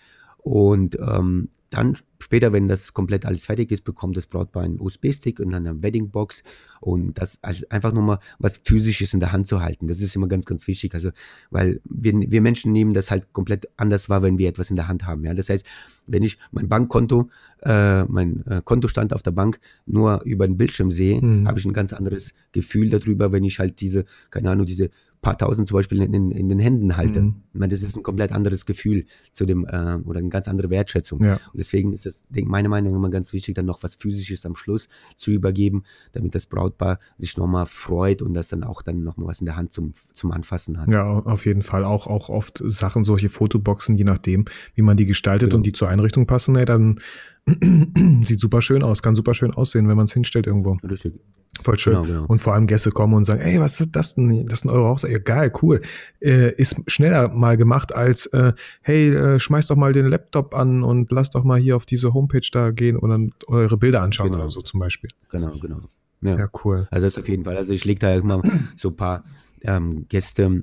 Und 0.48 0.98
ähm, 1.00 1.50
dann 1.70 1.98
später, 2.20 2.54
wenn 2.54 2.70
das 2.70 2.94
komplett 2.94 3.26
alles 3.26 3.44
fertig 3.44 3.70
ist, 3.70 3.84
bekommt 3.84 4.16
das 4.16 4.28
Brautpaar 4.28 4.64
einen 4.64 4.80
USB-Stick 4.80 5.42
und 5.42 5.54
eine 5.54 5.84
Weddingbox. 5.84 6.44
Und 6.80 7.20
das 7.20 7.40
also 7.42 7.66
einfach 7.70 7.92
nur 7.92 8.04
mal 8.04 8.20
was 8.40 8.62
Physisches 8.64 9.14
in 9.14 9.20
der 9.20 9.34
Hand 9.34 9.48
zu 9.48 9.62
halten. 9.62 9.90
Das 9.90 10.02
ist 10.02 10.16
immer 10.16 10.30
ganz, 10.30 10.46
ganz 10.46 10.66
wichtig. 10.66 10.94
Also, 10.94 11.10
weil 11.50 11.82
wir, 11.84 12.14
wir 12.14 12.40
Menschen 12.40 12.72
nehmen 12.72 12.94
das 12.94 13.12
halt 13.12 13.34
komplett 13.34 13.68
anders 13.76 14.08
wahr, 14.08 14.22
wenn 14.22 14.38
wir 14.38 14.48
etwas 14.48 14.70
in 14.70 14.78
der 14.78 14.88
Hand 14.88 15.06
haben. 15.06 15.26
Ja, 15.26 15.34
das 15.34 15.50
heißt, 15.50 15.66
wenn 16.06 16.24
ich 16.24 16.38
mein 16.52 16.70
Bankkonto, 16.70 17.30
äh, 17.64 18.06
mein 18.06 18.46
äh, 18.48 18.62
Kontostand 18.64 19.12
auf 19.12 19.24
der 19.24 19.32
Bank 19.32 19.60
nur 19.86 20.22
über 20.24 20.48
den 20.48 20.56
Bildschirm 20.56 20.92
sehe, 20.92 21.22
Mhm. 21.22 21.46
habe 21.46 21.60
ich 21.60 21.66
ein 21.66 21.74
ganz 21.74 21.92
anderes 21.92 22.34
Gefühl 22.54 22.90
darüber, 22.90 23.34
wenn 23.34 23.44
ich 23.44 23.60
halt 23.60 23.82
diese, 23.82 24.06
keine 24.30 24.50
Ahnung, 24.50 24.66
diese 24.66 24.92
paar 25.28 25.38
tausend 25.38 25.68
zum 25.68 25.76
Beispiel 25.76 26.02
in, 26.02 26.14
in, 26.14 26.32
in 26.32 26.48
den 26.48 26.60
Händen 26.60 26.96
halte. 26.96 27.22
Mhm. 27.22 27.36
Ich 27.54 27.60
meine, 27.60 27.72
das 27.72 27.84
ist 27.84 27.98
ein 27.98 28.04
komplett 28.04 28.32
anderes 28.32 28.66
Gefühl 28.66 29.06
zu 29.34 29.46
dem, 29.46 29.66
äh, 29.66 29.96
oder 30.06 30.20
eine 30.20 30.30
ganz 30.30 30.48
andere 30.48 30.70
Wertschätzung. 30.70 31.22
Ja. 31.22 31.34
Und 31.34 31.58
deswegen 31.58 31.92
ist 31.92 32.06
das, 32.06 32.24
denk, 32.30 32.48
meine 32.48 32.70
Meinung 32.70 32.96
immer 32.96 33.10
ganz 33.10 33.34
wichtig, 33.34 33.56
dann 33.56 33.66
noch 33.66 33.84
was 33.84 33.96
Physisches 33.96 34.46
am 34.46 34.56
Schluss 34.56 34.88
zu 35.18 35.32
übergeben, 35.32 35.84
damit 36.14 36.34
das 36.34 36.46
Brautpaar 36.46 37.00
sich 37.18 37.36
nochmal 37.36 37.66
freut 37.66 38.22
und 38.22 38.36
das 38.36 38.48
dann 38.48 38.64
auch 38.64 38.82
dann 38.82 39.04
nochmal 39.04 39.28
was 39.28 39.42
in 39.42 39.48
der 39.48 39.58
Hand 39.58 39.74
zum, 39.74 39.96
zum 40.14 40.32
Anfassen 40.32 40.80
hat. 40.80 40.88
Ja, 40.88 41.06
auf 41.10 41.46
jeden 41.46 41.62
Fall. 41.62 41.84
Auch, 41.84 42.08
auch 42.08 42.30
oft 42.30 42.64
Sachen, 42.66 43.04
solche 43.04 43.28
Fotoboxen, 43.28 43.98
je 43.98 44.06
nachdem, 44.06 44.46
wie 44.76 44.82
man 44.82 44.96
die 44.96 45.06
gestaltet 45.06 45.50
Genau. 45.50 45.58
und 45.58 45.64
die 45.64 45.74
zur 45.74 45.90
Einrichtung 45.90 46.26
passen, 46.26 46.56
ey, 46.56 46.64
dann 46.64 47.02
sieht 48.24 48.40
super 48.40 48.62
schön 48.62 48.82
aus, 48.82 49.02
kann 49.02 49.16
super 49.16 49.34
schön 49.34 49.52
aussehen, 49.52 49.90
wenn 49.90 49.98
man 49.98 50.06
es 50.06 50.14
hinstellt 50.14 50.48
irgendwo. 50.48 50.72
Richtig. 50.90 51.20
Voll 51.64 51.78
schön. 51.78 51.94
Genau, 51.94 52.06
genau. 52.06 52.26
Und 52.28 52.40
vor 52.40 52.54
allem 52.54 52.68
Gäste 52.68 52.92
kommen 52.92 53.14
und 53.14 53.26
sagen, 53.26 53.42
ey, 53.42 53.60
was 53.60 53.80
ist 53.82 53.96
das 53.96 54.16
denn? 54.16 54.46
Das 54.46 54.62
sind 54.62 54.72
eure 54.72 54.90
Hochzeit. 54.90 55.12
Ja, 55.12 55.20
geil, 55.20 55.52
cool. 55.62 55.82
Äh, 56.20 56.54
ist 56.56 56.76
schneller 56.88 57.30
mal 57.30 57.58
gemacht 57.58 57.94
als, 57.96 58.26
äh, 58.28 58.54
hey, 58.82 59.10
äh, 59.14 59.40
schmeißt 59.40 59.70
doch 59.70 59.76
mal 59.76 59.94
den 59.94 60.06
Laptop 60.08 60.54
an 60.56 60.84
und 60.84 61.12
lasst 61.12 61.36
doch 61.36 61.44
mal 61.44 61.60
hier 61.60 61.76
auf 61.76 61.86
diese 61.86 62.14
Homepage 62.14 62.48
da 62.52 62.72
gehen 62.72 62.98
und 62.98 63.10
dann 63.10 63.32
eure 63.48 63.78
Bilder 63.78 64.02
anschauen 64.02 64.28
Genau. 64.28 64.40
oder 64.40 64.50
so 64.50 64.62
zum 64.62 64.80
Beispiel. 64.80 65.10
Genau, 65.30 65.58
genau. 65.60 65.80
Ja. 66.22 66.38
Ja, 66.38 66.46
cool. 66.64 66.88
Also 66.92 67.06
das 67.06 67.18
auf 67.18 67.28
jeden 67.30 67.44
Fall. 67.44 67.58
Also 67.58 67.74
ich 67.74 67.86
lege 67.86 68.00
da 68.00 68.14
immer 68.16 68.42
so 68.76 68.90
ein 68.90 68.96
paar 68.96 69.24
ähm, 69.64 70.06
Gäste, 70.08 70.62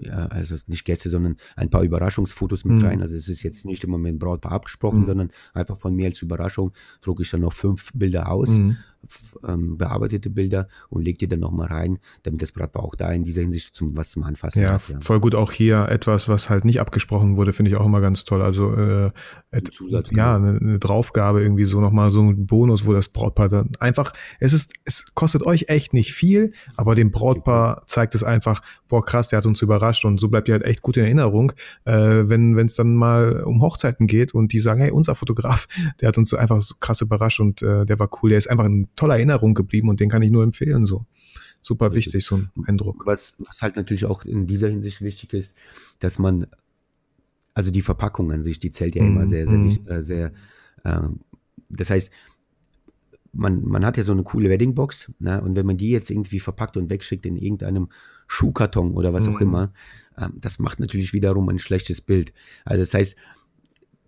ja, 0.00 0.26
also 0.26 0.54
nicht 0.66 0.84
Gäste, 0.84 1.08
sondern 1.08 1.36
ein 1.56 1.70
paar 1.70 1.82
Überraschungsfotos 1.82 2.64
mit 2.66 2.78
Mhm. 2.78 2.84
rein. 2.84 3.02
Also 3.02 3.16
es 3.16 3.26
ist 3.28 3.42
jetzt 3.42 3.64
nicht 3.64 3.82
immer 3.84 3.96
mit 3.98 4.12
dem 4.12 4.18
Brautpaar 4.18 4.52
abgesprochen, 4.52 5.00
Mhm. 5.00 5.04
sondern 5.06 5.30
einfach 5.54 5.78
von 5.78 5.94
mir 5.94 6.06
als 6.06 6.20
Überraschung 6.20 6.72
drucke 7.00 7.22
ich 7.22 7.30
dann 7.30 7.40
noch 7.40 7.54
fünf 7.54 7.90
Bilder 7.94 8.30
aus, 8.30 8.50
Mhm. 8.58 8.76
Ähm, 9.46 9.78
bearbeitete 9.78 10.30
Bilder 10.30 10.68
und 10.88 11.02
lege 11.02 11.18
die 11.18 11.28
dann 11.28 11.40
nochmal 11.40 11.68
rein, 11.68 11.98
damit 12.22 12.42
das 12.42 12.52
Brautpaar 12.52 12.84
auch 12.84 12.94
da 12.94 13.10
in 13.12 13.24
dieser 13.24 13.42
Hinsicht 13.42 13.74
zum 13.74 13.96
was 13.96 14.10
zum 14.10 14.24
Anfassen 14.24 14.62
Ja, 14.62 14.72
hat. 14.72 14.88
Ja. 14.88 15.00
voll 15.00 15.20
gut. 15.20 15.34
Auch 15.34 15.52
hier 15.52 15.88
etwas, 15.88 16.28
was 16.28 16.50
halt 16.50 16.64
nicht 16.64 16.80
abgesprochen 16.80 17.36
wurde, 17.36 17.52
finde 17.52 17.70
ich 17.70 17.76
auch 17.76 17.86
immer 17.86 18.00
ganz 18.00 18.24
toll. 18.24 18.42
Also 18.42 18.74
äh, 18.74 19.10
et, 19.50 19.70
ja, 20.10 20.36
eine, 20.36 20.58
eine 20.58 20.78
Draufgabe 20.78 21.42
irgendwie 21.42 21.64
so 21.64 21.80
nochmal 21.80 22.10
so 22.10 22.22
ein 22.22 22.46
Bonus, 22.46 22.86
wo 22.86 22.92
das 22.92 23.08
Brautpaar 23.08 23.48
dann 23.48 23.72
einfach, 23.80 24.12
es 24.40 24.52
ist, 24.52 24.74
es 24.84 25.14
kostet 25.14 25.44
euch 25.44 25.66
echt 25.68 25.94
nicht 25.94 26.12
viel, 26.12 26.52
aber 26.76 26.94
dem 26.94 27.10
Brautpaar 27.10 27.82
zeigt 27.86 28.14
es 28.14 28.22
einfach, 28.22 28.60
boah 28.88 29.04
krass, 29.04 29.28
der 29.28 29.38
hat 29.38 29.46
uns 29.46 29.62
überrascht 29.62 30.04
und 30.04 30.18
so 30.18 30.28
bleibt 30.28 30.48
ihr 30.48 30.54
halt 30.54 30.64
echt 30.64 30.82
gut 30.82 30.96
in 30.96 31.04
Erinnerung, 31.04 31.52
äh, 31.84 31.92
wenn 31.92 32.56
wenn 32.56 32.66
es 32.66 32.74
dann 32.74 32.94
mal 32.94 33.42
um 33.42 33.62
Hochzeiten 33.62 34.06
geht 34.06 34.34
und 34.34 34.52
die 34.52 34.58
sagen, 34.58 34.80
hey, 34.80 34.90
unser 34.90 35.14
Fotograf, 35.14 35.66
der 36.00 36.08
hat 36.08 36.18
uns 36.18 36.30
so 36.30 36.36
einfach 36.36 36.60
so 36.62 36.74
krass 36.80 37.00
überrascht 37.00 37.40
und 37.40 37.62
äh, 37.62 37.84
der 37.86 37.98
war 37.98 38.10
cool, 38.22 38.30
der 38.30 38.38
ist 38.38 38.50
einfach 38.50 38.68
in 38.88 38.96
toller 38.96 39.14
Erinnerung 39.16 39.54
geblieben 39.54 39.88
und 39.88 40.00
den 40.00 40.08
kann 40.08 40.22
ich 40.22 40.30
nur 40.30 40.42
empfehlen 40.44 40.86
so. 40.86 41.04
Super 41.60 41.92
wichtig, 41.94 42.24
so 42.24 42.36
ein 42.36 42.50
Eindruck. 42.66 43.04
Was, 43.04 43.34
was 43.38 43.62
halt 43.62 43.76
natürlich 43.76 44.04
auch 44.04 44.24
in 44.24 44.46
dieser 44.46 44.68
Hinsicht 44.68 45.02
wichtig 45.02 45.32
ist, 45.32 45.56
dass 45.98 46.18
man, 46.18 46.46
also 47.54 47.70
die 47.70 47.82
Verpackung 47.82 48.30
an 48.32 48.42
sich, 48.42 48.60
die 48.60 48.70
zählt 48.70 48.94
ja 48.94 49.04
immer 49.04 49.22
Mhm, 49.22 49.26
sehr, 49.26 49.46
sehr, 49.48 49.58
mhm. 49.58 49.64
wich- 49.66 49.86
äh, 49.86 50.02
sehr, 50.02 50.32
ähm, 50.84 51.20
das 51.68 51.90
heißt, 51.90 52.10
man, 53.32 53.62
man 53.64 53.84
hat 53.84 53.96
ja 53.96 54.04
so 54.04 54.12
eine 54.12 54.22
coole 54.22 54.48
Weddingbox, 54.48 55.12
ne? 55.18 55.40
und 55.42 55.54
wenn 55.56 55.66
man 55.66 55.76
die 55.76 55.90
jetzt 55.90 56.10
irgendwie 56.10 56.40
verpackt 56.40 56.76
und 56.76 56.90
wegschickt 56.90 57.26
in 57.26 57.36
irgendeinem 57.36 57.88
Schuhkarton 58.26 58.92
oder 58.94 59.12
was 59.12 59.28
auch 59.28 59.36
Mhm. 59.40 59.46
immer, 59.46 59.72
ähm, 60.16 60.32
das 60.36 60.58
macht 60.58 60.80
natürlich 60.80 61.12
wiederum 61.12 61.48
ein 61.48 61.58
schlechtes 61.58 62.00
Bild. 62.00 62.32
Also 62.64 62.82
das 62.82 62.94
heißt, 62.94 63.16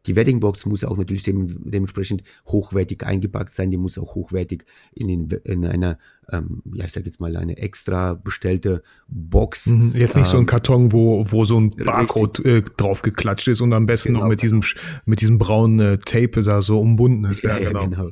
die 0.07 0.17
Weddingbox 0.17 0.67
muss 0.67 0.85
auch 0.85 0.97
natürlich 0.97 1.23
dem, 1.23 1.71
dementsprechend 1.71 2.23
hochwertig 2.47 3.05
eingepackt 3.05 3.53
sein, 3.53 3.71
die 3.71 3.77
muss 3.77 3.99
auch 3.99 4.15
hochwertig 4.15 4.65
in, 4.93 5.09
den, 5.09 5.41
in 5.45 5.67
einer, 5.67 5.99
ähm, 6.31 6.63
ja, 6.73 6.85
ich 6.85 6.93
sag 6.93 7.07
jetzt 7.07 7.21
mal, 7.21 7.37
eine 7.37 7.59
extra 7.59 8.15
bestellte 8.15 8.83
Box. 9.09 9.67
Mhm, 9.67 9.93
Jetzt 9.95 10.17
nicht 10.17 10.27
so 10.27 10.37
ein 10.37 10.43
ähm, 10.43 10.47
Karton, 10.47 10.93
wo, 10.93 11.25
wo 11.31 11.45
so 11.45 11.61
ein. 11.61 11.71
Barcode 11.71 12.45
äh, 12.45 12.63
drauf 12.77 13.03
geklatscht 13.03 13.49
ist 13.49 13.61
und 13.61 13.73
am 13.73 13.87
besten 13.87 14.11
Genau. 14.11 14.21
noch 14.21 14.29
mit 14.29 14.43
diesem, 14.43 14.63
mit 15.05 15.21
diesem 15.21 15.39
braunen 15.39 15.81
äh, 15.81 15.99
Tape 15.99 16.43
da 16.43 16.63
so 16.63 16.81
umbunden 16.81 17.25
ist. 17.25 17.43
Ja, 17.51 17.59
ja, 17.59 17.71
genau. 17.73 18.11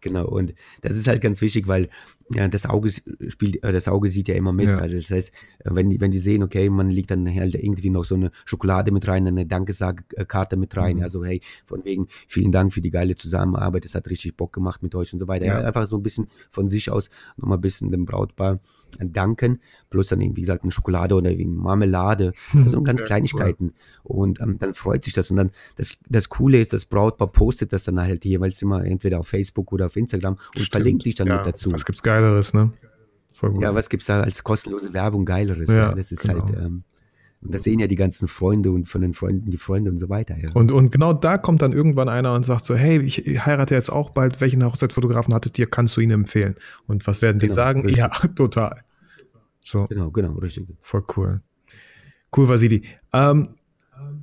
Genau, 0.00 0.26
und 0.26 0.54
das 0.82 0.96
ist 0.96 1.08
halt 1.08 1.20
ganz 1.20 1.40
wichtig, 1.40 1.66
weil 1.66 1.88
ja, 2.30 2.46
das 2.48 2.66
Auge 2.66 2.90
spielt, 3.28 3.62
äh, 3.64 3.72
das 3.72 3.88
Auge 3.88 4.08
sieht 4.10 4.28
ja 4.28 4.34
immer 4.34 4.52
mit. 4.52 4.66
Ja. 4.66 4.76
Also 4.76 4.96
das 4.96 5.10
heißt, 5.10 5.32
wenn 5.64 5.90
die, 5.90 6.00
wenn 6.00 6.10
die 6.10 6.18
sehen, 6.18 6.42
okay, 6.42 6.68
man 6.68 6.90
legt 6.90 7.10
dann 7.10 7.26
halt 7.32 7.54
irgendwie 7.54 7.90
noch 7.90 8.04
so 8.04 8.14
eine 8.14 8.30
Schokolade 8.44 8.92
mit 8.92 9.06
rein, 9.08 9.26
eine 9.26 9.46
Dankesagkarte 9.46 10.56
mit 10.56 10.76
rein, 10.76 10.96
Mhm. 10.98 11.02
also 11.02 11.24
hey, 11.24 11.40
von 11.66 11.84
wegen, 11.84 12.08
vielen 12.26 12.52
Dank 12.52 12.72
für 12.72 12.80
die 12.80 12.90
geile 12.90 13.14
Zusammenarbeit, 13.16 13.84
es 13.84 13.94
hat 13.94 14.08
richtig 14.10 14.36
Bock 14.36 14.52
gemacht 14.52 14.82
mit 14.82 14.94
euch 14.94 15.12
und 15.12 15.18
so 15.20 15.28
weiter. 15.28 15.46
Ja. 15.46 15.58
Einfach 15.60 15.86
so 15.88 15.96
ein 15.96 16.02
bisschen 16.02 16.28
von 16.50 16.68
sich 16.68 16.90
aus 16.90 17.10
nochmal 17.36 17.58
ein 17.58 17.62
bisschen 17.62 17.90
dem 17.90 18.04
Brautpaar 18.04 18.60
danken, 18.98 19.60
plus 19.90 20.08
dann 20.08 20.20
irgendwie 20.20 20.42
gesagt 20.42 20.62
eine 20.62 20.72
Schokolade 20.72 21.14
oder 21.14 21.30
irgendwie 21.30 21.48
Marmelade, 21.48 22.32
also 22.54 22.82
ganz 22.82 23.00
Ja, 23.00 23.06
Kleinigkeiten. 23.06 23.74
Und 24.02 24.40
ähm, 24.40 24.58
dann 24.58 24.74
freut 24.74 25.04
sich 25.04 25.12
das. 25.14 25.30
Und 25.30 25.36
dann 25.36 25.50
das, 25.76 25.98
das 26.08 26.28
Coole 26.28 26.58
ist, 26.60 26.72
das 26.72 26.84
Brautpaar 26.86 27.28
postet 27.28 27.72
das 27.72 27.84
dann 27.84 28.00
halt 28.00 28.24
jeweils 28.24 28.60
immer 28.62 28.84
entweder 28.84 29.20
auf 29.20 29.28
Facebook 29.28 29.72
oder 29.72 29.86
auf 29.86 29.96
Instagram 29.96 30.34
und 30.34 30.40
Stimmt. 30.54 30.70
verlinkt 30.70 31.06
dich 31.06 31.14
dann 31.14 31.26
ja, 31.28 31.36
mit 31.36 31.46
dazu. 31.46 31.70
Was 31.72 31.84
gibt's 31.84 32.02
Geileres, 32.20 32.54
ne? 32.54 32.72
Voll 33.32 33.50
gut. 33.52 33.62
Ja, 33.62 33.74
was 33.74 33.88
gibt's 33.88 34.06
da 34.06 34.20
als 34.22 34.42
kostenlose 34.42 34.92
Werbung 34.92 35.24
Geileres? 35.24 35.68
Ja, 35.68 35.76
Ja, 35.90 35.94
das 35.94 36.10
ist 36.12 36.22
genau. 36.22 36.44
halt, 36.46 36.56
ähm, 36.58 36.82
und 37.40 37.54
das 37.54 37.62
sehen 37.62 37.78
ja 37.78 37.86
die 37.86 37.94
ganzen 37.94 38.26
Freunde 38.26 38.72
und 38.72 38.86
von 38.88 39.00
den 39.00 39.14
Freunden 39.14 39.48
die 39.50 39.58
Freunde 39.58 39.92
und 39.92 39.98
so 39.98 40.08
weiter. 40.08 40.36
Ja. 40.36 40.50
Und, 40.54 40.72
und 40.72 40.90
genau 40.90 41.12
da 41.12 41.38
kommt 41.38 41.62
dann 41.62 41.72
irgendwann 41.72 42.08
einer 42.08 42.34
und 42.34 42.44
sagt 42.44 42.64
so, 42.64 42.74
hey, 42.74 43.00
ich 43.00 43.18
heirate 43.46 43.76
jetzt 43.76 43.90
auch 43.90 44.10
bald, 44.10 44.40
welchen 44.40 44.64
Hochzeitsfotografen 44.64 45.32
hattet 45.32 45.56
ihr, 45.56 45.66
kannst 45.66 45.96
du 45.96 46.00
ihn 46.00 46.10
empfehlen? 46.10 46.56
Und 46.88 47.06
was 47.06 47.22
werden 47.22 47.38
die 47.38 47.46
Genau, 47.46 47.54
sagen? 47.54 47.80
richtig. 47.82 47.98
Ja, 47.98 48.08
total. 48.34 48.82
So, 49.64 49.84
Genau, 49.84 50.10
genau, 50.10 50.32
richtig. 50.32 50.66
voll 50.80 51.04
cool. 51.16 51.40
Cool, 52.36 52.48
Vasili. 52.48 52.82
Ähm, 53.12 53.50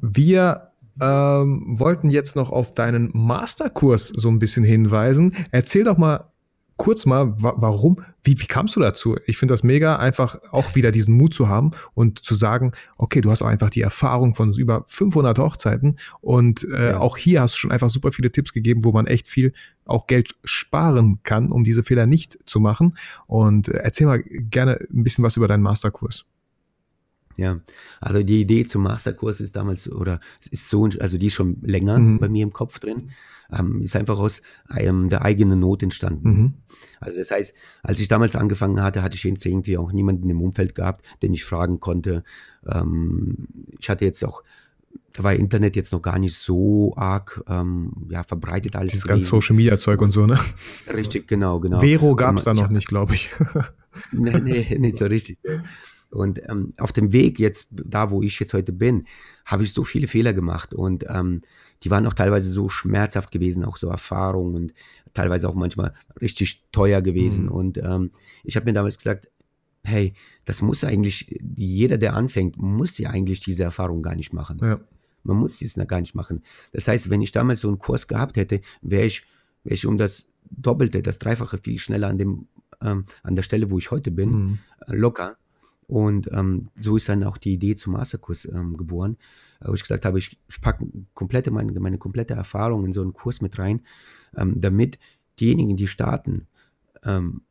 wir 0.02 0.72
ähm, 1.00 1.80
wollten 1.80 2.10
jetzt 2.10 2.36
noch 2.36 2.50
auf 2.52 2.72
deinen 2.74 3.12
Masterkurs 3.14 4.10
so 4.10 4.28
ein 4.30 4.40
bisschen 4.40 4.64
hinweisen. 4.66 5.34
Erzähl 5.52 5.86
doch 5.86 5.98
mal 5.98 6.32
kurz 6.78 7.06
mal, 7.06 7.42
wa 7.42 7.54
warum, 7.58 7.98
wie, 8.24 8.40
wie 8.40 8.48
kamst 8.48 8.76
du 8.76 8.80
dazu? 8.80 9.18
Ich 9.26 9.38
finde 9.38 9.54
das 9.54 9.64
mega, 9.64 9.98
einfach 9.98 10.38
auch 10.52 10.76
wieder 10.76 10.92
diesen 10.92 11.16
Mut 11.16 11.34
zu 11.34 11.48
haben 11.48 11.72
und 11.94 12.24
zu 12.26 12.36
sagen, 12.36 12.72
okay, 12.98 13.22
du 13.22 13.32
hast 13.32 13.42
auch 13.42 13.48
einfach 13.48 13.70
die 13.70 13.82
Erfahrung 13.82 14.36
von 14.36 14.52
über 14.54 14.84
500 14.88 15.38
Hochzeiten 15.40 15.98
und 16.22 16.68
äh, 16.72 16.92
ja. 16.92 17.00
auch 17.00 17.18
hier 17.18 17.42
hast 17.42 17.56
du 17.56 17.60
schon 17.60 17.72
einfach 17.72 17.90
super 17.90 18.12
viele 18.12 18.32
Tipps 18.32 18.52
gegeben, 18.52 18.84
wo 18.84 18.92
man 18.92 19.08
echt 19.08 19.28
viel 19.28 19.54
auch 19.86 20.08
Geld 20.08 20.36
sparen 20.44 21.20
kann, 21.24 21.52
um 21.52 21.64
diese 21.64 21.84
Fehler 21.84 22.08
nicht 22.08 22.40
zu 22.46 22.60
machen. 22.60 22.98
Und 23.28 23.68
äh, 23.68 23.78
erzähl 23.78 24.08
mal 24.08 24.22
gerne 24.24 24.80
ein 24.92 25.04
bisschen 25.04 25.24
was 25.24 25.38
über 25.38 25.48
deinen 25.48 25.64
Masterkurs. 25.64 26.26
Ja, 27.38 27.60
also 28.00 28.24
die 28.24 28.42
Idee 28.42 28.66
zum 28.66 28.84
Masterkurs 28.84 29.42
ist 29.42 29.56
damals 29.56 29.92
oder 29.92 30.20
ist 30.52 30.70
so, 30.70 30.90
also 31.00 31.18
die 31.18 31.28
ist 31.28 31.34
schon 31.34 31.58
länger 31.62 32.00
mhm. 32.00 32.20
bei 32.20 32.30
mir 32.30 32.44
im 32.44 32.54
Kopf 32.54 32.80
drin 32.80 33.10
ähm, 33.52 33.82
ist 33.82 33.96
einfach 33.96 34.20
aus 34.20 34.42
ähm, 34.76 35.10
der 35.10 35.24
eigenen 35.24 35.60
Not 35.60 35.84
entstanden. 35.84 36.30
Mhm. 36.30 36.54
Also 37.00 37.18
das 37.18 37.32
heißt, 37.32 37.54
als 37.84 38.00
ich 38.00 38.08
damals 38.08 38.36
angefangen 38.36 38.82
hatte, 38.82 39.04
hatte 39.04 39.16
ich 39.16 39.24
jetzt 39.24 39.46
irgendwie 39.46 39.78
auch 39.78 39.92
niemanden 39.92 40.30
im 40.30 40.42
Umfeld 40.42 40.76
gehabt, 40.76 41.06
den 41.22 41.34
ich 41.34 41.44
fragen 41.44 41.80
konnte. 41.80 42.24
Ähm, 42.68 43.48
ich 43.80 43.90
hatte 43.90 44.06
jetzt 44.06 44.24
auch 44.24 44.44
da 45.12 45.24
war 45.24 45.34
Internet 45.34 45.78
jetzt 45.78 45.94
noch 45.94 46.02
gar 46.02 46.20
nicht 46.20 46.36
so 46.36 46.94
arg 46.98 47.42
ähm, 47.48 48.08
ja, 48.10 48.24
verbreitet 48.24 48.76
alles. 48.76 48.92
Dieses 48.92 49.08
ganze 49.08 49.26
Social 49.26 49.56
Media 49.56 49.78
Zeug 49.78 50.02
und 50.02 50.12
so, 50.12 50.26
ne? 50.26 50.38
Richtig, 50.94 51.26
genau, 51.26 51.62
genau. 51.62 51.80
Vero 51.80 52.18
gab 52.18 52.36
es 52.36 52.44
da 52.44 52.54
noch 52.54 52.70
nicht, 52.70 52.88
glaube 52.88 53.14
ich. 53.14 53.32
nee, 54.12 54.40
nee, 54.42 54.78
nicht 54.78 54.98
so 54.98 55.06
richtig. 55.06 55.38
Und 56.16 56.42
ähm, 56.50 56.74
auf 56.78 56.94
dem 56.94 57.14
Weg 57.14 57.40
jetzt, 57.40 57.70
da 57.72 58.12
wo 58.12 58.22
ich 58.22 58.40
jetzt 58.40 58.54
heute 58.54 58.74
bin, 58.74 59.06
habe 59.46 59.64
ich 59.64 59.74
so 59.74 59.84
viele 59.84 60.08
Fehler 60.08 60.34
gemacht 60.34 60.74
und 60.74 61.06
ähm, 61.10 61.42
die 61.84 61.92
waren 61.92 62.08
auch 62.08 62.14
teilweise 62.14 62.50
so 62.50 62.70
schmerzhaft 62.70 63.32
gewesen, 63.32 63.64
auch 63.66 63.78
so 63.78 63.90
Erfahrungen 63.90 64.56
und 64.56 64.74
teilweise 65.14 65.48
auch 65.48 65.56
manchmal 65.56 65.94
richtig 66.20 66.64
teuer 66.72 67.02
gewesen. 67.02 67.46
Mhm. 67.46 67.52
Und 67.52 67.78
ähm, 67.78 68.12
ich 68.44 68.56
habe 68.56 68.66
mir 68.66 68.74
damals 68.74 68.98
gesagt, 68.98 69.30
hey, 69.84 70.14
das 70.46 70.62
muss 70.62 70.84
eigentlich, 70.84 71.40
jeder, 71.56 71.98
der 71.98 72.16
anfängt, 72.16 72.58
muss 72.58 72.98
ja 72.98 73.12
eigentlich 73.12 73.40
diese 73.40 73.64
Erfahrung 73.64 74.02
gar 74.02 74.16
nicht 74.16 74.34
machen. 74.34 74.60
Ja. 74.62 74.80
Man 75.24 75.38
muss 75.38 75.62
es 75.62 75.76
gar 75.88 76.02
nicht 76.02 76.16
machen. 76.16 76.44
Das 76.72 76.88
heißt, 76.88 77.10
wenn 77.10 77.22
ich 77.22 77.32
damals 77.32 77.62
so 77.62 77.68
einen 77.68 77.80
Kurs 77.80 78.08
gehabt 78.08 78.38
hätte, 78.38 78.62
wäre 78.82 79.06
ich, 79.06 79.24
wäre 79.64 79.76
ich 79.76 79.86
um 79.86 79.98
das 79.98 80.28
Doppelte, 80.50 81.02
das 81.02 81.20
Dreifache 81.20 81.58
viel 81.58 81.80
schneller 81.80 82.08
an 82.08 82.18
dem, 82.18 82.48
ähm, 82.82 83.06
an 83.24 83.36
der 83.36 83.44
Stelle, 83.44 83.72
wo 83.72 83.78
ich 83.78 83.92
heute 83.92 84.12
bin, 84.12 84.32
mhm. 84.32 84.60
äh, 84.88 84.96
locker. 84.96 85.38
Und 85.88 86.30
ähm, 86.32 86.68
so 86.76 86.98
ist 86.98 87.10
dann 87.10 87.24
auch 87.24 87.38
die 87.38 87.54
Idee 87.54 87.76
zum 87.76 87.94
Masterkurs 87.94 88.46
ähm, 88.46 88.76
geboren 88.76 89.18
wo 89.62 89.74
ich 89.74 89.82
gesagt 89.82 90.06
habe, 90.06 90.20
ich, 90.20 90.38
ich 90.50 90.62
packe 90.62 90.88
komplette, 91.14 91.52
meine, 91.52 91.78
meine 91.80 91.98
komplette 91.98 92.34
Erfahrung 92.34 92.86
in 92.86 92.94
so 92.94 93.02
einen 93.02 93.14
Kurs 93.14 93.42
mit 93.42 93.58
rein, 93.60 93.82
ähm, 94.36 94.60
damit 94.60 95.00
diejenigen, 95.40 95.78
die 95.78 95.88
starten, 95.88 96.48
ähm, 97.04 97.42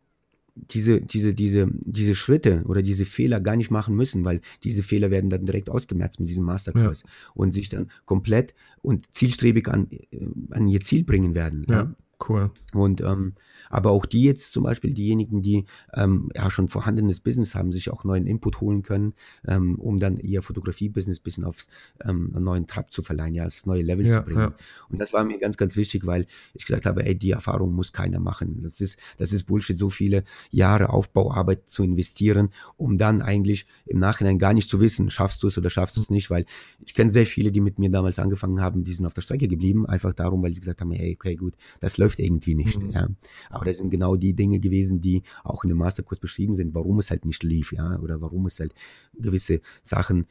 diese, 0.57 1.01
diese, 1.01 1.35
diese, 1.35 1.68
diese 1.81 2.14
Schritte 2.14 2.62
oder 2.66 2.81
diese 2.81 3.07
Fehler 3.07 3.40
gar 3.40 3.57
nicht 3.57 3.73
machen 3.73 3.97
müssen, 3.97 4.25
weil 4.25 4.40
diese 4.62 4.85
Fehler 4.85 5.11
werden 5.11 5.29
dann 5.29 5.47
direkt 5.47 5.68
ausgemerzt 5.68 6.20
mit 6.20 6.29
diesem 6.29 6.44
Masterkurs 6.44 7.03
ja. 7.03 7.09
und 7.35 7.53
sich 7.53 7.68
dann 7.68 7.90
komplett 8.05 8.55
und 8.81 9.12
zielstrebig 9.12 9.68
an, 9.68 9.88
äh, 9.90 10.27
an 10.51 10.68
ihr 10.68 10.81
Ziel 10.81 11.03
bringen 11.03 11.35
werden. 11.35 11.66
Ja, 11.68 11.75
ja. 11.75 11.94
Cool. 12.28 12.50
Und 12.72 13.00
ähm, 13.00 13.34
aber 13.70 13.90
auch 13.90 14.06
die 14.06 14.22
jetzt 14.22 14.52
zum 14.52 14.64
Beispiel, 14.64 14.94
diejenigen, 14.94 15.42
die 15.42 15.64
ähm, 15.94 16.30
ja 16.34 16.50
schon 16.50 16.68
vorhandenes 16.68 17.20
Business 17.20 17.54
haben, 17.54 17.72
sich 17.72 17.90
auch 17.90 18.04
neuen 18.04 18.26
Input 18.26 18.60
holen 18.60 18.82
können, 18.82 19.14
ähm, 19.46 19.76
um 19.80 19.98
dann 19.98 20.18
ihr 20.18 20.42
Fotografie-Business 20.42 21.20
bisschen 21.20 21.44
auf 21.44 21.66
ähm, 22.04 22.32
einen 22.34 22.44
neuen 22.44 22.66
Trab 22.66 22.92
zu 22.92 23.02
verleihen, 23.02 23.34
ja, 23.34 23.44
das 23.44 23.66
neue 23.66 23.82
Level 23.82 24.06
ja, 24.06 24.18
zu 24.18 24.22
bringen. 24.22 24.40
Ja. 24.40 24.54
Und 24.88 25.00
das 25.00 25.12
war 25.12 25.24
mir 25.24 25.38
ganz, 25.38 25.56
ganz 25.56 25.76
wichtig, 25.76 26.06
weil 26.06 26.26
ich 26.52 26.66
gesagt 26.66 26.87
habe, 26.87 27.04
ey, 27.04 27.14
die 27.14 27.32
Erfahrung 27.32 27.72
muss 27.72 27.92
keiner 27.92 28.20
machen. 28.20 28.60
Das 28.62 28.80
ist, 28.80 28.98
das 29.16 29.32
ist 29.32 29.44
Bullshit, 29.44 29.76
so 29.76 29.90
viele 29.90 30.24
Jahre 30.50 30.90
Aufbauarbeit 30.90 31.68
zu 31.68 31.82
investieren, 31.82 32.50
um 32.76 32.98
dann 32.98 33.22
eigentlich 33.22 33.66
im 33.87 33.98
Nachhinein 33.98 34.38
gar 34.38 34.52
nicht 34.52 34.70
zu 34.70 34.80
wissen, 34.80 35.10
schaffst 35.10 35.42
du 35.42 35.48
es 35.48 35.58
oder 35.58 35.70
schaffst 35.70 35.96
du 35.96 36.00
es 36.00 36.10
nicht, 36.10 36.30
weil 36.30 36.46
ich 36.84 36.94
kenne 36.94 37.10
sehr 37.10 37.26
viele, 37.26 37.50
die 37.50 37.60
mit 37.60 37.78
mir 37.78 37.90
damals 37.90 38.18
angefangen 38.18 38.60
haben, 38.60 38.84
die 38.84 38.94
sind 38.94 39.06
auf 39.06 39.14
der 39.14 39.22
Strecke 39.22 39.48
geblieben, 39.48 39.87
einfach 39.87 40.12
darum, 40.12 40.42
weil 40.42 40.52
sie 40.52 40.60
gesagt 40.60 40.80
haben, 40.80 40.92
ey, 40.92 41.14
okay, 41.18 41.34
gut, 41.37 41.54
das 41.80 41.98
läuft 41.98 42.13
irgendwie 42.20 42.55
nicht. 42.55 42.81
Mhm. 42.81 42.90
Ja. 42.90 43.09
Aber 43.50 43.64
das 43.64 43.79
sind 43.79 43.90
genau 43.90 44.16
die 44.16 44.35
Dinge 44.35 44.61
gewesen, 44.61 45.00
die 45.00 45.22
auch 45.42 45.64
in 45.64 45.68
dem 45.68 45.79
Masterkurs 45.79 46.18
beschrieben 46.18 46.55
sind, 46.55 46.74
warum 46.74 46.98
es 46.98 47.11
halt 47.11 47.24
nicht 47.24 47.42
lief, 47.42 47.72
ja, 47.72 47.98
oder 48.00 48.20
warum 48.20 48.46
es 48.46 48.61
halt 48.61 48.74
gewisse 49.14 49.61
Sachen 49.83 50.27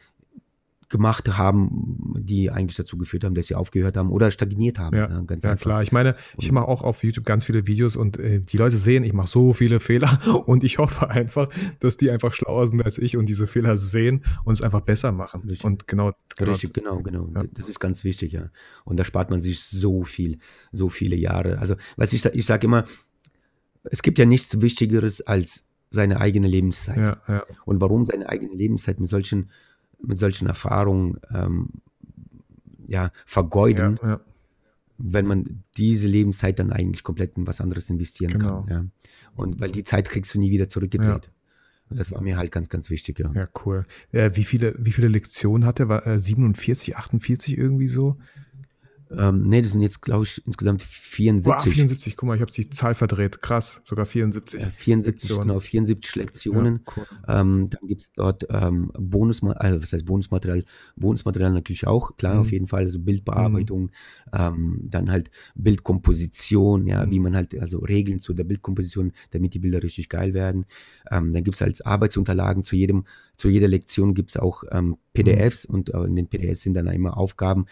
gemacht 0.93 1.27
haben, 1.37 2.13
die 2.19 2.51
eigentlich 2.51 2.77
dazu 2.77 2.97
geführt 2.99 3.23
haben, 3.23 3.33
dass 3.33 3.47
sie 3.47 3.55
aufgehört 3.55 3.97
haben 3.97 4.11
oder 4.11 4.29
stagniert 4.29 4.77
haben. 4.77 4.95
Ja, 4.95 5.07
ne? 5.07 5.25
ja 5.41 5.55
klar. 5.55 5.81
Ich 5.81 5.91
meine, 5.91 6.15
ich 6.37 6.51
mache 6.51 6.67
auch 6.67 6.83
auf 6.83 7.03
YouTube 7.03 7.25
ganz 7.25 7.45
viele 7.45 7.65
Videos 7.65 7.95
und 7.95 8.17
äh, 8.19 8.41
die 8.41 8.57
Leute 8.57 8.77
sehen, 8.77 9.03
ich 9.03 9.11
mache 9.11 9.27
so 9.27 9.53
viele 9.53 9.79
Fehler 9.79 10.19
und 10.45 10.63
ich 10.63 10.77
hoffe 10.77 11.09
einfach, 11.09 11.49
dass 11.79 11.97
die 11.97 12.11
einfach 12.11 12.33
schlauer 12.33 12.67
sind 12.67 12.85
als 12.85 12.99
ich 12.99 13.17
und 13.17 13.27
diese 13.27 13.47
Fehler 13.47 13.75
sehen 13.75 14.23
und 14.45 14.53
es 14.53 14.61
einfach 14.61 14.81
besser 14.81 15.11
machen. 15.11 15.41
Richtig. 15.41 15.65
Und 15.65 15.87
genau, 15.87 16.11
genau, 16.37 16.51
Richtig, 16.51 16.73
genau, 16.73 17.01
genau. 17.01 17.27
Ja. 17.33 17.41
Das 17.53 17.69
ist 17.69 17.79
ganz 17.79 18.03
wichtig, 18.03 18.33
ja. 18.33 18.51
Und 18.85 18.99
da 18.99 19.03
spart 19.03 19.31
man 19.31 19.41
sich 19.41 19.63
so 19.63 20.03
viel, 20.03 20.37
so 20.71 20.89
viele 20.89 21.15
Jahre. 21.15 21.57
Also, 21.57 21.75
was 21.97 22.13
ich, 22.13 22.23
ich 22.23 22.45
sage 22.45 22.67
immer, 22.67 22.85
es 23.83 24.03
gibt 24.03 24.19
ja 24.19 24.25
nichts 24.25 24.61
Wichtigeres 24.61 25.21
als 25.21 25.67
seine 25.89 26.21
eigene 26.21 26.47
Lebenszeit. 26.47 27.17
Ja. 27.27 27.45
Und 27.65 27.81
warum 27.81 28.05
seine 28.05 28.29
eigene 28.29 28.53
Lebenszeit 28.53 28.99
mit 28.99 29.09
solchen 29.09 29.49
mit 30.05 30.19
solchen 30.19 30.47
Erfahrungen 30.47 31.19
ähm, 31.33 31.69
ja, 32.87 33.11
vergeuden, 33.25 33.99
ja, 34.01 34.09
ja. 34.09 34.21
wenn 34.97 35.25
man 35.25 35.63
diese 35.77 36.07
Lebenszeit 36.07 36.59
dann 36.59 36.71
eigentlich 36.71 37.03
komplett 37.03 37.37
in 37.37 37.47
was 37.47 37.61
anderes 37.61 37.89
investieren 37.89 38.33
genau. 38.33 38.63
kann. 38.63 38.69
Ja. 38.69 38.85
Und 39.35 39.59
weil 39.59 39.71
die 39.71 39.83
Zeit 39.83 40.09
kriegst 40.09 40.33
du 40.35 40.39
nie 40.39 40.51
wieder 40.51 40.67
zurückgedreht. 40.67 41.31
Und 41.89 41.99
das 41.99 42.11
war 42.11 42.21
mir 42.21 42.37
halt 42.37 42.51
ganz, 42.51 42.69
ganz 42.69 42.89
wichtig. 42.89 43.19
Ja, 43.19 43.31
ja 43.33 43.45
cool. 43.65 43.85
Äh, 44.11 44.31
wie, 44.33 44.43
viele, 44.43 44.75
wie 44.79 44.91
viele 44.91 45.07
Lektionen 45.07 45.65
hatte? 45.65 45.89
War 45.89 46.05
äh, 46.07 46.19
47, 46.19 46.97
48 46.97 47.57
irgendwie 47.57 47.87
so? 47.87 48.17
Ähm, 49.17 49.43
nee, 49.43 49.61
das 49.61 49.71
sind 49.71 49.81
jetzt, 49.81 50.01
glaube 50.01 50.23
ich, 50.23 50.41
insgesamt 50.45 50.81
74. 50.81 51.53
Wow, 51.53 51.63
74, 51.63 52.17
guck 52.17 52.27
mal, 52.27 52.35
ich 52.35 52.41
habe 52.41 52.51
die 52.51 52.69
Zahl 52.69 52.95
verdreht. 52.95 53.41
Krass, 53.41 53.81
sogar 53.85 54.05
74. 54.05 54.61
Ja, 54.61 54.69
74, 54.69 55.29
Lektionen. 55.29 55.47
genau, 55.47 55.59
74 55.59 56.15
Lektionen. 56.15 56.81
Ja, 56.85 56.93
cool. 56.95 57.05
ähm, 57.27 57.69
dann 57.69 57.87
gibt 57.87 58.03
es 58.03 58.13
dort 58.13 58.47
ähm, 58.49 58.91
Bonusmaterial, 58.97 59.73
also 59.73 59.83
was 59.83 59.93
heißt 59.93 60.05
Bonusmaterial? 60.05 60.65
Bonusmaterial 60.95 61.53
natürlich 61.53 61.87
auch, 61.87 62.17
klar, 62.17 62.35
mhm. 62.35 62.39
auf 62.41 62.51
jeden 62.51 62.67
Fall, 62.67 62.83
also 62.83 62.99
Bildbearbeitung, 62.99 63.83
mhm. 63.83 63.89
ähm, 64.33 64.79
dann 64.83 65.11
halt 65.11 65.31
Bildkomposition, 65.55 66.87
ja, 66.87 67.05
mhm. 67.05 67.11
wie 67.11 67.19
man 67.19 67.35
halt, 67.35 67.57
also 67.59 67.79
Regeln 67.79 68.19
zu 68.19 68.33
der 68.33 68.43
Bildkomposition, 68.43 69.13
damit 69.31 69.53
die 69.53 69.59
Bilder 69.59 69.83
richtig 69.83 70.09
geil 70.09 70.33
werden. 70.33 70.65
Ähm, 71.11 71.31
dann 71.31 71.43
gibt 71.43 71.55
es 71.55 71.61
halt 71.61 71.85
Arbeitsunterlagen 71.85 72.63
zu 72.63 72.75
jedem 72.75 73.05
zu 73.37 73.49
jeder 73.49 73.67
Lektion 73.67 74.13
gibt 74.13 74.31
es 74.31 74.37
auch 74.37 74.63
ähm, 74.71 74.97
PDFs 75.13 75.67
mhm. 75.67 75.75
und 75.75 75.93
äh, 75.93 76.03
in 76.03 76.15
den 76.15 76.27
PDFs 76.27 76.61
sind 76.61 76.75
dann 76.75 76.87
immer 76.87 77.17
Aufgaben 77.17 77.65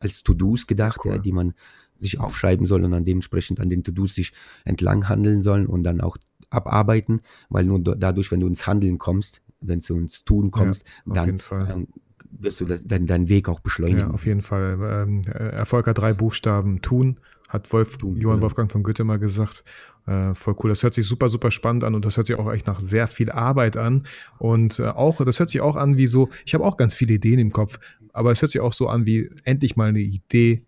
als 0.00 0.22
To-Dos 0.22 0.66
gedacht, 0.66 1.00
cool. 1.04 1.12
ja, 1.12 1.18
die 1.18 1.32
man 1.32 1.54
sich 1.98 2.20
aufschreiben 2.20 2.66
soll 2.66 2.84
und 2.84 2.90
dann 2.90 3.04
dementsprechend 3.04 3.60
an 3.60 3.70
den 3.70 3.82
To-Dos 3.82 4.14
sich 4.14 4.32
entlang 4.64 5.08
handeln 5.08 5.42
sollen 5.42 5.66
und 5.66 5.82
dann 5.82 6.00
auch 6.00 6.18
abarbeiten, 6.50 7.20
weil 7.48 7.64
nur 7.64 7.80
dadurch, 7.80 8.30
wenn 8.30 8.40
du 8.40 8.46
ins 8.46 8.66
Handeln 8.66 8.98
kommst, 8.98 9.42
wenn 9.60 9.80
du 9.80 9.96
ins 9.96 10.24
Tun 10.24 10.50
kommst, 10.50 10.84
ja, 11.06 11.14
dann 11.14 11.40
ähm, 11.50 11.88
wirst 12.30 12.60
du 12.60 12.66
das, 12.66 12.84
dein, 12.84 13.06
deinen 13.06 13.28
Weg 13.28 13.48
auch 13.48 13.60
beschleunigen. 13.60 14.00
Ja, 14.00 14.10
auf 14.10 14.26
jeden 14.26 14.42
Fall. 14.42 14.78
Ähm, 14.82 15.22
Erfolg 15.32 15.86
hat 15.86 15.98
drei 15.98 16.12
Buchstaben, 16.12 16.82
tun, 16.82 17.18
hat 17.48 17.72
Wolf, 17.72 17.96
tun, 17.98 18.16
Johann 18.16 18.36
genau. 18.36 18.42
Wolfgang 18.42 18.70
von 18.70 18.82
Goethe 18.82 19.04
mal 19.04 19.18
gesagt. 19.18 19.64
Äh, 20.06 20.34
voll 20.34 20.54
cool. 20.62 20.70
Das 20.70 20.82
hört 20.82 20.94
sich 20.94 21.06
super, 21.06 21.28
super 21.28 21.50
spannend 21.50 21.84
an 21.84 21.94
und 21.94 22.04
das 22.04 22.16
hört 22.16 22.26
sich 22.26 22.36
auch 22.36 22.52
echt 22.52 22.66
nach 22.66 22.80
sehr 22.80 23.08
viel 23.08 23.30
Arbeit 23.30 23.76
an. 23.76 24.06
Und 24.38 24.78
äh, 24.78 24.86
auch, 24.86 25.24
das 25.24 25.38
hört 25.38 25.48
sich 25.48 25.60
auch 25.60 25.76
an 25.76 25.96
wie 25.96 26.06
so, 26.06 26.28
ich 26.44 26.54
habe 26.54 26.64
auch 26.64 26.76
ganz 26.76 26.94
viele 26.94 27.14
Ideen 27.14 27.38
im 27.38 27.50
Kopf, 27.50 27.78
aber 28.12 28.30
es 28.30 28.42
hört 28.42 28.52
sich 28.52 28.60
auch 28.60 28.72
so 28.72 28.88
an 28.88 29.06
wie 29.06 29.30
endlich 29.44 29.76
mal 29.76 29.88
eine 29.88 30.00
Idee 30.00 30.64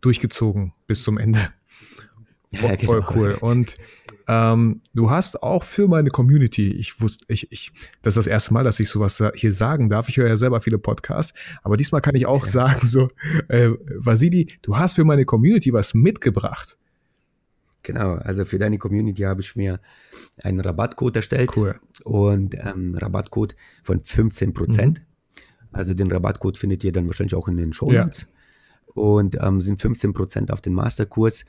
durchgezogen 0.00 0.72
bis 0.86 1.02
zum 1.02 1.18
Ende. 1.18 1.40
Ja, 2.52 2.74
genau. 2.74 3.00
Voll 3.00 3.04
cool. 3.14 3.38
Und 3.40 3.76
ähm, 4.26 4.82
du 4.92 5.10
hast 5.10 5.42
auch 5.42 5.62
für 5.62 5.86
meine 5.86 6.10
Community, 6.10 6.72
ich 6.72 7.00
wusste, 7.00 7.24
ich, 7.28 7.50
ich, 7.52 7.72
das 8.02 8.12
ist 8.12 8.24
das 8.24 8.26
erste 8.26 8.52
Mal, 8.54 8.64
dass 8.64 8.80
ich 8.80 8.88
sowas 8.88 9.22
hier 9.34 9.52
sagen 9.52 9.88
darf. 9.88 10.08
Ich 10.08 10.16
höre 10.16 10.28
ja 10.28 10.36
selber 10.36 10.60
viele 10.60 10.78
Podcasts, 10.78 11.38
aber 11.62 11.76
diesmal 11.76 12.00
kann 12.00 12.16
ich 12.16 12.26
auch 12.26 12.44
ja. 12.44 12.50
sagen, 12.50 12.86
so, 12.86 13.08
äh, 13.48 13.70
Vasili, 13.96 14.48
du 14.62 14.76
hast 14.76 14.96
für 14.96 15.04
meine 15.04 15.24
Community 15.24 15.72
was 15.72 15.94
mitgebracht. 15.94 16.76
Genau, 17.82 18.14
also 18.14 18.44
für 18.44 18.58
deine 18.58 18.78
Community 18.78 19.22
habe 19.22 19.40
ich 19.40 19.56
mir 19.56 19.80
einen 20.42 20.60
Rabattcode 20.60 21.16
erstellt. 21.16 21.50
Cool. 21.56 21.80
Und 22.04 22.54
ähm, 22.54 22.94
Rabattcode 22.94 23.56
von 23.82 24.02
15 24.02 24.52
Prozent. 24.52 24.98
Mhm. 24.98 25.04
Also 25.72 25.94
den 25.94 26.10
Rabattcode 26.10 26.58
findet 26.58 26.84
ihr 26.84 26.92
dann 26.92 27.06
wahrscheinlich 27.06 27.34
auch 27.34 27.48
in 27.48 27.56
den 27.56 27.72
Show 27.72 27.90
Notes. 27.90 28.20
Ja. 28.20 28.26
Und 28.94 29.38
ähm, 29.40 29.60
sind 29.60 29.80
15 29.80 30.12
Prozent 30.12 30.52
auf 30.52 30.60
den 30.60 30.74
Masterkurs. 30.74 31.44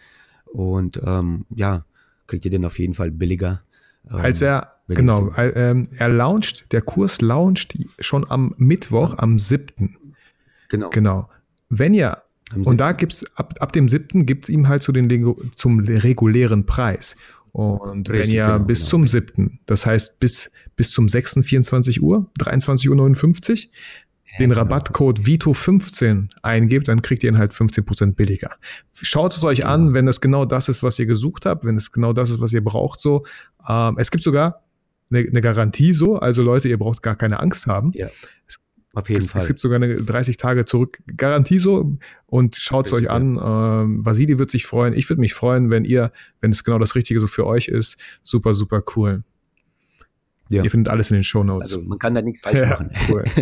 Und 0.54 1.02
ähm, 1.06 1.46
ja, 1.56 1.86
kriegt 2.28 2.46
ihr 2.46 2.52
den 2.52 2.66
auf 2.66 2.80
jeden 2.80 2.94
Fall 2.94 3.12
billiger. 3.12 3.62
Ähm, 4.10 4.18
Als 4.18 4.42
er, 4.42 4.76
genau, 4.88 5.32
ähm, 5.38 5.88
er 5.98 6.10
launcht, 6.10 6.72
der 6.72 6.82
Kurs 6.82 7.22
launcht 7.22 7.78
schon 8.00 8.30
am 8.30 8.54
Mittwoch, 8.58 9.18
am 9.18 9.40
7. 9.40 9.98
Genau. 10.70 10.90
Genau. 10.90 11.30
Wenn 11.70 11.94
ihr 11.94 12.18
und 12.66 12.82
da 12.82 12.92
gibt's 12.92 13.24
ab, 13.36 13.56
ab 13.60 13.72
dem 13.72 13.88
siebten 13.88 14.26
gibt's 14.26 14.50
ihm 14.50 14.68
halt 14.68 14.82
zu 14.84 14.92
den, 14.92 15.36
zum 15.56 15.80
regulären 15.80 16.66
Preis. 16.66 17.16
Und 17.52 18.10
Richtig, 18.10 18.28
wenn 18.28 18.36
ihr 18.36 18.46
genau, 18.46 18.60
bis 18.66 18.80
genau. 18.80 18.90
zum 18.90 19.08
7., 19.08 19.60
das 19.66 19.86
heißt 19.86 20.20
bis, 20.20 20.52
bis 20.76 20.92
zum 20.92 21.10
6. 21.10 21.40
24 21.44 22.02
Uhr, 22.02 22.30
23.59 22.40 23.66
Uhr, 23.66 23.72
den. 24.40 24.52
Rabattcode 24.52 25.20
Vito15 25.22 26.30
eingebt, 26.42 26.88
dann 26.88 27.02
kriegt 27.02 27.24
ihr 27.24 27.32
ihn 27.32 27.38
halt 27.38 27.54
15% 27.54 28.14
billiger. 28.16 28.52
Schaut 28.94 29.36
es 29.36 29.44
euch 29.44 29.60
genau. 29.60 29.70
an, 29.70 29.94
wenn 29.94 30.06
das 30.06 30.22
genau 30.22 30.46
das 30.46 30.70
ist, 30.70 30.84
was 30.84 30.98
ihr 31.00 31.06
gesucht 31.06 31.46
habt, 31.46 31.66
wenn 31.66 31.76
es 31.76 31.92
genau 31.92 32.14
das 32.14 32.30
ist, 32.30 32.42
was 32.42 32.54
ihr 32.54 32.64
braucht, 32.64 33.00
so. 33.00 33.26
Ähm, 33.68 33.96
es 33.98 34.12
gibt 34.12 34.24
sogar 34.24 34.64
eine, 35.10 35.28
eine, 35.28 35.42
Garantie 35.42 35.94
so, 35.94 36.18
also 36.18 36.42
Leute, 36.42 36.70
ihr 36.70 36.78
braucht 36.78 37.04
gar 37.04 37.16
keine 37.16 37.40
Angst 37.40 37.68
haben. 37.68 37.92
Ja. 37.94 38.08
Es, 38.48 38.60
auf 38.94 39.10
jeden 39.10 39.22
es, 39.22 39.32
Fall. 39.32 39.42
Es 39.42 39.48
gibt 39.48 39.60
sogar 39.60 39.78
eine 39.78 39.96
30 39.96 40.38
Tage 40.38 40.66
zurück 40.66 41.00
Garantie 41.16 41.60
so 41.60 41.98
und 42.26 42.56
schaut 42.56 42.88
es 42.88 42.94
euch 42.94 43.10
an. 43.10 43.40
Ähm, 43.42 44.06
Vasili 44.06 44.38
wird 44.38 44.52
sich 44.52 44.66
freuen. 44.66 44.94
Ich 44.94 45.10
würde 45.10 45.22
mich 45.22 45.34
freuen, 45.34 45.70
wenn 45.70 45.86
ihr, 45.86 46.12
wenn 46.42 46.52
es 46.52 46.64
genau 46.64 46.78
das 46.78 46.96
Richtige 46.96 47.20
so 47.20 47.28
für 47.28 47.46
euch 47.46 47.68
ist. 47.68 47.98
Super, 48.24 48.54
super 48.54 48.84
cool. 48.96 49.24
Ja. 50.50 50.64
Ihr 50.64 50.72
findet 50.72 50.92
alles 50.92 51.10
in 51.10 51.16
den 51.16 51.24
Show 51.24 51.44
Notes. 51.44 51.72
Also 51.72 51.84
man 51.84 51.98
kann 52.00 52.14
da 52.14 52.22
nichts 52.22 52.42
falsch 52.42 52.60
ja, 52.60 52.70
machen. 52.70 52.92
Cool. 53.10 53.24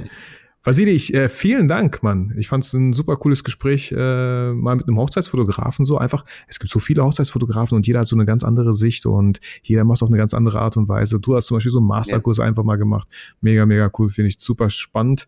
Vasili, 0.69 0.91
ich, 0.91 1.15
äh, 1.15 1.29
vielen 1.29 1.67
Dank, 1.67 2.03
Mann. 2.03 2.31
Ich 2.37 2.47
fand 2.47 2.63
es 2.63 2.73
ein 2.73 2.93
super 2.93 3.15
cooles 3.15 3.43
Gespräch, 3.43 3.91
äh, 3.91 4.53
mal 4.53 4.75
mit 4.75 4.87
einem 4.87 4.99
Hochzeitsfotografen 4.99 5.83
so 5.83 5.97
einfach. 5.97 6.23
Es 6.47 6.59
gibt 6.59 6.71
so 6.71 6.77
viele 6.77 7.03
Hochzeitsfotografen 7.03 7.75
und 7.75 7.87
jeder 7.87 8.01
hat 8.01 8.07
so 8.07 8.15
eine 8.15 8.25
ganz 8.25 8.43
andere 8.43 8.75
Sicht 8.75 9.07
und 9.07 9.39
jeder 9.63 9.83
macht 9.83 10.03
auch 10.03 10.09
eine 10.09 10.17
ganz 10.17 10.35
andere 10.35 10.61
Art 10.61 10.77
und 10.77 10.87
Weise. 10.87 11.19
Du 11.19 11.35
hast 11.35 11.47
zum 11.47 11.57
Beispiel 11.57 11.71
so 11.71 11.79
einen 11.79 11.87
Masterkurs 11.87 12.37
ja. 12.37 12.43
einfach 12.43 12.63
mal 12.63 12.75
gemacht. 12.75 13.07
Mega, 13.41 13.65
mega 13.65 13.89
cool, 13.97 14.09
finde 14.09 14.27
ich 14.27 14.37
super 14.39 14.69
spannend. 14.69 15.27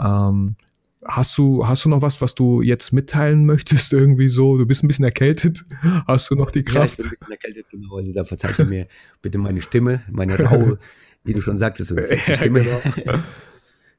Ähm, 0.00 0.56
Hast 1.02 1.38
du, 1.38 1.66
hast 1.66 1.86
du 1.86 1.88
noch 1.88 2.02
was, 2.02 2.20
was 2.20 2.34
du 2.34 2.60
jetzt 2.60 2.92
mitteilen 2.92 3.46
möchtest, 3.46 3.94
irgendwie 3.94 4.28
so? 4.28 4.58
Du 4.58 4.66
bist 4.66 4.84
ein 4.84 4.88
bisschen 4.88 5.06
erkältet. 5.06 5.64
Hast 6.06 6.30
du 6.30 6.34
noch 6.34 6.50
die 6.50 6.62
Kraft? 6.62 6.98
Ja, 7.00 7.06
ich 7.06 7.06
bin 7.06 7.06
ein 7.06 7.10
bisschen 7.18 7.32
erkältet, 7.32 7.66
genau. 7.70 7.96
Also 7.96 8.12
da 8.12 8.24
verzeiht 8.24 8.68
mir 8.68 8.86
bitte 9.22 9.38
meine 9.38 9.62
Stimme, 9.62 10.02
meine 10.10 10.38
raue, 10.38 10.78
wie 11.24 11.32
du 11.32 11.40
schon 11.40 11.56
sagtest, 11.56 11.88
so 11.88 11.96
eine 11.96 12.06
Stimme. 12.18 12.66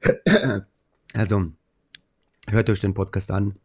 Also, 1.13 1.51
hört 2.47 2.69
euch 2.69 2.79
den 2.79 2.93
Podcast 2.93 3.31
an, 3.31 3.55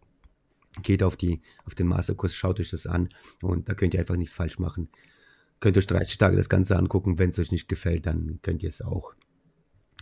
geht 0.82 1.02
auf, 1.02 1.16
die, 1.16 1.40
auf 1.64 1.74
den 1.74 1.86
Masterkurs, 1.86 2.34
schaut 2.34 2.60
euch 2.60 2.70
das 2.70 2.86
an 2.86 3.08
und 3.42 3.68
da 3.68 3.74
könnt 3.74 3.94
ihr 3.94 4.00
einfach 4.00 4.16
nichts 4.16 4.34
falsch 4.34 4.58
machen. 4.58 4.88
Könnt 5.60 5.78
euch 5.78 5.86
30 5.86 6.18
Tage 6.18 6.36
das 6.36 6.48
Ganze 6.48 6.76
angucken, 6.76 7.18
wenn 7.18 7.30
es 7.30 7.38
euch 7.38 7.52
nicht 7.52 7.68
gefällt, 7.68 8.06
dann 8.06 8.40
könnt 8.42 8.62
ihr 8.62 8.68
es 8.68 8.82
auch 8.82 9.14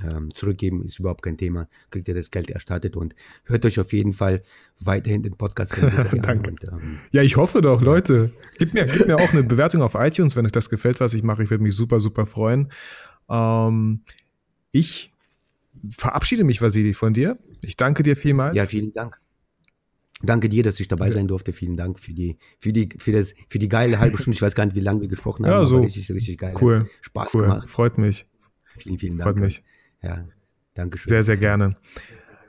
ähm, 0.02 0.30
zurückgeben, 0.32 0.82
ist 0.84 0.98
überhaupt 0.98 1.22
kein 1.22 1.36
Thema, 1.36 1.68
kriegt 1.90 2.08
ihr 2.08 2.14
das 2.14 2.30
Geld 2.30 2.50
erstattet 2.50 2.96
und 2.96 3.14
hört 3.44 3.64
euch 3.64 3.78
auf 3.78 3.92
jeden 3.92 4.12
Fall 4.12 4.42
weiterhin 4.80 5.22
den 5.22 5.36
Podcast 5.36 5.76
Danke. 6.22 6.50
Und, 6.50 6.60
ähm, 6.72 6.98
ja, 7.12 7.22
ich 7.22 7.36
hoffe 7.36 7.60
doch. 7.60 7.80
Leute. 7.80 8.32
Gib 8.58 8.74
mir, 8.74 8.86
gib 8.86 9.06
mir 9.06 9.16
auch 9.16 9.32
eine 9.32 9.44
Bewertung 9.44 9.82
auf 9.82 9.94
iTunes, 9.94 10.34
wenn 10.34 10.44
euch 10.44 10.52
das 10.52 10.68
gefällt, 10.68 10.98
was 11.00 11.14
ich 11.14 11.22
mache. 11.22 11.44
Ich 11.44 11.50
würde 11.50 11.62
mich 11.62 11.76
super, 11.76 12.00
super 12.00 12.26
freuen. 12.26 12.72
Ähm, 13.28 14.02
ich 14.72 15.13
verabschiede 15.90 16.44
mich, 16.44 16.60
Vasili, 16.60 16.94
von 16.94 17.14
dir. 17.14 17.38
Ich 17.62 17.76
danke 17.76 18.02
dir 18.02 18.16
vielmals. 18.16 18.56
Ja, 18.56 18.66
vielen 18.66 18.92
Dank. 18.92 19.20
Danke 20.22 20.48
dir, 20.48 20.62
dass 20.62 20.80
ich 20.80 20.88
dabei 20.88 21.10
sein 21.10 21.28
durfte. 21.28 21.52
Vielen 21.52 21.76
Dank 21.76 21.98
für 21.98 22.12
die, 22.12 22.38
für 22.58 22.72
die, 22.72 22.88
für 22.96 23.12
das, 23.12 23.34
für 23.48 23.58
die 23.58 23.68
geile 23.68 23.98
halbe 23.98 24.16
Stunde. 24.16 24.36
Ich 24.36 24.42
weiß 24.42 24.54
gar 24.54 24.64
nicht, 24.64 24.76
wie 24.76 24.80
lange 24.80 25.00
wir 25.00 25.08
gesprochen 25.08 25.44
haben. 25.44 25.52
Ja, 25.52 25.66
so. 25.66 25.80
richtig, 25.80 26.10
richtig 26.10 26.38
geil. 26.38 26.54
Cool. 26.60 26.88
Spaß 27.02 27.34
cool. 27.34 27.42
gemacht. 27.42 27.68
Freut 27.68 27.98
mich. 27.98 28.26
Vielen, 28.78 28.98
vielen 28.98 29.18
Dank. 29.18 29.30
Freut 29.30 29.44
mich. 29.44 29.62
Ja, 30.02 30.26
danke 30.74 30.98
schön. 30.98 31.10
Sehr, 31.10 31.22
sehr 31.22 31.36
gerne. 31.36 31.74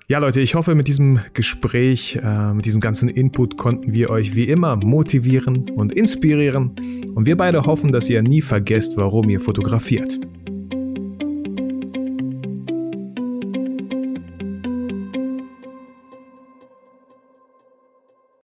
Ja, 0.08 0.20
Leute, 0.20 0.40
ich 0.40 0.54
hoffe, 0.54 0.76
mit 0.76 0.88
diesem 0.88 1.20
Gespräch, 1.34 2.20
äh, 2.22 2.54
mit 2.54 2.66
diesem 2.66 2.80
ganzen 2.80 3.10
Input 3.10 3.58
konnten 3.58 3.92
wir 3.94 4.12
euch 4.12 4.36
wie 4.36 4.44
immer 4.44 4.76
motivieren 4.76 5.72
und 5.72 5.94
inspirieren. 5.94 6.76
Und 7.16 7.26
wir 7.26 7.36
beide 7.36 7.66
hoffen, 7.66 7.92
dass 7.92 8.08
ihr 8.10 8.22
nie 8.22 8.42
vergesst, 8.42 8.98
warum 8.98 9.30
ihr 9.30 9.42
fotografiert. 9.42 10.20